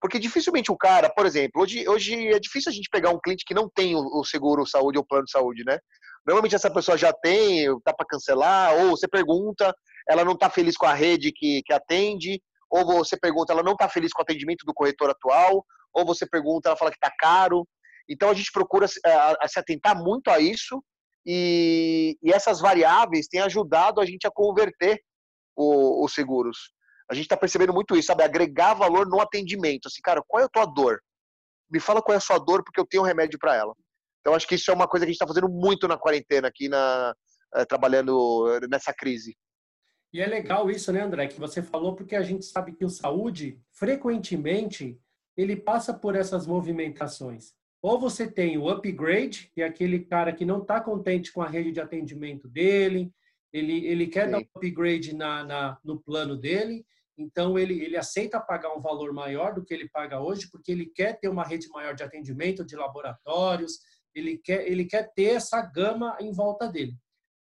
Porque 0.00 0.18
dificilmente 0.18 0.72
o 0.72 0.76
cara, 0.76 1.10
por 1.10 1.26
exemplo, 1.26 1.62
hoje, 1.62 1.86
hoje 1.86 2.28
é 2.28 2.38
difícil 2.38 2.70
a 2.70 2.74
gente 2.74 2.88
pegar 2.90 3.10
um 3.10 3.20
cliente 3.20 3.44
que 3.44 3.54
não 3.54 3.68
tem 3.68 3.94
o, 3.94 4.24
seguro 4.24 4.66
saúde 4.66 4.96
ou 4.96 5.04
plano 5.04 5.24
de 5.24 5.30
saúde, 5.30 5.62
né? 5.64 5.78
Normalmente 6.26 6.54
essa 6.54 6.70
pessoa 6.70 6.96
já 6.96 7.12
tem, 7.12 7.66
tá 7.80 7.92
para 7.92 8.06
cancelar, 8.06 8.74
ou 8.74 8.90
você 8.90 9.06
pergunta, 9.06 9.74
ela 10.08 10.24
não 10.24 10.32
está 10.32 10.48
feliz 10.48 10.76
com 10.76 10.86
a 10.86 10.94
rede 10.94 11.32
que, 11.32 11.62
que 11.64 11.72
atende, 11.72 12.40
ou 12.70 12.84
você 12.86 13.18
pergunta, 13.18 13.52
ela 13.52 13.62
não 13.62 13.72
está 13.72 13.88
feliz 13.88 14.12
com 14.12 14.22
o 14.22 14.24
atendimento 14.24 14.64
do 14.64 14.72
corretor 14.72 15.10
atual, 15.10 15.64
ou 15.92 16.06
você 16.06 16.26
pergunta, 16.26 16.68
ela 16.68 16.76
fala 16.76 16.90
que 16.90 16.96
está 16.96 17.12
caro. 17.18 17.66
Então 18.08 18.30
a 18.30 18.34
gente 18.34 18.50
procura 18.52 18.86
a, 19.04 19.36
a 19.44 19.48
se 19.48 19.58
atentar 19.58 19.96
muito 19.96 20.30
a 20.30 20.38
isso 20.38 20.82
e, 21.26 22.16
e, 22.22 22.32
essas 22.32 22.60
variáveis 22.60 23.28
têm 23.28 23.40
ajudado 23.40 24.00
a 24.00 24.06
gente 24.06 24.26
a 24.26 24.30
converter 24.30 25.00
o, 25.54 26.04
os 26.04 26.14
seguros. 26.14 26.72
A 27.10 27.14
gente 27.14 27.24
está 27.24 27.36
percebendo 27.36 27.72
muito 27.72 27.96
isso, 27.96 28.06
sabe? 28.06 28.22
Agregar 28.22 28.74
valor 28.74 29.08
no 29.08 29.20
atendimento. 29.20 29.86
Assim, 29.86 30.00
cara, 30.00 30.22
qual 30.26 30.40
é 30.40 30.46
a 30.46 30.48
tua 30.48 30.64
dor? 30.64 31.00
Me 31.68 31.80
fala 31.80 32.00
qual 32.00 32.14
é 32.14 32.18
a 32.18 32.20
sua 32.20 32.38
dor, 32.38 32.62
porque 32.62 32.78
eu 32.78 32.86
tenho 32.86 33.02
um 33.02 33.06
remédio 33.06 33.38
para 33.38 33.56
ela. 33.56 33.74
Então 34.20 34.34
acho 34.34 34.46
que 34.46 34.54
isso 34.54 34.70
é 34.70 34.74
uma 34.74 34.86
coisa 34.86 35.04
que 35.04 35.10
a 35.10 35.12
gente 35.12 35.20
está 35.20 35.26
fazendo 35.26 35.48
muito 35.48 35.88
na 35.88 35.98
quarentena 35.98 36.48
aqui, 36.48 36.68
na, 36.68 37.14
é, 37.54 37.64
trabalhando 37.64 38.46
nessa 38.70 38.92
crise. 38.92 39.36
E 40.12 40.20
é 40.20 40.26
legal 40.26 40.70
isso, 40.70 40.92
né, 40.92 41.02
André, 41.02 41.28
que 41.28 41.38
você 41.38 41.62
falou, 41.62 41.94
porque 41.94 42.16
a 42.16 42.22
gente 42.22 42.44
sabe 42.44 42.72
que 42.72 42.84
o 42.84 42.90
saúde, 42.90 43.60
frequentemente, 43.72 45.00
ele 45.36 45.56
passa 45.56 45.94
por 45.94 46.16
essas 46.16 46.46
movimentações. 46.46 47.52
Ou 47.82 47.98
você 47.98 48.30
tem 48.30 48.58
o 48.58 48.68
upgrade, 48.68 49.50
que 49.54 49.62
é 49.62 49.64
aquele 49.64 50.00
cara 50.00 50.32
que 50.32 50.44
não 50.44 50.60
está 50.60 50.80
contente 50.80 51.32
com 51.32 51.42
a 51.42 51.48
rede 51.48 51.72
de 51.72 51.80
atendimento 51.80 52.48
dele, 52.48 53.12
ele, 53.52 53.86
ele 53.86 54.06
quer 54.06 54.26
Sim. 54.26 54.32
dar 54.32 54.38
um 54.38 54.46
upgrade 54.54 55.14
na, 55.14 55.44
na, 55.44 55.78
no 55.84 55.98
plano 55.98 56.36
dele, 56.36 56.84
então 57.20 57.58
ele, 57.58 57.82
ele 57.84 57.96
aceita 57.96 58.40
pagar 58.40 58.74
um 58.74 58.80
valor 58.80 59.12
maior 59.12 59.54
do 59.54 59.64
que 59.64 59.74
ele 59.74 59.88
paga 59.88 60.20
hoje, 60.20 60.48
porque 60.50 60.72
ele 60.72 60.86
quer 60.86 61.18
ter 61.20 61.28
uma 61.28 61.44
rede 61.44 61.68
maior 61.68 61.94
de 61.94 62.02
atendimento, 62.02 62.64
de 62.64 62.76
laboratórios, 62.76 63.78
ele 64.14 64.38
quer, 64.38 64.66
ele 64.66 64.84
quer 64.86 65.12
ter 65.14 65.34
essa 65.34 65.60
gama 65.60 66.16
em 66.20 66.32
volta 66.32 66.66
dele. 66.66 66.96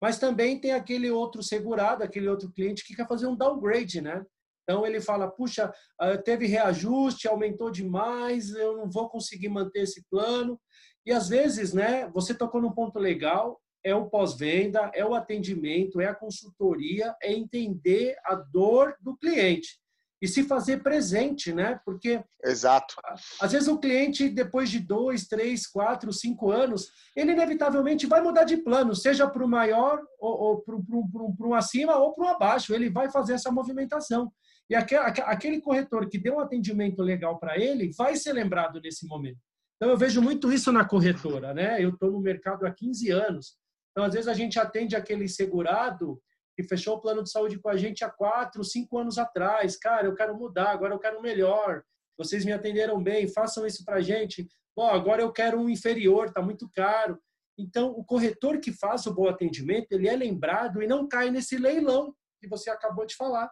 Mas 0.01 0.19
também 0.19 0.61
tem 0.61 0.73
aquele 0.73 1.11
outro 1.11 1.43
segurado, 1.43 2.03
aquele 2.03 2.29
outro 2.29 2.53
cliente 2.53 2.85
que 2.85 2.95
quer 2.95 3.07
fazer 3.07 3.27
um 3.27 3.37
downgrade, 3.37 4.01
né? 4.01 4.25
Então 4.63 4.87
ele 4.87 5.01
fala: 5.01 5.31
puxa, 5.31 5.73
ah, 5.99 6.19
teve 6.19 6.47
reajuste, 6.47 7.29
aumentou 7.29 7.71
demais, 7.71 8.51
eu 8.51 8.77
não 8.77 8.91
vou 8.91 9.09
conseguir 9.09 9.49
manter 9.49 9.83
esse 9.83 10.05
plano. 10.11 10.61
E 11.07 11.13
às 11.13 11.29
vezes, 11.29 11.73
né, 11.73 12.09
você 12.11 12.35
tocou 12.35 12.61
num 12.61 12.73
ponto 12.73 12.99
legal, 12.99 13.61
é 13.85 13.95
o 13.95 14.09
pós-venda, 14.09 14.91
é 14.95 15.05
o 15.05 15.15
atendimento, 15.15 16.01
é 16.01 16.07
a 16.07 16.15
consultoria, 16.15 17.15
é 17.23 17.33
entender 17.33 18.17
a 18.25 18.35
dor 18.35 18.97
do 19.01 19.17
cliente 19.17 19.83
e 20.23 20.29
se 20.29 20.45
fazer 20.45 20.85
presente, 20.85 21.53
né? 21.53 21.81
Porque 21.85 22.23
exato. 22.45 22.95
Às 23.41 23.51
vezes 23.51 23.67
o 23.67 23.79
cliente 23.79 24.29
depois 24.29 24.71
de 24.71 24.79
dois, 24.79 25.27
três, 25.27 25.67
quatro, 25.67 26.13
cinco 26.13 26.53
anos, 26.53 26.89
ele 27.17 27.33
inevitavelmente 27.33 28.07
vai 28.07 28.23
mudar 28.23 28.45
de 28.45 28.57
plano, 28.57 28.95
seja 28.95 29.29
para 29.29 29.45
o 29.45 29.49
maior 29.49 30.01
ou, 30.21 30.41
ou 30.41 30.63
para 30.63 31.49
um 31.49 31.55
acima 31.55 31.97
ou 31.97 32.15
para 32.15 32.25
um 32.25 32.29
abaixo. 32.29 32.73
Ele 32.73 32.89
vai 32.89 33.11
fazer 33.11 33.33
essa 33.33 33.51
movimentação. 33.51 34.33
E 34.71 34.77
aquele 34.77 35.61
corretor 35.61 36.09
que 36.09 36.19
deu 36.19 36.37
um 36.37 36.41
atendimento 36.41 37.03
legal 37.03 37.39
para 37.41 37.59
ele 37.59 37.91
vai 37.99 38.15
ser 38.15 38.33
lembrado 38.33 38.81
nesse 38.81 39.05
momento. 39.07 39.41
Então, 39.77 39.91
eu 39.91 39.99
vejo 39.99 40.23
muito 40.23 40.53
isso 40.53 40.71
na 40.71 40.85
corretora, 40.85 41.53
né? 41.53 41.83
Eu 41.83 41.91
estou 41.91 42.13
no 42.13 42.21
mercado 42.21 42.65
há 42.65 42.71
15 42.71 43.11
anos. 43.11 43.57
Então, 43.93 44.05
às 44.05 44.15
vezes, 44.15 44.29
a 44.29 44.35
gente 44.35 44.59
atende 44.59 44.97
aquele 44.97 45.29
segurado 45.29 46.21
que 46.57 46.63
fechou 46.63 46.97
o 46.97 47.01
plano 47.01 47.23
de 47.23 47.31
saúde 47.31 47.59
com 47.59 47.69
a 47.69 47.77
gente 47.77 48.05
há 48.05 48.11
quatro, 48.11 48.65
cinco 48.65 48.99
anos 48.99 49.19
atrás. 49.19 49.77
Cara, 49.77 50.07
eu 50.07 50.15
quero 50.15 50.37
mudar, 50.37 50.71
agora 50.71 50.95
eu 50.95 50.99
quero 50.99 51.23
melhor. 51.23 51.83
Vocês 52.19 52.45
me 52.45 52.53
atenderam 52.53 53.03
bem, 53.03 53.29
façam 53.29 53.67
isso 53.67 53.85
para 53.85 53.97
a 53.97 54.01
gente. 54.01 54.47
Bom, 54.77 54.89
agora 54.89 55.23
eu 55.23 55.33
quero 55.33 55.59
um 55.59 55.69
inferior, 55.69 56.27
está 56.27 56.43
muito 56.43 56.69
caro. 56.75 57.19
Então, 57.59 57.91
o 57.91 58.05
corretor 58.05 58.59
que 58.61 58.73
faz 58.73 59.07
o 59.07 59.15
bom 59.15 59.29
atendimento, 59.29 59.93
ele 59.93 60.09
é 60.09 60.17
lembrado 60.17 60.83
e 60.83 60.87
não 60.87 61.07
cai 61.07 61.31
nesse 61.31 61.57
leilão 61.57 62.15
que 62.41 62.49
você 62.49 62.71
acabou 62.71 63.07
de 63.07 63.15
falar. 63.15 63.51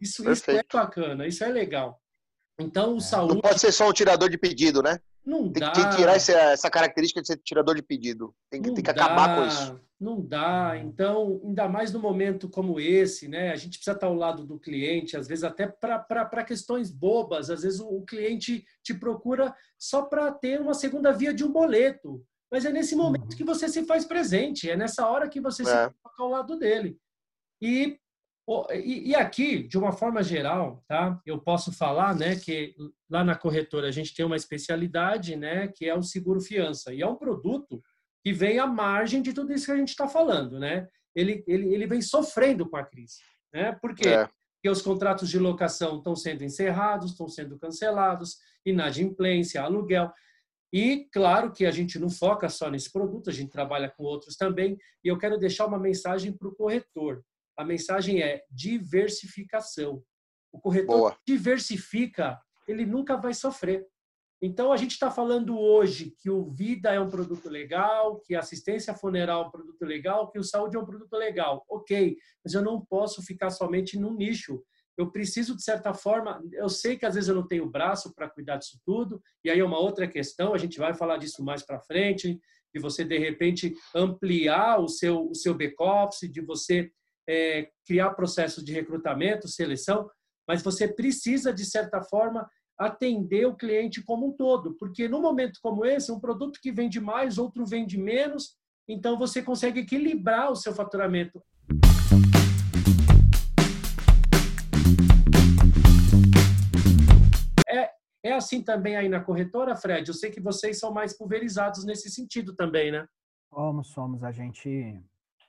Isso, 0.00 0.28
isso 0.30 0.50
é 0.50 0.62
bacana, 0.72 1.26
isso 1.26 1.42
é 1.44 1.48
legal. 1.48 2.00
Então, 2.58 2.94
o 2.94 2.98
é. 2.98 3.00
saúde. 3.00 3.34
Não 3.34 3.40
pode 3.40 3.60
ser 3.60 3.72
só 3.72 3.88
um 3.88 3.92
tirador 3.92 4.28
de 4.28 4.38
pedido, 4.38 4.82
né? 4.82 4.98
Não 5.26 5.50
tem, 5.50 5.60
dá. 5.60 5.72
Tem 5.72 5.88
que 5.90 5.96
tirar 5.96 6.14
essa, 6.14 6.32
essa, 6.32 6.70
característica 6.70 7.20
de 7.20 7.26
ser 7.26 7.36
tirador 7.38 7.74
de 7.74 7.82
pedido. 7.82 8.32
Tem, 8.48 8.62
tem 8.62 8.74
que 8.74 8.80
dá, 8.80 8.92
acabar 8.92 9.36
com 9.36 9.46
isso. 9.46 9.80
Não 9.98 10.20
dá. 10.20 10.78
Então, 10.78 11.40
ainda 11.44 11.68
mais 11.68 11.92
no 11.92 11.98
momento 11.98 12.48
como 12.48 12.78
esse, 12.78 13.26
né? 13.26 13.50
A 13.50 13.56
gente 13.56 13.78
precisa 13.78 13.96
estar 13.96 14.06
ao 14.06 14.14
lado 14.14 14.44
do 14.44 14.58
cliente, 14.58 15.16
às 15.16 15.26
vezes 15.26 15.42
até 15.42 15.66
para 15.66 16.44
questões 16.44 16.92
bobas. 16.92 17.50
Às 17.50 17.62
vezes 17.62 17.80
o, 17.80 17.88
o 17.88 18.04
cliente 18.06 18.64
te 18.84 18.94
procura 18.94 19.52
só 19.76 20.02
para 20.02 20.30
ter 20.30 20.60
uma 20.60 20.74
segunda 20.74 21.10
via 21.12 21.34
de 21.34 21.44
um 21.44 21.50
boleto. 21.50 22.24
Mas 22.48 22.64
é 22.64 22.70
nesse 22.70 22.94
momento 22.94 23.32
uhum. 23.32 23.36
que 23.36 23.42
você 23.42 23.68
se 23.68 23.84
faz 23.84 24.04
presente, 24.04 24.70
é 24.70 24.76
nessa 24.76 25.08
hora 25.08 25.28
que 25.28 25.40
você 25.40 25.62
é. 25.62 25.64
se 25.64 25.72
coloca 25.72 26.22
ao 26.22 26.28
lado 26.28 26.56
dele. 26.56 26.96
E 27.60 27.98
e, 28.74 29.14
aqui, 29.14 29.64
de 29.64 29.76
uma 29.76 29.90
forma 29.90 30.22
geral, 30.22 30.82
tá? 30.86 31.20
Eu 31.26 31.38
posso 31.38 31.72
falar, 31.72 32.14
né, 32.14 32.36
que 32.36 32.76
lá 33.10 33.24
na 33.24 33.34
corretora 33.34 33.88
a 33.88 33.90
gente 33.90 34.14
tem 34.14 34.24
uma 34.24 34.36
especialidade, 34.36 35.34
né, 35.34 35.66
que 35.68 35.88
é 35.88 35.94
o 35.94 36.02
seguro 36.02 36.40
fiança 36.40 36.94
e 36.94 37.02
é 37.02 37.06
um 37.06 37.16
produto 37.16 37.82
que 38.22 38.32
vem 38.32 38.60
à 38.60 38.66
margem 38.66 39.20
de 39.20 39.32
tudo 39.32 39.52
isso 39.52 39.66
que 39.66 39.72
a 39.72 39.76
gente 39.76 39.88
está 39.88 40.06
falando, 40.06 40.60
né? 40.60 40.86
Ele, 41.14 41.42
ele, 41.46 41.74
ele 41.74 41.86
vem 41.86 42.00
sofrendo 42.00 42.68
com 42.68 42.76
a 42.76 42.84
crise, 42.84 43.18
né? 43.52 43.72
Por 43.80 43.94
quê? 43.94 44.08
É. 44.08 44.28
Porque 44.56 44.70
os 44.70 44.82
contratos 44.82 45.28
de 45.28 45.38
locação 45.38 45.98
estão 45.98 46.14
sendo 46.14 46.44
encerrados, 46.44 47.12
estão 47.12 47.28
sendo 47.28 47.58
cancelados, 47.58 48.36
inadimplência, 48.64 49.62
aluguel. 49.62 50.12
E 50.72 51.08
claro 51.12 51.52
que 51.52 51.64
a 51.66 51.70
gente 51.70 51.98
não 51.98 52.10
foca 52.10 52.48
só 52.48 52.70
nesse 52.70 52.92
produto, 52.92 53.30
a 53.30 53.32
gente 53.32 53.50
trabalha 53.50 53.88
com 53.88 54.04
outros 54.04 54.36
também. 54.36 54.76
E 55.04 55.08
eu 55.08 55.18
quero 55.18 55.38
deixar 55.38 55.66
uma 55.66 55.78
mensagem 55.78 56.32
para 56.32 56.48
o 56.48 56.54
corretor 56.54 57.24
a 57.56 57.64
mensagem 57.64 58.22
é 58.22 58.42
diversificação. 58.50 60.02
O 60.52 60.60
corretor 60.60 60.96
Boa. 60.96 61.16
diversifica, 61.26 62.40
ele 62.66 62.84
nunca 62.84 63.16
vai 63.16 63.34
sofrer. 63.34 63.86
Então, 64.40 64.70
a 64.70 64.76
gente 64.76 64.92
está 64.92 65.10
falando 65.10 65.58
hoje 65.58 66.14
que 66.18 66.28
o 66.28 66.50
Vida 66.50 66.92
é 66.92 67.00
um 67.00 67.08
produto 67.08 67.48
legal, 67.48 68.20
que 68.20 68.34
a 68.34 68.40
assistência 68.40 68.94
funeral 68.94 69.44
é 69.44 69.46
um 69.46 69.50
produto 69.50 69.82
legal, 69.82 70.30
que 70.30 70.38
o 70.38 70.44
saúde 70.44 70.76
é 70.76 70.78
um 70.78 70.84
produto 70.84 71.14
legal. 71.14 71.64
Ok, 71.68 72.16
mas 72.44 72.52
eu 72.52 72.62
não 72.62 72.84
posso 72.84 73.22
ficar 73.22 73.48
somente 73.50 73.98
num 73.98 74.14
nicho. 74.14 74.62
Eu 74.96 75.10
preciso, 75.10 75.56
de 75.56 75.62
certa 75.62 75.94
forma, 75.94 76.42
eu 76.52 76.68
sei 76.68 76.96
que 76.96 77.06
às 77.06 77.14
vezes 77.14 77.28
eu 77.28 77.34
não 77.34 77.46
tenho 77.46 77.68
braço 77.68 78.14
para 78.14 78.28
cuidar 78.28 78.56
disso 78.56 78.78
tudo, 78.84 79.22
e 79.42 79.50
aí 79.50 79.58
é 79.58 79.64
uma 79.64 79.78
outra 79.78 80.06
questão, 80.06 80.54
a 80.54 80.58
gente 80.58 80.78
vai 80.78 80.94
falar 80.94 81.16
disso 81.16 81.42
mais 81.42 81.62
para 81.62 81.80
frente, 81.80 82.38
de 82.74 82.80
você, 82.80 83.04
de 83.04 83.18
repente, 83.18 83.74
ampliar 83.94 84.80
o 84.80 84.88
seu, 84.88 85.30
o 85.30 85.34
seu 85.34 85.54
back-office, 85.54 86.30
de 86.30 86.40
você 86.42 86.90
é, 87.28 87.68
criar 87.86 88.10
processos 88.10 88.64
de 88.64 88.72
recrutamento, 88.72 89.48
seleção, 89.48 90.08
mas 90.46 90.62
você 90.62 90.86
precisa, 90.86 91.52
de 91.52 91.64
certa 91.64 92.02
forma, 92.02 92.48
atender 92.78 93.46
o 93.46 93.56
cliente 93.56 94.02
como 94.02 94.28
um 94.28 94.32
todo, 94.32 94.74
porque 94.78 95.08
num 95.08 95.20
momento 95.20 95.58
como 95.62 95.84
esse, 95.84 96.12
um 96.12 96.20
produto 96.20 96.60
que 96.60 96.70
vende 96.70 97.00
mais, 97.00 97.38
outro 97.38 97.64
vende 97.64 97.98
menos, 97.98 98.56
então 98.88 99.18
você 99.18 99.42
consegue 99.42 99.80
equilibrar 99.80 100.52
o 100.52 100.56
seu 100.56 100.74
faturamento. 100.74 101.42
É, 107.68 107.90
é 108.22 108.32
assim 108.34 108.62
também 108.62 108.96
aí 108.96 109.08
na 109.08 109.20
corretora, 109.20 109.74
Fred? 109.74 110.06
Eu 110.06 110.14
sei 110.14 110.30
que 110.30 110.40
vocês 110.40 110.78
são 110.78 110.92
mais 110.92 111.16
pulverizados 111.16 111.84
nesse 111.84 112.10
sentido 112.10 112.54
também, 112.54 112.92
né? 112.92 113.06
Somos, 113.48 113.88
somos. 113.88 114.22
A 114.22 114.30
gente 114.30 115.02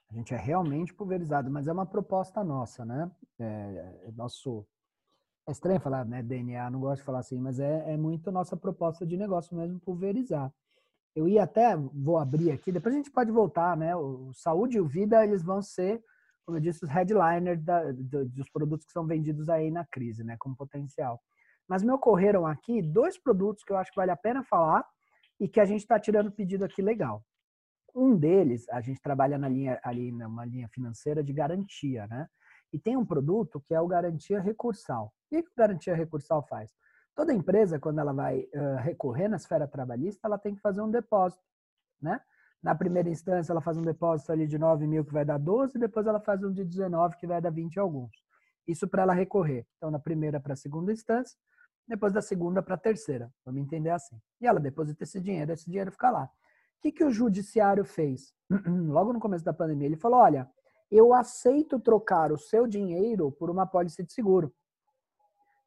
a 0.10 0.14
gente 0.14 0.34
é 0.34 0.38
realmente 0.38 0.94
pulverizado, 0.94 1.52
mas 1.52 1.68
é 1.68 1.74
uma 1.74 1.86
proposta 1.86 2.44
nossa, 2.44 2.86
né? 2.86 3.12
É, 3.40 4.06
é 4.06 4.12
nosso. 4.12 4.66
É 5.48 5.52
estranho 5.52 5.80
falar, 5.80 6.06
né, 6.06 6.22
DNA, 6.22 6.70
não 6.70 6.82
gosto 6.82 7.00
de 7.00 7.06
falar 7.06 7.20
assim, 7.20 7.40
mas 7.40 7.58
é, 7.58 7.94
é 7.94 7.96
muito 7.96 8.30
nossa 8.32 8.58
proposta 8.58 9.06
de 9.06 9.16
negócio 9.16 9.56
mesmo 9.56 9.80
pulverizar. 9.80 10.52
Eu 11.16 11.28
ia 11.28 11.44
até, 11.44 11.76
vou 11.76 12.18
abrir 12.18 12.52
aqui, 12.52 12.72
depois 12.72 12.94
a 12.94 12.98
gente 12.98 13.12
pode 13.12 13.32
voltar, 13.32 13.76
né? 13.78 13.96
O 13.96 14.32
saúde 14.34 14.78
e 14.78 14.82
o 14.82 14.88
vida, 14.88 15.24
eles 15.24 15.44
vão 15.44 15.62
ser, 15.62 16.04
como 16.46 16.58
eu 16.58 16.62
disse, 16.62 16.84
os 16.84 16.90
headliners 16.90 17.64
da, 17.64 17.92
dos 17.92 18.50
produtos 18.50 18.86
que 18.86 18.92
são 18.92 19.06
vendidos 19.08 19.50
aí 19.50 19.72
na 19.72 19.86
crise, 19.86 20.24
né? 20.24 20.36
Como 20.38 20.56
potencial. 20.56 21.22
Mas 21.68 21.82
me 21.82 21.92
ocorreram 21.92 22.46
aqui 22.46 22.82
dois 22.82 23.18
produtos 23.18 23.64
que 23.64 23.72
eu 23.72 23.78
acho 23.78 23.92
que 23.92 23.98
vale 23.98 24.12
a 24.12 24.18
pena 24.18 24.44
falar 24.44 24.86
e 25.40 25.48
que 25.48 25.60
a 25.60 25.66
gente 25.66 25.80
está 25.80 26.00
tirando 26.00 26.32
pedido 26.32 26.64
aqui 26.66 26.82
legal. 26.82 27.24
Um 27.98 28.16
deles, 28.16 28.70
a 28.70 28.80
gente 28.80 29.02
trabalha 29.02 29.40
na 29.40 29.50
linha, 29.50 29.80
ali 29.84 30.12
numa 30.12 30.46
linha 30.46 30.70
financeira 30.70 31.24
de 31.24 31.34
garantia, 31.34 32.06
né? 32.06 32.30
E 32.72 32.78
tem 32.78 32.96
um 32.96 33.04
produto 33.04 33.60
que 33.60 33.74
é 33.74 33.82
o 33.82 33.88
garantia 33.88 34.40
recursal. 34.40 35.12
E 35.32 35.40
o 35.40 35.44
que 35.44 35.50
o 35.50 35.56
garantia 35.58 35.96
recursal 35.96 36.44
faz? 36.44 36.72
Toda 37.16 37.34
empresa, 37.34 37.80
quando 37.80 37.98
ela 37.98 38.14
vai 38.14 38.42
uh, 38.42 38.76
recorrer 38.84 39.28
na 39.28 39.38
esfera 39.38 39.68
trabalhista, 39.68 40.28
ela 40.28 40.38
tem 40.38 40.54
que 40.54 40.62
fazer 40.62 40.80
um 40.82 40.92
depósito, 40.92 41.42
né? 42.00 42.22
Na 42.62 42.76
primeira 42.76 43.10
instância, 43.10 43.52
ela 43.52 43.62
faz 43.62 43.80
um 43.80 43.82
depósito 43.82 44.32
ali 44.32 44.46
de 44.46 44.60
9 44.60 44.86
mil, 44.86 45.04
que 45.04 45.14
vai 45.14 45.26
dar 45.26 45.40
12, 45.40 45.80
depois 45.80 46.06
ela 46.06 46.20
faz 46.20 46.44
um 46.44 46.54
de 46.54 46.64
19, 46.64 47.18
que 47.18 47.26
vai 47.26 47.42
dar 47.42 47.50
20 47.50 47.80
alguns. 47.80 48.12
Isso 48.68 48.88
para 48.88 49.02
ela 49.02 49.14
recorrer. 49.14 49.66
Então, 49.78 49.90
na 49.90 49.98
primeira 49.98 50.40
para 50.40 50.54
a 50.54 50.56
segunda 50.56 50.92
instância, 50.92 51.36
depois 51.88 52.14
da 52.14 52.22
segunda 52.22 52.62
para 52.62 52.76
a 52.76 52.78
terceira. 52.78 53.32
Vamos 53.44 53.60
entender 53.60 53.90
assim. 53.90 54.22
E 54.40 54.46
ela 54.46 54.60
deposita 54.60 55.04
esse 55.04 55.20
dinheiro, 55.20 55.52
esse 55.52 55.66
dinheiro 55.66 55.92
fica 55.92 56.12
lá. 56.12 56.30
O 56.78 56.82
que, 56.82 56.92
que 56.92 57.04
o 57.04 57.12
judiciário 57.12 57.84
fez? 57.84 58.34
Logo 58.88 59.12
no 59.14 59.20
começo 59.20 59.44
da 59.44 59.54
pandemia, 59.54 59.88
ele 59.88 59.98
falou: 59.98 60.20
olha, 60.20 60.50
eu 60.92 61.14
aceito 61.14 61.80
trocar 61.80 62.32
o 62.32 62.38
seu 62.38 62.66
dinheiro 62.68 63.32
por 63.32 63.50
uma 63.50 63.66
pólice 63.66 64.04
de 64.04 64.14
seguro. 64.14 64.54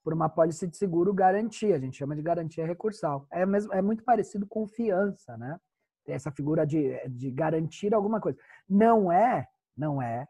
por 0.03 0.15
uma 0.15 0.31
pólice 0.31 0.67
de 0.67 0.77
seguro 0.77 1.13
garantia, 1.13 1.77
a 1.77 1.79
gente 1.79 1.99
chama 1.99 2.17
de 2.17 2.23
garantia 2.23 2.67
recursal. 2.67 3.27
É, 3.31 3.45
mesmo, 3.45 3.73
é 3.75 3.83
muito 3.83 4.03
parecido 4.03 4.47
com 4.47 4.67
fiança, 4.67 5.37
né? 5.37 5.59
Tem 6.05 6.15
essa 6.15 6.31
figura 6.31 6.67
de, 6.67 6.97
de 7.09 7.31
garantir 7.31 7.93
alguma 7.95 8.19
coisa. 8.19 8.39
Não 8.67 9.13
é, 9.13 9.47
não 9.77 10.01
é 10.01 10.27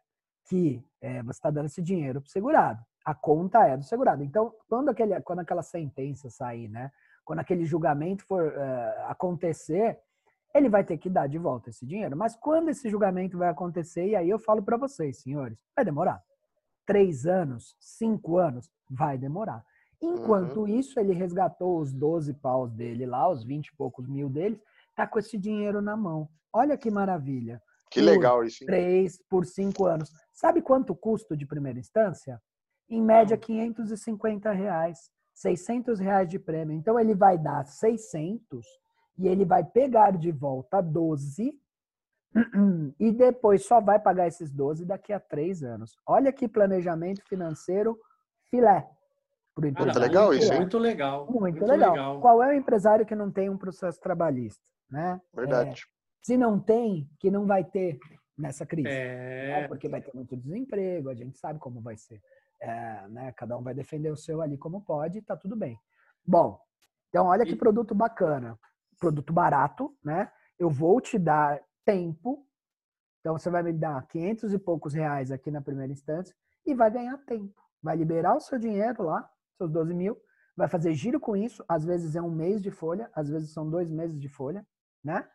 que 0.49 0.85
é, 1.01 1.23
você 1.23 1.39
está 1.39 1.51
dando 1.51 1.67
esse 1.67 1.81
dinheiro 1.81 2.21
para 2.21 2.27
o 2.27 2.31
segurado. 2.31 2.83
A 3.05 3.15
conta 3.15 3.65
é 3.67 3.77
do 3.77 3.85
segurado. 3.85 4.25
Então, 4.25 4.53
quando, 4.69 4.89
aquele, 4.89 5.21
quando 5.21 5.39
aquela 5.39 5.63
sentença 5.63 6.29
sair, 6.29 6.69
né? 6.69 6.91
Quando 7.25 7.39
aquele 7.39 7.65
julgamento 7.65 8.25
for 8.25 8.49
uh, 8.49 9.07
acontecer, 9.07 10.01
ele 10.55 10.69
vai 10.69 10.85
ter 10.85 10.99
que 10.99 11.09
dar 11.09 11.27
de 11.27 11.39
volta 11.39 11.71
esse 11.71 11.87
dinheiro. 11.87 12.17
Mas 12.17 12.37
quando 12.37 12.71
esse 12.71 12.89
julgamento 12.89 13.39
vai 13.39 13.49
acontecer, 13.49 14.09
e 14.09 14.17
aí 14.17 14.29
eu 14.29 14.39
falo 14.39 14.63
para 14.63 14.77
vocês, 14.77 15.19
senhores, 15.19 15.59
vai 15.77 15.85
demorar. 15.85 16.23
Três 16.87 17.27
anos, 17.27 17.77
cinco 17.79 18.37
anos, 18.37 18.69
vai 18.89 19.17
demorar. 19.17 19.65
Enquanto 20.03 20.61
uhum. 20.61 20.67
isso, 20.67 20.99
ele 20.99 21.13
resgatou 21.13 21.79
os 21.79 21.93
12 21.93 22.35
paus 22.35 22.73
dele 22.73 23.05
lá, 23.05 23.29
os 23.29 23.45
20 23.45 23.67
e 23.67 23.77
poucos 23.77 24.09
mil 24.09 24.31
deles, 24.31 24.61
tá 24.97 25.07
com 25.07 25.19
esse 25.19 25.37
dinheiro 25.37 25.83
na 25.83 25.97
mão. 25.97 26.29
Olha 26.53 26.77
que 26.77 26.91
maravilha. 26.91 27.63
Que 27.91 28.01
por 28.01 28.07
legal 28.07 28.45
isso. 28.45 28.65
Três 28.65 29.19
por 29.29 29.45
cinco 29.45 29.85
anos. 29.85 30.11
Sabe 30.33 30.63
quanto 30.63 30.95
custo 30.95 31.37
de 31.37 31.47
primeira 31.47 31.79
instância? 31.79 32.41
Em 32.89 33.03
média, 33.03 33.37
550 33.37 34.51
reais. 34.53 35.11
600 35.35 35.99
reais 36.01 36.29
de 36.29 36.39
prêmio. 36.39 36.77
Então, 36.77 36.99
ele 36.99 37.15
vai 37.15 37.39
dar 37.39 37.65
600 37.65 38.67
e 39.21 39.29
ele 39.29 39.45
vai 39.45 39.63
pegar 39.63 40.17
de 40.17 40.33
volta 40.33 40.81
12 40.81 41.55
e 42.99 43.13
depois 43.13 43.67
só 43.67 43.81
vai 43.81 43.99
pagar 43.99 44.27
esses 44.27 44.51
12 44.51 44.87
daqui 44.87 45.13
a 45.13 45.21
três 45.21 45.63
anos. 45.63 45.95
Olha 46.07 46.33
que 46.33 46.49
planejamento 46.49 47.23
financeiro 47.29 47.99
filé. 48.51 48.89
Muito 49.59 49.99
legal 49.99 50.33
isso, 50.33 50.55
Muito 50.55 50.79
legal. 50.79 51.27
Muito, 51.27 51.41
muito 51.41 51.67
legal. 51.67 51.91
legal. 51.91 52.21
Qual 52.21 52.43
é 52.43 52.49
o 52.49 52.53
empresário 52.55 53.05
que 53.05 53.15
não 53.15 53.31
tem 53.31 53.51
um 53.51 53.59
processo 53.59 54.01
trabalhista? 54.01 54.63
Né? 54.91 55.21
Verdade. 55.35 55.71
É, 55.71 56.25
se 56.25 56.39
não 56.39 56.59
tem, 56.59 57.07
que 57.19 57.31
não 57.31 57.47
vai 57.47 57.63
ter 57.63 57.99
nessa 58.39 58.65
crise. 58.65 58.89
É... 58.89 59.61
Né? 59.61 59.69
Porque 59.69 59.87
vai 59.87 60.01
ter 60.01 60.15
muito 60.15 60.35
desemprego, 60.35 61.11
a 61.11 61.15
gente 61.15 61.39
sabe 61.39 61.59
como 61.59 61.83
vai 61.83 61.97
ser. 61.97 62.23
É, 62.59 63.07
né? 63.09 63.33
Cada 63.37 63.59
um 63.59 63.63
vai 63.63 63.75
defender 63.75 64.11
o 64.11 64.17
seu 64.17 64.41
ali 64.41 64.57
como 64.57 64.81
pode, 64.81 65.19
e 65.19 65.23
tá 65.23 65.37
tudo 65.37 65.55
bem. 65.55 65.79
Bom, 66.27 66.59
então 67.09 67.27
olha 67.27 67.45
que 67.45 67.57
produto 67.57 67.95
bacana 67.95 68.59
produto 69.01 69.33
barato, 69.33 69.97
né? 70.05 70.31
Eu 70.59 70.71
vou 70.71 71.01
te 71.01 71.19
dar 71.19 71.61
tempo. 71.85 72.47
Então 73.21 73.37
você 73.37 73.51
vai 73.51 73.63
me 73.63 73.73
dar 73.73 74.07
500 74.07 74.53
e 74.53 74.59
poucos 74.59 74.95
reais 74.95 75.33
aqui 75.33 75.51
na 75.51 75.61
primeira 75.61 75.93
instância 75.93 76.35
e 76.65 76.75
vai 76.75 76.91
ganhar 76.91 77.17
tempo. 77.19 77.61
Vai 77.83 77.97
liberar 77.97 78.37
o 78.37 78.41
seu 78.41 78.59
dinheiro 78.59 79.03
lá, 79.03 79.29
seus 79.57 79.71
12 79.71 79.95
mil, 79.95 80.21
vai 80.57 80.69
fazer 80.69 80.93
giro 80.93 81.19
com 81.19 81.35
isso. 81.35 81.65
Às 81.67 81.85
vezes 81.85 82.15
é 82.15 82.23
um 82.23 82.31
mês 82.31 82.63
de 82.63 82.71
folha, 82.71 83.11
às 83.15 83.29
vezes 83.29 83.53
são 83.53 83.69
dois 83.69 83.91
meses 83.91 84.21
de 84.21 84.29
folha, 84.29 84.65
né? 85.03 85.27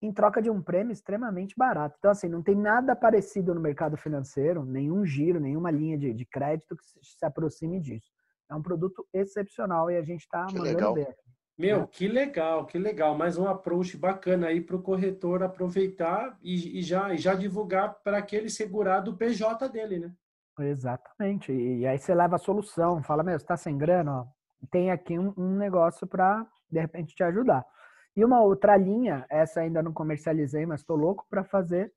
Em 0.00 0.12
troca 0.12 0.42
de 0.42 0.50
um 0.50 0.60
prêmio 0.60 0.92
extremamente 0.92 1.54
barato. 1.56 1.96
Então, 1.98 2.10
assim, 2.10 2.28
não 2.28 2.42
tem 2.42 2.56
nada 2.56 2.94
parecido 2.94 3.54
no 3.54 3.60
mercado 3.60 3.96
financeiro, 3.96 4.64
nenhum 4.64 5.06
giro, 5.06 5.38
nenhuma 5.38 5.70
linha 5.70 5.96
de, 5.96 6.12
de 6.12 6.26
crédito 6.26 6.76
que 6.76 6.84
se 6.84 7.24
aproxime 7.24 7.80
disso. 7.80 8.10
É 8.50 8.54
um 8.54 8.62
produto 8.62 9.06
excepcional 9.14 9.90
e 9.90 9.96
a 9.96 10.02
gente 10.02 10.22
está 10.22 10.42
mandando 10.42 10.64
legal. 10.64 10.94
ver. 10.94 11.16
Meu, 11.58 11.80
né? 11.80 11.88
que 11.90 12.08
legal, 12.08 12.66
que 12.66 12.78
legal. 12.78 13.16
Mais 13.16 13.36
um 13.36 13.46
approach 13.46 13.96
bacana 13.96 14.48
aí 14.48 14.60
para 14.60 14.76
o 14.76 14.82
corretor 14.82 15.42
aproveitar 15.42 16.36
e, 16.42 16.78
e, 16.78 16.82
já, 16.82 17.12
e 17.12 17.18
já 17.18 17.34
divulgar 17.34 17.94
para 18.02 18.18
aquele 18.18 18.48
segurado 18.48 19.10
o 19.10 19.16
PJ 19.16 19.68
dele, 19.68 19.98
né? 19.98 20.12
Exatamente. 20.58 21.52
E, 21.52 21.86
aí 21.86 21.98
você 21.98 22.14
leva 22.14 22.36
a 22.36 22.38
solução, 22.38 23.02
fala, 23.02 23.22
meu, 23.22 23.38
você 23.38 23.44
está 23.44 23.56
sem 23.56 23.76
grana, 23.76 24.20
ó, 24.20 24.26
tem 24.70 24.90
aqui 24.90 25.18
um, 25.18 25.32
um 25.36 25.56
negócio 25.56 26.06
para, 26.06 26.46
de 26.70 26.80
repente, 26.80 27.14
te 27.14 27.22
ajudar. 27.22 27.64
E 28.14 28.24
uma 28.24 28.42
outra 28.42 28.76
linha, 28.76 29.26
essa 29.30 29.60
ainda 29.60 29.82
não 29.82 29.92
comercializei, 29.92 30.66
mas 30.66 30.80
estou 30.80 30.96
louco 30.96 31.26
para 31.30 31.44
fazer, 31.44 31.92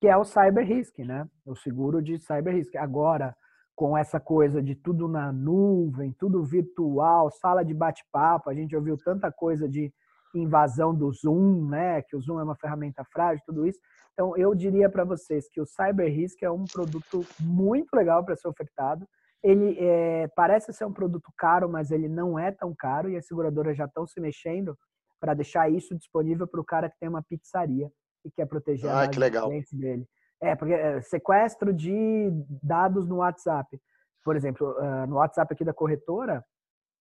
que 0.00 0.06
é 0.06 0.16
o 0.16 0.24
Cyber 0.24 0.66
Risk, 0.66 0.98
né? 1.00 1.28
O 1.44 1.56
seguro 1.56 2.00
de 2.00 2.18
Cyber 2.18 2.54
Risk. 2.54 2.76
Agora, 2.76 3.36
com 3.74 3.96
essa 3.96 4.20
coisa 4.20 4.62
de 4.62 4.74
tudo 4.74 5.08
na 5.08 5.32
nuvem, 5.32 6.14
tudo 6.18 6.44
virtual, 6.44 7.30
sala 7.30 7.64
de 7.64 7.72
bate-papo. 7.72 8.50
A 8.50 8.54
gente 8.54 8.76
ouviu 8.76 8.96
tanta 8.98 9.32
coisa 9.32 9.68
de 9.68 9.92
invasão 10.34 10.94
do 10.94 11.10
Zoom, 11.12 11.68
né? 11.68 12.02
Que 12.02 12.16
o 12.16 12.20
Zoom 12.20 12.38
é 12.40 12.42
uma 12.42 12.56
ferramenta 12.56 13.04
frágil, 13.04 13.42
tudo 13.46 13.66
isso. 13.66 13.80
Então, 14.12 14.36
eu 14.36 14.54
diria 14.54 14.88
para 14.88 15.04
vocês 15.04 15.48
que 15.48 15.60
o 15.60 15.66
Cyber 15.66 16.12
Risk 16.12 16.42
é 16.42 16.50
um 16.50 16.64
produto 16.64 17.24
muito 17.40 17.94
legal 17.94 18.24
para 18.24 18.36
ser 18.36 18.48
ofertado. 18.48 19.06
Ele 19.42 19.76
é, 19.78 20.28
parece 20.36 20.72
ser 20.72 20.84
um 20.84 20.92
produto 20.92 21.32
caro, 21.36 21.68
mas 21.68 21.90
ele 21.90 22.08
não 22.08 22.38
é 22.38 22.52
tão 22.52 22.74
caro 22.78 23.08
e 23.08 23.16
as 23.16 23.26
seguradoras 23.26 23.76
já 23.76 23.86
estão 23.86 24.06
se 24.06 24.20
mexendo 24.20 24.76
para 25.18 25.32
deixar 25.34 25.70
isso 25.70 25.96
disponível 25.96 26.46
para 26.46 26.60
o 26.60 26.64
cara 26.64 26.90
que 26.90 26.98
tem 26.98 27.08
uma 27.08 27.22
pizzaria 27.22 27.90
e 28.24 28.30
quer 28.30 28.46
proteger 28.46 28.90
ah, 28.90 29.02
a 29.02 29.08
que 29.08 29.18
legal. 29.18 29.48
dele. 29.72 30.06
É, 30.42 30.56
porque 30.56 30.72
é, 30.72 31.00
sequestro 31.02 31.72
de 31.72 32.30
dados 32.62 33.06
no 33.06 33.16
WhatsApp. 33.16 33.80
Por 34.24 34.36
exemplo, 34.36 34.74
no 35.08 35.16
WhatsApp 35.16 35.52
aqui 35.52 35.64
da 35.64 35.72
corretora, 35.72 36.44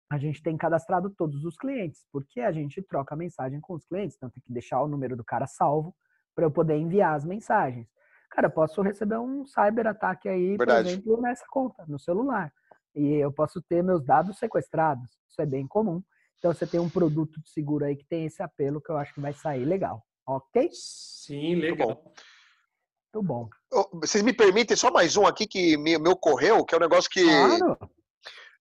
a 0.09 0.17
gente 0.17 0.41
tem 0.41 0.57
cadastrado 0.57 1.09
todos 1.09 1.43
os 1.43 1.57
clientes, 1.57 2.05
porque 2.11 2.39
a 2.39 2.51
gente 2.51 2.81
troca 2.81 3.15
mensagem 3.15 3.59
com 3.59 3.73
os 3.73 3.85
clientes, 3.85 4.15
então 4.15 4.29
tem 4.29 4.41
que 4.41 4.51
deixar 4.51 4.81
o 4.81 4.87
número 4.87 5.15
do 5.15 5.23
cara 5.23 5.45
salvo 5.45 5.93
para 6.33 6.45
eu 6.45 6.51
poder 6.51 6.77
enviar 6.77 7.15
as 7.15 7.25
mensagens. 7.25 7.87
Cara, 8.31 8.47
eu 8.47 8.51
posso 8.51 8.81
receber 8.81 9.17
um 9.17 9.45
cyber 9.45 9.85
ataque 9.85 10.29
aí, 10.29 10.55
Verdade. 10.55 10.83
por 10.83 10.89
exemplo, 10.89 11.21
nessa 11.21 11.45
conta, 11.49 11.85
no 11.87 11.99
celular. 11.99 12.51
E 12.95 13.15
eu 13.15 13.31
posso 13.31 13.61
ter 13.61 13.83
meus 13.83 14.03
dados 14.03 14.37
sequestrados. 14.37 15.19
Isso 15.29 15.41
é 15.41 15.45
bem 15.45 15.67
comum. 15.67 16.01
Então 16.37 16.53
você 16.53 16.65
tem 16.65 16.79
um 16.79 16.89
produto 16.89 17.41
de 17.41 17.49
seguro 17.49 17.85
aí 17.85 17.95
que 17.95 18.05
tem 18.05 18.25
esse 18.25 18.41
apelo 18.41 18.81
que 18.81 18.89
eu 18.89 18.97
acho 18.97 19.13
que 19.13 19.19
vai 19.19 19.33
sair 19.33 19.65
legal. 19.65 20.03
Ok? 20.25 20.69
Sim, 20.71 21.55
legal. 21.55 22.01
Muito 23.13 23.27
bom. 23.27 23.49
Vocês 23.93 24.23
me 24.23 24.33
permitem 24.33 24.77
só 24.77 24.91
mais 24.91 25.17
um 25.17 25.25
aqui 25.25 25.47
que 25.47 25.75
me, 25.77 25.97
me 25.97 26.09
ocorreu, 26.09 26.63
que 26.63 26.75
é 26.75 26.77
um 26.77 26.81
negócio 26.81 27.09
que. 27.09 27.23
Claro. 27.23 27.77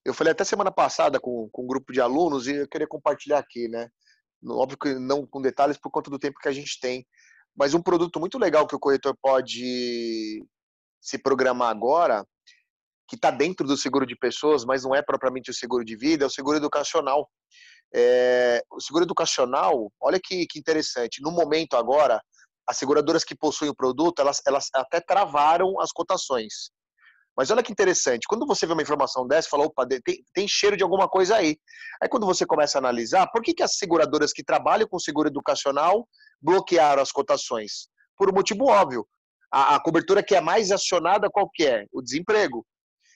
Eu 0.05 0.14
falei 0.14 0.32
até 0.32 0.42
semana 0.42 0.72
passada 0.72 1.20
com, 1.20 1.51
com 1.53 1.64
um 1.64 1.66
grupo 1.66 1.92
de 1.92 2.01
alunos 2.01 2.46
e 2.46 2.55
eu 2.55 2.68
queria 2.68 2.86
compartilhar 2.86 3.38
aqui, 3.38 3.68
né? 3.68 3.90
Óbvio 4.46 4.78
que 4.78 4.94
não 4.94 5.26
com 5.26 5.42
detalhes 5.42 5.76
por 5.76 5.90
conta 5.90 6.11
do 6.11 6.18
tempo 6.18 6.38
que 6.40 6.49
a 6.49 6.53
gente 6.53 6.80
tem. 6.80 7.07
Mas 7.55 7.74
um 7.74 7.82
produto 7.82 8.18
muito 8.18 8.38
legal 8.38 8.66
que 8.66 8.74
o 8.74 8.78
corretor 8.78 9.14
pode 9.20 10.42
se 11.01 11.18
programar 11.18 11.70
agora, 11.70 12.24
que 13.07 13.16
está 13.16 13.30
dentro 13.30 13.66
do 13.66 13.76
seguro 13.76 14.07
de 14.07 14.16
pessoas, 14.16 14.64
mas 14.64 14.82
não 14.82 14.94
é 14.94 15.03
propriamente 15.03 15.51
o 15.51 15.55
seguro 15.55 15.84
de 15.84 15.96
vida, 15.96 16.24
é 16.24 16.26
o 16.26 16.30
seguro 16.30 16.57
educacional. 16.57 17.28
É, 17.94 18.62
o 18.70 18.80
seguro 18.80 19.05
educacional, 19.05 19.92
olha 20.01 20.20
que, 20.22 20.46
que 20.46 20.59
interessante, 20.59 21.20
no 21.20 21.30
momento 21.30 21.74
agora, 21.74 22.22
as 22.69 22.77
seguradoras 22.77 23.25
que 23.25 23.35
possuem 23.35 23.71
o 23.71 23.75
produto, 23.75 24.21
elas, 24.21 24.43
elas 24.47 24.69
até 24.75 25.01
travaram 25.01 25.81
as 25.81 25.91
cotações. 25.91 26.71
Mas 27.35 27.51
olha 27.51 27.62
que 27.62 27.73
interessante, 27.73 28.27
quando 28.29 28.47
você 28.47 28.66
vê 28.66 28.73
uma 28.73 28.83
informação 28.83 29.27
dessa, 29.27 29.49
fala, 29.49 29.64
opa, 29.64 29.87
tem, 30.05 30.23
tem, 30.35 30.47
cheiro 30.47 30.77
de 30.77 30.83
alguma 30.83 31.09
coisa 31.09 31.37
aí. 31.37 31.57
Aí 32.03 32.09
quando 32.09 32.27
você 32.27 32.45
começa 32.45 32.77
a 32.77 32.81
analisar, 32.81 33.27
por 33.31 33.43
que, 33.43 33.55
que 33.55 33.62
as 33.62 33.77
seguradoras 33.77 34.33
que 34.33 34.45
trabalham 34.45 34.87
com 34.87 34.99
seguro 34.99 35.29
educacional 35.29 36.07
bloquearam 36.43 37.01
as 37.01 37.11
cotações? 37.11 37.89
Por 38.16 38.29
um 38.29 38.35
motivo 38.35 38.66
óbvio. 38.66 39.07
A, 39.51 39.77
a 39.77 39.81
cobertura 39.81 40.23
que 40.23 40.35
é 40.35 40.41
mais 40.41 40.71
acionada 40.71 41.31
qual 41.31 41.49
que 41.49 41.64
é? 41.64 41.87
O 41.93 42.03
desemprego. 42.03 42.66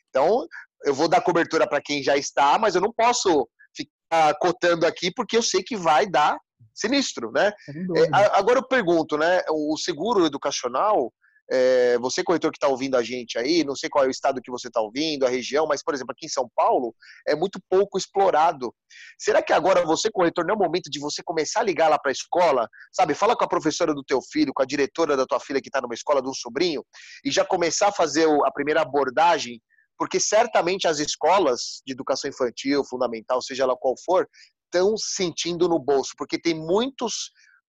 Então, 0.08 0.46
eu 0.84 0.94
vou 0.94 1.08
dar 1.08 1.20
cobertura 1.20 1.68
para 1.68 1.82
quem 1.82 2.02
já 2.02 2.16
está, 2.16 2.58
mas 2.58 2.74
eu 2.74 2.80
não 2.80 2.92
posso 2.92 3.46
ficar 3.76 4.34
cotando 4.38 4.86
aqui 4.86 5.12
porque 5.12 5.36
eu 5.36 5.42
sei 5.42 5.62
que 5.62 5.76
vai 5.76 6.06
dar 6.06 6.38
sinistro, 6.74 7.30
né? 7.32 7.52
É, 7.68 8.08
agora 8.32 8.58
eu 8.58 8.66
pergunto, 8.66 9.16
né? 9.16 9.42
O 9.50 9.76
seguro 9.76 10.26
educacional, 10.26 11.12
é, 11.50 11.98
você 11.98 12.22
corretor 12.22 12.50
que 12.50 12.56
está 12.56 12.68
ouvindo 12.68 12.96
a 12.96 13.02
gente 13.02 13.38
aí, 13.38 13.64
não 13.64 13.76
sei 13.76 13.90
qual 13.90 14.04
é 14.04 14.08
o 14.08 14.10
estado 14.10 14.40
que 14.40 14.50
você 14.50 14.68
está 14.68 14.80
ouvindo, 14.80 15.26
a 15.26 15.28
região, 15.28 15.66
mas 15.66 15.82
por 15.82 15.92
exemplo 15.92 16.12
aqui 16.12 16.26
em 16.26 16.30
São 16.30 16.48
Paulo 16.54 16.94
é 17.26 17.34
muito 17.34 17.60
pouco 17.68 17.98
explorado. 17.98 18.74
Será 19.18 19.42
que 19.42 19.52
agora 19.52 19.84
você 19.84 20.10
corretor 20.10 20.46
não 20.46 20.54
é 20.54 20.56
o 20.56 20.60
momento 20.60 20.90
de 20.90 20.98
você 20.98 21.22
começar 21.22 21.60
a 21.60 21.64
ligar 21.64 21.88
lá 21.88 21.98
para 21.98 22.10
a 22.10 22.12
escola, 22.12 22.68
sabe? 22.92 23.14
Fala 23.14 23.36
com 23.36 23.44
a 23.44 23.48
professora 23.48 23.92
do 23.92 24.02
teu 24.02 24.20
filho, 24.22 24.52
com 24.54 24.62
a 24.62 24.66
diretora 24.66 25.16
da 25.16 25.26
tua 25.26 25.40
filha 25.40 25.60
que 25.60 25.68
está 25.68 25.80
numa 25.80 25.94
escola 25.94 26.22
de 26.22 26.28
um 26.28 26.34
sobrinho 26.34 26.84
e 27.24 27.30
já 27.30 27.44
começar 27.44 27.88
a 27.88 27.92
fazer 27.92 28.26
a 28.44 28.50
primeira 28.50 28.80
abordagem 28.82 29.60
porque 29.98 30.18
certamente 30.18 30.88
as 30.88 30.98
escolas 30.98 31.80
de 31.86 31.92
educação 31.92 32.28
infantil, 32.28 32.82
fundamental, 32.84 33.40
seja 33.40 33.64
lá 33.66 33.76
qual 33.76 33.94
for, 34.04 34.28
estão 34.72 34.96
sentindo 34.96 35.68
no 35.68 35.78
bolso, 35.78 36.12
porque 36.16 36.40
tem 36.40 36.54
muitos 36.54 37.30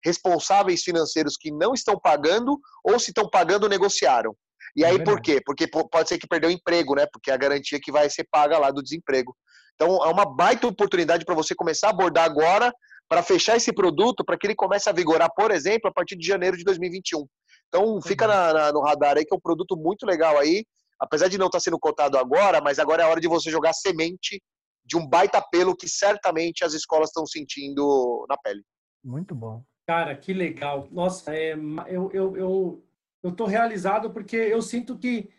responsáveis 0.04 0.82
financeiros 0.82 1.36
que 1.38 1.50
não 1.50 1.72
estão 1.74 1.98
pagando 1.98 2.58
ou 2.84 2.98
se 2.98 3.10
estão 3.10 3.28
pagando 3.28 3.68
negociaram. 3.68 4.36
E 4.76 4.84
aí 4.84 4.96
é 4.96 5.04
por 5.04 5.20
quê? 5.20 5.40
Porque 5.44 5.66
pode 5.68 6.08
ser 6.08 6.18
que 6.18 6.26
perdeu 6.26 6.50
o 6.50 6.52
emprego, 6.52 6.94
né? 6.94 7.06
Porque 7.12 7.30
é 7.30 7.34
a 7.34 7.38
garantia 7.38 7.80
que 7.80 7.92
vai 7.92 8.08
ser 8.10 8.26
paga 8.30 8.58
lá 8.58 8.70
do 8.70 8.82
desemprego. 8.82 9.34
Então 9.74 10.04
é 10.04 10.08
uma 10.08 10.24
baita 10.24 10.66
oportunidade 10.66 11.24
para 11.24 11.34
você 11.34 11.54
começar 11.54 11.88
a 11.88 11.90
abordar 11.90 12.24
agora 12.24 12.72
para 13.08 13.22
fechar 13.22 13.56
esse 13.56 13.72
produto 13.72 14.24
para 14.24 14.36
que 14.36 14.46
ele 14.46 14.54
comece 14.54 14.88
a 14.88 14.92
vigorar, 14.92 15.30
por 15.34 15.50
exemplo, 15.50 15.88
a 15.88 15.92
partir 15.92 16.16
de 16.16 16.26
janeiro 16.26 16.56
de 16.56 16.64
2021. 16.64 17.26
Então 17.68 18.00
fica 18.02 18.26
na, 18.26 18.52
na, 18.52 18.72
no 18.72 18.80
radar 18.80 19.16
aí 19.16 19.24
que 19.24 19.34
é 19.34 19.36
um 19.36 19.40
produto 19.40 19.76
muito 19.76 20.04
legal 20.06 20.38
aí. 20.38 20.64
apesar 21.00 21.28
de 21.28 21.38
não 21.38 21.46
estar 21.46 21.58
tá 21.58 21.62
sendo 21.62 21.78
cotado 21.78 22.18
agora, 22.18 22.60
mas 22.60 22.78
agora 22.78 23.02
é 23.02 23.06
a 23.06 23.08
hora 23.08 23.20
de 23.20 23.28
você 23.28 23.50
jogar 23.50 23.72
semente 23.72 24.40
de 24.84 24.96
um 24.96 25.06
baita 25.06 25.40
pelo 25.50 25.74
que 25.74 25.88
certamente 25.88 26.64
as 26.64 26.74
escolas 26.74 27.08
estão 27.08 27.26
sentindo 27.26 28.26
na 28.28 28.36
pele. 28.36 28.62
Muito 29.02 29.34
bom. 29.34 29.64
Cara, 29.86 30.16
que 30.16 30.32
legal. 30.32 30.88
Nossa, 30.90 31.34
é, 31.34 31.54
eu, 31.88 32.10
eu, 32.12 32.36
eu, 32.36 32.84
eu 33.22 33.32
tô 33.32 33.44
realizado 33.44 34.10
porque 34.10 34.36
eu 34.36 34.62
sinto 34.62 34.98
que 34.98 35.30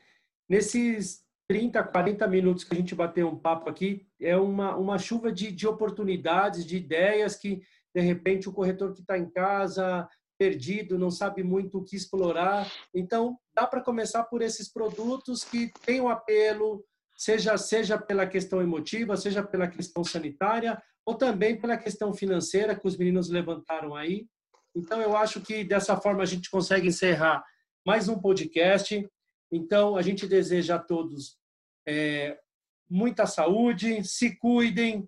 nesses 0.48 1.26
30, 1.48 1.84
40 1.84 2.28
minutos 2.28 2.64
que 2.64 2.74
a 2.74 2.78
gente 2.78 2.96
bateu 2.96 3.28
um 3.28 3.38
papo 3.38 3.70
aqui, 3.70 4.08
é 4.20 4.36
uma, 4.36 4.76
uma 4.76 4.98
chuva 4.98 5.32
de, 5.32 5.52
de 5.52 5.68
oportunidades, 5.68 6.66
de 6.66 6.78
ideias 6.78 7.36
que, 7.36 7.62
de 7.94 8.02
repente, 8.02 8.50
o 8.50 8.54
corretor 8.54 8.94
que 8.94 9.02
está 9.02 9.18
em 9.18 9.30
casa, 9.30 10.08
perdido, 10.38 10.98
não 10.98 11.12
sabe 11.12 11.44
muito 11.44 11.78
o 11.78 11.84
que 11.84 11.96
explorar. 11.96 12.72
Então, 12.94 13.38
dá 13.54 13.66
para 13.68 13.82
começar 13.82 14.24
por 14.26 14.42
esses 14.42 14.72
produtos 14.72 15.44
que 15.44 15.72
têm 15.86 16.02
um 16.02 16.10
apelo, 16.10 16.84
seja, 17.16 17.58
seja 17.58 17.98
pela 17.98 18.28
questão 18.28 18.62
emotiva, 18.62 19.16
seja 19.16 19.44
pela 19.44 19.68
questão 19.68 20.04
sanitária, 20.04 20.82
ou 21.06 21.16
também 21.16 21.60
pela 21.60 21.78
questão 21.78 22.14
financeira 22.14 22.78
que 22.78 22.88
os 22.88 22.98
meninos 22.98 23.30
levantaram 23.30 23.96
aí. 23.96 24.28
Então, 24.76 25.02
eu 25.02 25.16
acho 25.16 25.40
que 25.42 25.64
dessa 25.64 25.96
forma 25.96 26.24
a 26.24 26.26
gente 26.26 26.50
consegue 26.50 26.88
encerrar 26.88 27.44
mais 27.86 28.10
um 28.10 28.20
podcast. 28.20 29.08
Então, 29.52 29.96
a 29.96 30.02
gente 30.02 30.28
deseja 30.28 30.76
a 30.76 30.80
todos 30.80 31.38
é, 31.88 32.38
muita 32.90 33.26
saúde, 33.26 34.04
se 34.04 34.36
cuidem, 34.36 35.08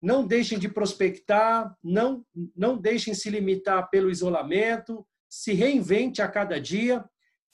não 0.00 0.26
deixem 0.26 0.58
de 0.58 0.68
prospectar, 0.68 1.76
não, 1.82 2.24
não 2.56 2.76
deixem 2.76 3.14
se 3.14 3.28
limitar 3.30 3.90
pelo 3.90 4.10
isolamento, 4.10 5.06
se 5.28 5.52
reinvente 5.52 6.22
a 6.22 6.28
cada 6.28 6.60
dia. 6.60 7.04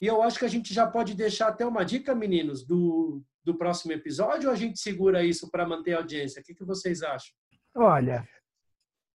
E 0.00 0.06
eu 0.06 0.22
acho 0.22 0.38
que 0.38 0.44
a 0.44 0.48
gente 0.48 0.72
já 0.72 0.86
pode 0.86 1.14
deixar 1.14 1.48
até 1.48 1.66
uma 1.66 1.84
dica, 1.84 2.14
meninos, 2.14 2.64
do, 2.64 3.22
do 3.44 3.56
próximo 3.56 3.92
episódio, 3.92 4.48
ou 4.48 4.54
a 4.54 4.56
gente 4.56 4.78
segura 4.78 5.22
isso 5.22 5.50
para 5.50 5.66
manter 5.66 5.94
a 5.94 5.98
audiência? 5.98 6.40
O 6.40 6.44
que, 6.44 6.54
que 6.54 6.64
vocês 6.64 7.02
acham? 7.02 7.34
Olha, 7.76 8.26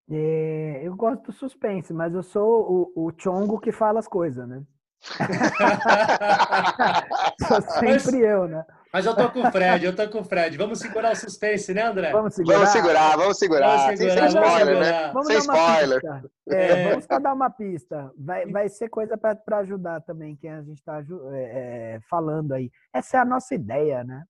é, 0.10 0.82
eu 0.84 0.96
gosto 0.96 1.26
do 1.26 1.32
suspense, 1.32 1.94
mas 1.94 2.14
eu 2.14 2.24
sou 2.24 2.92
o, 2.96 3.08
o 3.08 3.14
chongo 3.18 3.60
que 3.60 3.72
fala 3.72 4.00
as 4.00 4.08
coisas, 4.08 4.48
né? 4.48 4.64
sou 7.48 7.62
sempre 7.62 7.94
mas, 7.94 8.14
eu, 8.14 8.48
né? 8.48 8.66
Mas 8.92 9.06
eu 9.06 9.16
tô 9.16 9.30
com 9.30 9.42
o 9.42 9.52
Fred, 9.52 9.86
eu 9.86 9.96
tô 9.96 10.10
com 10.10 10.20
o 10.20 10.24
Fred. 10.24 10.58
Vamos 10.58 10.80
segurar 10.80 11.14
o 11.14 11.16
suspense, 11.16 11.74
né, 11.74 11.84
André? 11.84 12.12
Vamos 12.12 12.34
segurar, 12.34 12.58
vamos 12.58 12.70
segurar. 12.72 13.18
Vamos 13.18 13.38
segurar. 13.38 13.68
Vamos 13.70 13.98
segurar 13.98 13.98
sem, 13.98 14.10
sem 14.10 14.28
spoiler, 14.28 14.80
né? 14.80 15.12
Vamos 15.14 15.28
sem 15.28 15.38
spoiler. 15.38 16.02
É, 16.50 16.56
é. 16.56 16.90
Vamos 16.90 17.06
só 17.06 17.20
dar 17.20 17.34
uma 17.34 17.50
pista. 17.52 18.12
Vai, 18.18 18.48
vai 18.48 18.68
ser 18.68 18.90
coisa 18.90 19.16
para 19.16 19.58
ajudar 19.60 20.02
também 20.02 20.36
quem 20.36 20.52
a 20.52 20.64
gente 20.64 20.80
está 20.80 21.00
é, 21.00 21.04
é, 21.34 22.00
falando 22.10 22.54
aí. 22.54 22.72
Essa 22.92 23.18
é 23.18 23.20
a 23.20 23.26
nossa 23.26 23.54
ideia, 23.54 24.04
né? 24.04 24.24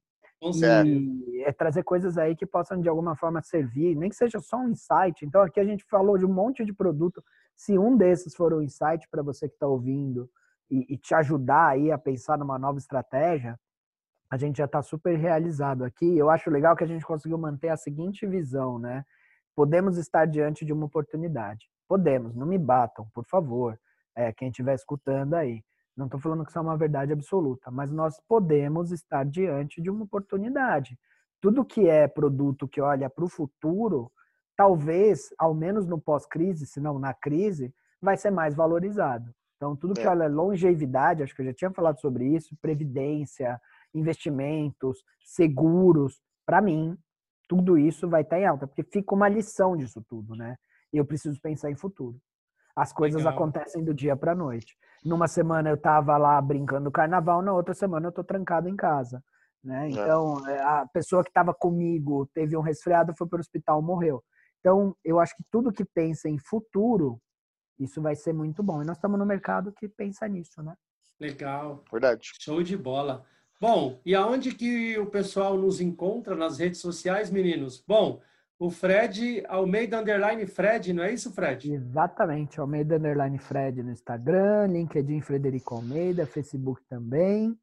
E 0.86 1.44
é 1.44 1.52
trazer 1.54 1.84
coisas 1.84 2.18
aí 2.18 2.36
que 2.36 2.46
possam 2.46 2.82
de 2.82 2.90
alguma 2.90 3.16
forma 3.16 3.42
servir, 3.42 3.96
nem 3.96 4.10
que 4.10 4.16
seja 4.16 4.40
só 4.40 4.58
um 4.58 4.70
insight. 4.70 5.26
Então 5.26 5.42
aqui 5.42 5.60
a 5.60 5.66
gente 5.66 5.86
falou 5.90 6.18
de 6.18 6.26
um 6.26 6.34
monte 6.34 6.66
de 6.66 6.74
produto. 6.74 7.24
Se 7.56 7.78
um 7.78 7.96
desses 7.96 8.36
for 8.36 8.54
um 8.54 8.62
insight 8.62 9.08
para 9.10 9.22
você 9.22 9.48
que 9.48 9.56
está 9.56 9.68
ouvindo 9.68 10.30
e, 10.70 10.94
e 10.94 10.98
te 10.98 11.14
ajudar 11.16 11.70
aí 11.70 11.92
a 11.92 11.98
pensar 11.98 12.38
numa 12.38 12.60
nova 12.60 12.78
estratégia, 12.78 13.58
a 14.30 14.38
gente 14.38 14.58
já 14.58 14.66
está 14.66 14.82
super 14.82 15.18
realizado 15.18 15.84
aqui. 15.84 16.18
Eu 16.18 16.30
acho 16.30 16.50
legal 16.50 16.76
que 16.76 16.84
a 16.84 16.88
gente 16.88 17.06
conseguiu 17.06 17.38
manter 17.38 17.70
a 17.70 17.78
seguinte 17.78 18.28
visão, 18.28 18.78
né? 18.78 19.04
Podemos 19.56 19.98
estar 19.98 20.26
diante 20.26 20.64
de 20.64 20.72
uma 20.72 20.86
oportunidade. 20.86 21.68
Podemos, 21.88 22.36
não 22.36 22.46
me 22.46 22.58
batam, 22.58 23.10
por 23.14 23.26
favor. 23.26 23.80
É, 24.16 24.32
quem 24.32 24.50
estiver 24.50 24.76
escutando 24.76 25.34
aí. 25.34 25.64
Não 25.98 26.06
estou 26.06 26.20
falando 26.20 26.44
que 26.44 26.50
isso 26.50 26.60
é 26.60 26.62
uma 26.62 26.78
verdade 26.78 27.12
absoluta, 27.12 27.70
mas 27.72 27.92
nós 27.92 28.22
podemos 28.28 28.92
estar 28.92 29.26
diante 29.26 29.82
de 29.82 29.90
uma 29.90 30.04
oportunidade. 30.04 30.98
Tudo 31.42 31.66
que 31.66 31.90
é 31.90 32.08
produto 32.08 32.68
que 32.68 32.80
olha 32.80 33.10
para 33.10 33.26
o 33.26 33.30
futuro, 33.30 34.12
talvez, 34.56 35.34
ao 35.38 35.54
menos 35.54 35.88
no 35.88 36.00
pós-crise, 36.00 36.66
se 36.66 36.80
não 36.80 37.00
na 37.00 37.14
crise, 37.14 37.74
vai 38.02 38.16
ser 38.16 38.32
mais 38.32 38.56
valorizado. 38.56 39.34
Então, 39.58 39.76
tudo 39.76 39.94
que 39.94 40.08
é. 40.08 40.10
olha 40.10 40.28
longevidade, 40.28 41.22
acho 41.22 41.36
que 41.36 41.42
eu 41.42 41.48
já 41.48 41.54
tinha 41.54 41.72
falado 41.72 42.00
sobre 42.00 42.26
isso, 42.34 42.56
previdência, 42.62 43.60
investimentos, 43.94 45.04
seguros, 45.24 46.22
para 46.46 46.62
mim, 46.62 46.98
tudo 47.48 47.78
isso 47.78 48.08
vai 48.08 48.22
estar 48.22 48.36
tá 48.36 48.42
em 48.42 48.46
alta, 48.46 48.68
porque 48.68 48.84
fica 48.84 49.16
uma 49.16 49.28
lição 49.28 49.76
disso 49.76 50.04
tudo, 50.08 50.36
né? 50.36 50.56
E 50.94 50.98
eu 50.98 51.06
preciso 51.06 51.40
pensar 51.42 51.72
em 51.72 51.76
futuro. 51.76 52.20
As 52.76 52.94
coisas 52.94 53.20
Legal. 53.20 53.34
acontecem 53.34 53.84
do 53.84 53.94
dia 53.94 54.16
para 54.16 54.36
noite. 54.36 54.78
Numa 55.04 55.28
semana 55.28 55.70
eu 55.70 55.76
estava 55.76 56.18
lá 56.18 56.42
brincando 56.42 56.92
carnaval, 56.92 57.42
na 57.42 57.54
outra 57.54 57.74
semana 57.74 58.08
eu 58.08 58.10
estou 58.10 58.24
trancado 58.24 58.70
em 58.70 58.76
casa. 58.76 59.22
Né? 59.64 59.88
É. 59.88 59.90
Então, 59.90 60.48
é. 60.48 60.62
a 60.62 60.88
pessoa 60.94 61.24
que 61.24 61.30
estava 61.30 61.54
comigo 61.54 62.30
teve 62.34 62.56
um 62.56 62.62
resfriado, 62.62 63.14
foi 63.18 63.28
para 63.28 63.38
o 63.38 63.40
hospital, 63.40 63.82
morreu. 63.82 64.24
Então, 64.60 64.96
eu 65.04 65.20
acho 65.20 65.36
que 65.36 65.44
tudo 65.52 65.72
que 65.72 65.86
pensa 65.86 66.30
em 66.30 66.38
futuro, 66.38 67.20
isso 67.78 68.02
vai 68.02 68.16
ser 68.16 68.34
muito 68.34 68.62
bom. 68.62 68.82
E 68.82 68.86
nós 68.86 68.98
estamos 68.98 69.18
no 69.18 69.26
mercado 69.26 69.74
que 69.74 69.88
pensa 69.88 70.28
nisso, 70.28 70.62
né? 70.62 70.76
Legal. 71.20 71.84
Verdade. 71.92 72.30
Show 72.40 72.64
de 72.64 72.78
bola. 72.78 73.26
Bom, 73.60 74.00
e 74.06 74.16
aonde 74.16 74.56
que 74.56 74.98
o 74.98 75.08
pessoal 75.08 75.58
nos 75.58 75.82
encontra 75.82 76.34
nas 76.34 76.58
redes 76.58 76.80
sociais, 76.80 77.30
meninos? 77.30 77.84
Bom, 77.86 78.22
o 78.58 78.70
Fred, 78.70 79.44
Almeida 79.48 80.00
Underline 80.00 80.46
Fred, 80.46 80.94
não 80.94 81.04
é 81.04 81.14
isso, 81.14 81.32
Fred? 81.34 81.74
Exatamente, 81.74 82.60
Almeida 82.60 82.96
Underline 82.96 83.38
Fred 83.38 83.84
no 83.84 83.92
Instagram, 83.92 84.68
LinkedIn 84.68 85.22
Frederico 85.22 85.76
Almeida, 85.76 86.26
Facebook 86.26 86.82
também. 86.90 87.58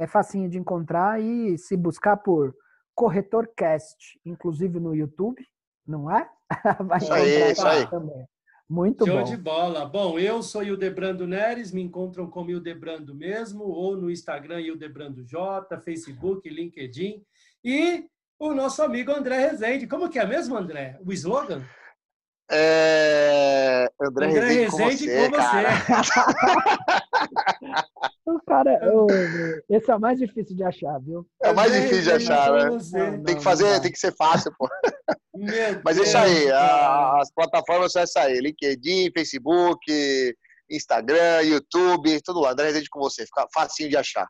É 0.00 0.06
facinho 0.06 0.48
de 0.48 0.58
encontrar 0.58 1.20
e 1.20 1.56
se 1.56 1.76
buscar 1.76 2.16
por 2.16 2.54
Corretorcast, 2.94 4.20
inclusive 4.24 4.80
no 4.80 4.94
YouTube, 4.94 5.44
não 5.86 6.10
é? 6.10 6.28
Vai 6.84 6.98
isso 6.98 7.12
aí, 7.12 7.52
isso 7.52 7.66
aí. 7.66 7.88
também. 7.88 8.26
Muito 8.68 9.06
Show 9.06 9.18
bom. 9.18 9.24
de 9.24 9.36
bola. 9.36 9.84
Bom, 9.84 10.18
eu 10.18 10.42
sou 10.42 10.62
Hildebrando 10.62 11.26
Neres, 11.26 11.70
me 11.70 11.80
encontram 11.80 12.28
como 12.28 12.50
Hildebrando 12.50 13.14
mesmo, 13.14 13.62
ou 13.62 13.96
no 13.96 14.10
Instagram 14.10 14.60
Hildebrando 14.60 15.24
J, 15.24 15.80
Facebook, 15.80 16.48
LinkedIn. 16.48 17.22
E 17.64 18.06
o 18.38 18.52
nosso 18.52 18.82
amigo 18.82 19.12
André 19.12 19.38
Rezende. 19.38 19.86
Como 19.86 20.08
que 20.08 20.18
é 20.18 20.26
mesmo, 20.26 20.56
André? 20.56 20.98
O 21.04 21.12
slogan? 21.12 21.64
É... 22.50 23.88
André, 24.00 24.26
André 24.26 24.48
Rezende, 24.48 24.70
com 24.70 24.78
você. 24.78 25.28
Com 25.28 25.36
você. 25.96 26.16
o 28.26 28.40
cara, 28.40 28.78
esse 29.70 29.90
é 29.90 29.94
o 29.94 30.00
mais 30.00 30.18
difícil 30.18 30.56
de 30.56 30.64
achar, 30.64 30.98
viu? 30.98 31.26
É 31.42 31.50
o 31.50 31.54
mais 31.54 31.72
difícil 31.72 32.02
de 32.02 32.12
achar, 32.12 32.52
né? 32.52 32.78
Não, 32.92 33.22
tem 33.22 33.36
que 33.36 33.42
fazer, 33.42 33.80
tem 33.80 33.92
que 33.92 33.98
ser 33.98 34.14
fácil, 34.16 34.52
pô. 34.58 34.68
Meu 35.34 35.80
Mas 35.84 35.98
é 35.98 36.02
isso 36.02 36.16
aí, 36.16 36.50
a, 36.50 37.20
as 37.20 37.30
plataformas 37.32 37.92
são 37.92 38.02
essa 38.02 38.22
aí, 38.22 38.40
LinkedIn, 38.40 39.12
Facebook, 39.12 40.34
Instagram, 40.70 41.42
YouTube, 41.42 42.20
tudo 42.22 42.40
lá. 42.40 42.52
André 42.52 42.66
Rezende 42.66 42.88
com 42.90 43.00
você, 43.00 43.24
fica 43.24 43.46
facinho 43.54 43.90
de 43.90 43.96
achar. 43.96 44.26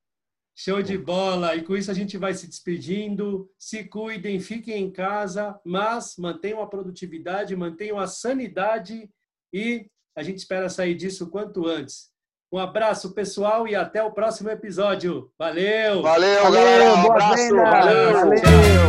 Show 0.58 0.82
de 0.82 0.96
bola! 0.96 1.54
E 1.54 1.62
com 1.62 1.76
isso 1.76 1.90
a 1.90 1.94
gente 1.94 2.16
vai 2.16 2.32
se 2.32 2.46
despedindo. 2.46 3.50
Se 3.58 3.84
cuidem, 3.84 4.40
fiquem 4.40 4.84
em 4.84 4.90
casa, 4.90 5.58
mas 5.64 6.16
mantenham 6.18 6.62
a 6.62 6.66
produtividade, 6.66 7.54
mantenham 7.54 7.98
a 7.98 8.06
sanidade 8.06 9.08
e 9.52 9.86
a 10.16 10.22
gente 10.22 10.38
espera 10.38 10.70
sair 10.70 10.94
disso 10.94 11.30
quanto 11.30 11.66
antes. 11.66 12.10
Um 12.56 12.58
abraço, 12.58 13.10
pessoal, 13.10 13.68
e 13.68 13.74
até 13.74 14.02
o 14.02 14.10
próximo 14.10 14.48
episódio. 14.48 15.30
Valeu! 15.38 16.00
Valeu, 16.00 16.42
Valeu 16.44 16.52
galera! 16.52 16.94
Um 16.94 17.12
abraço! 17.12 17.54
Valeu! 17.54 18.12
Valeu. 18.14 18.40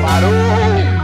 Parou! 0.05 0.96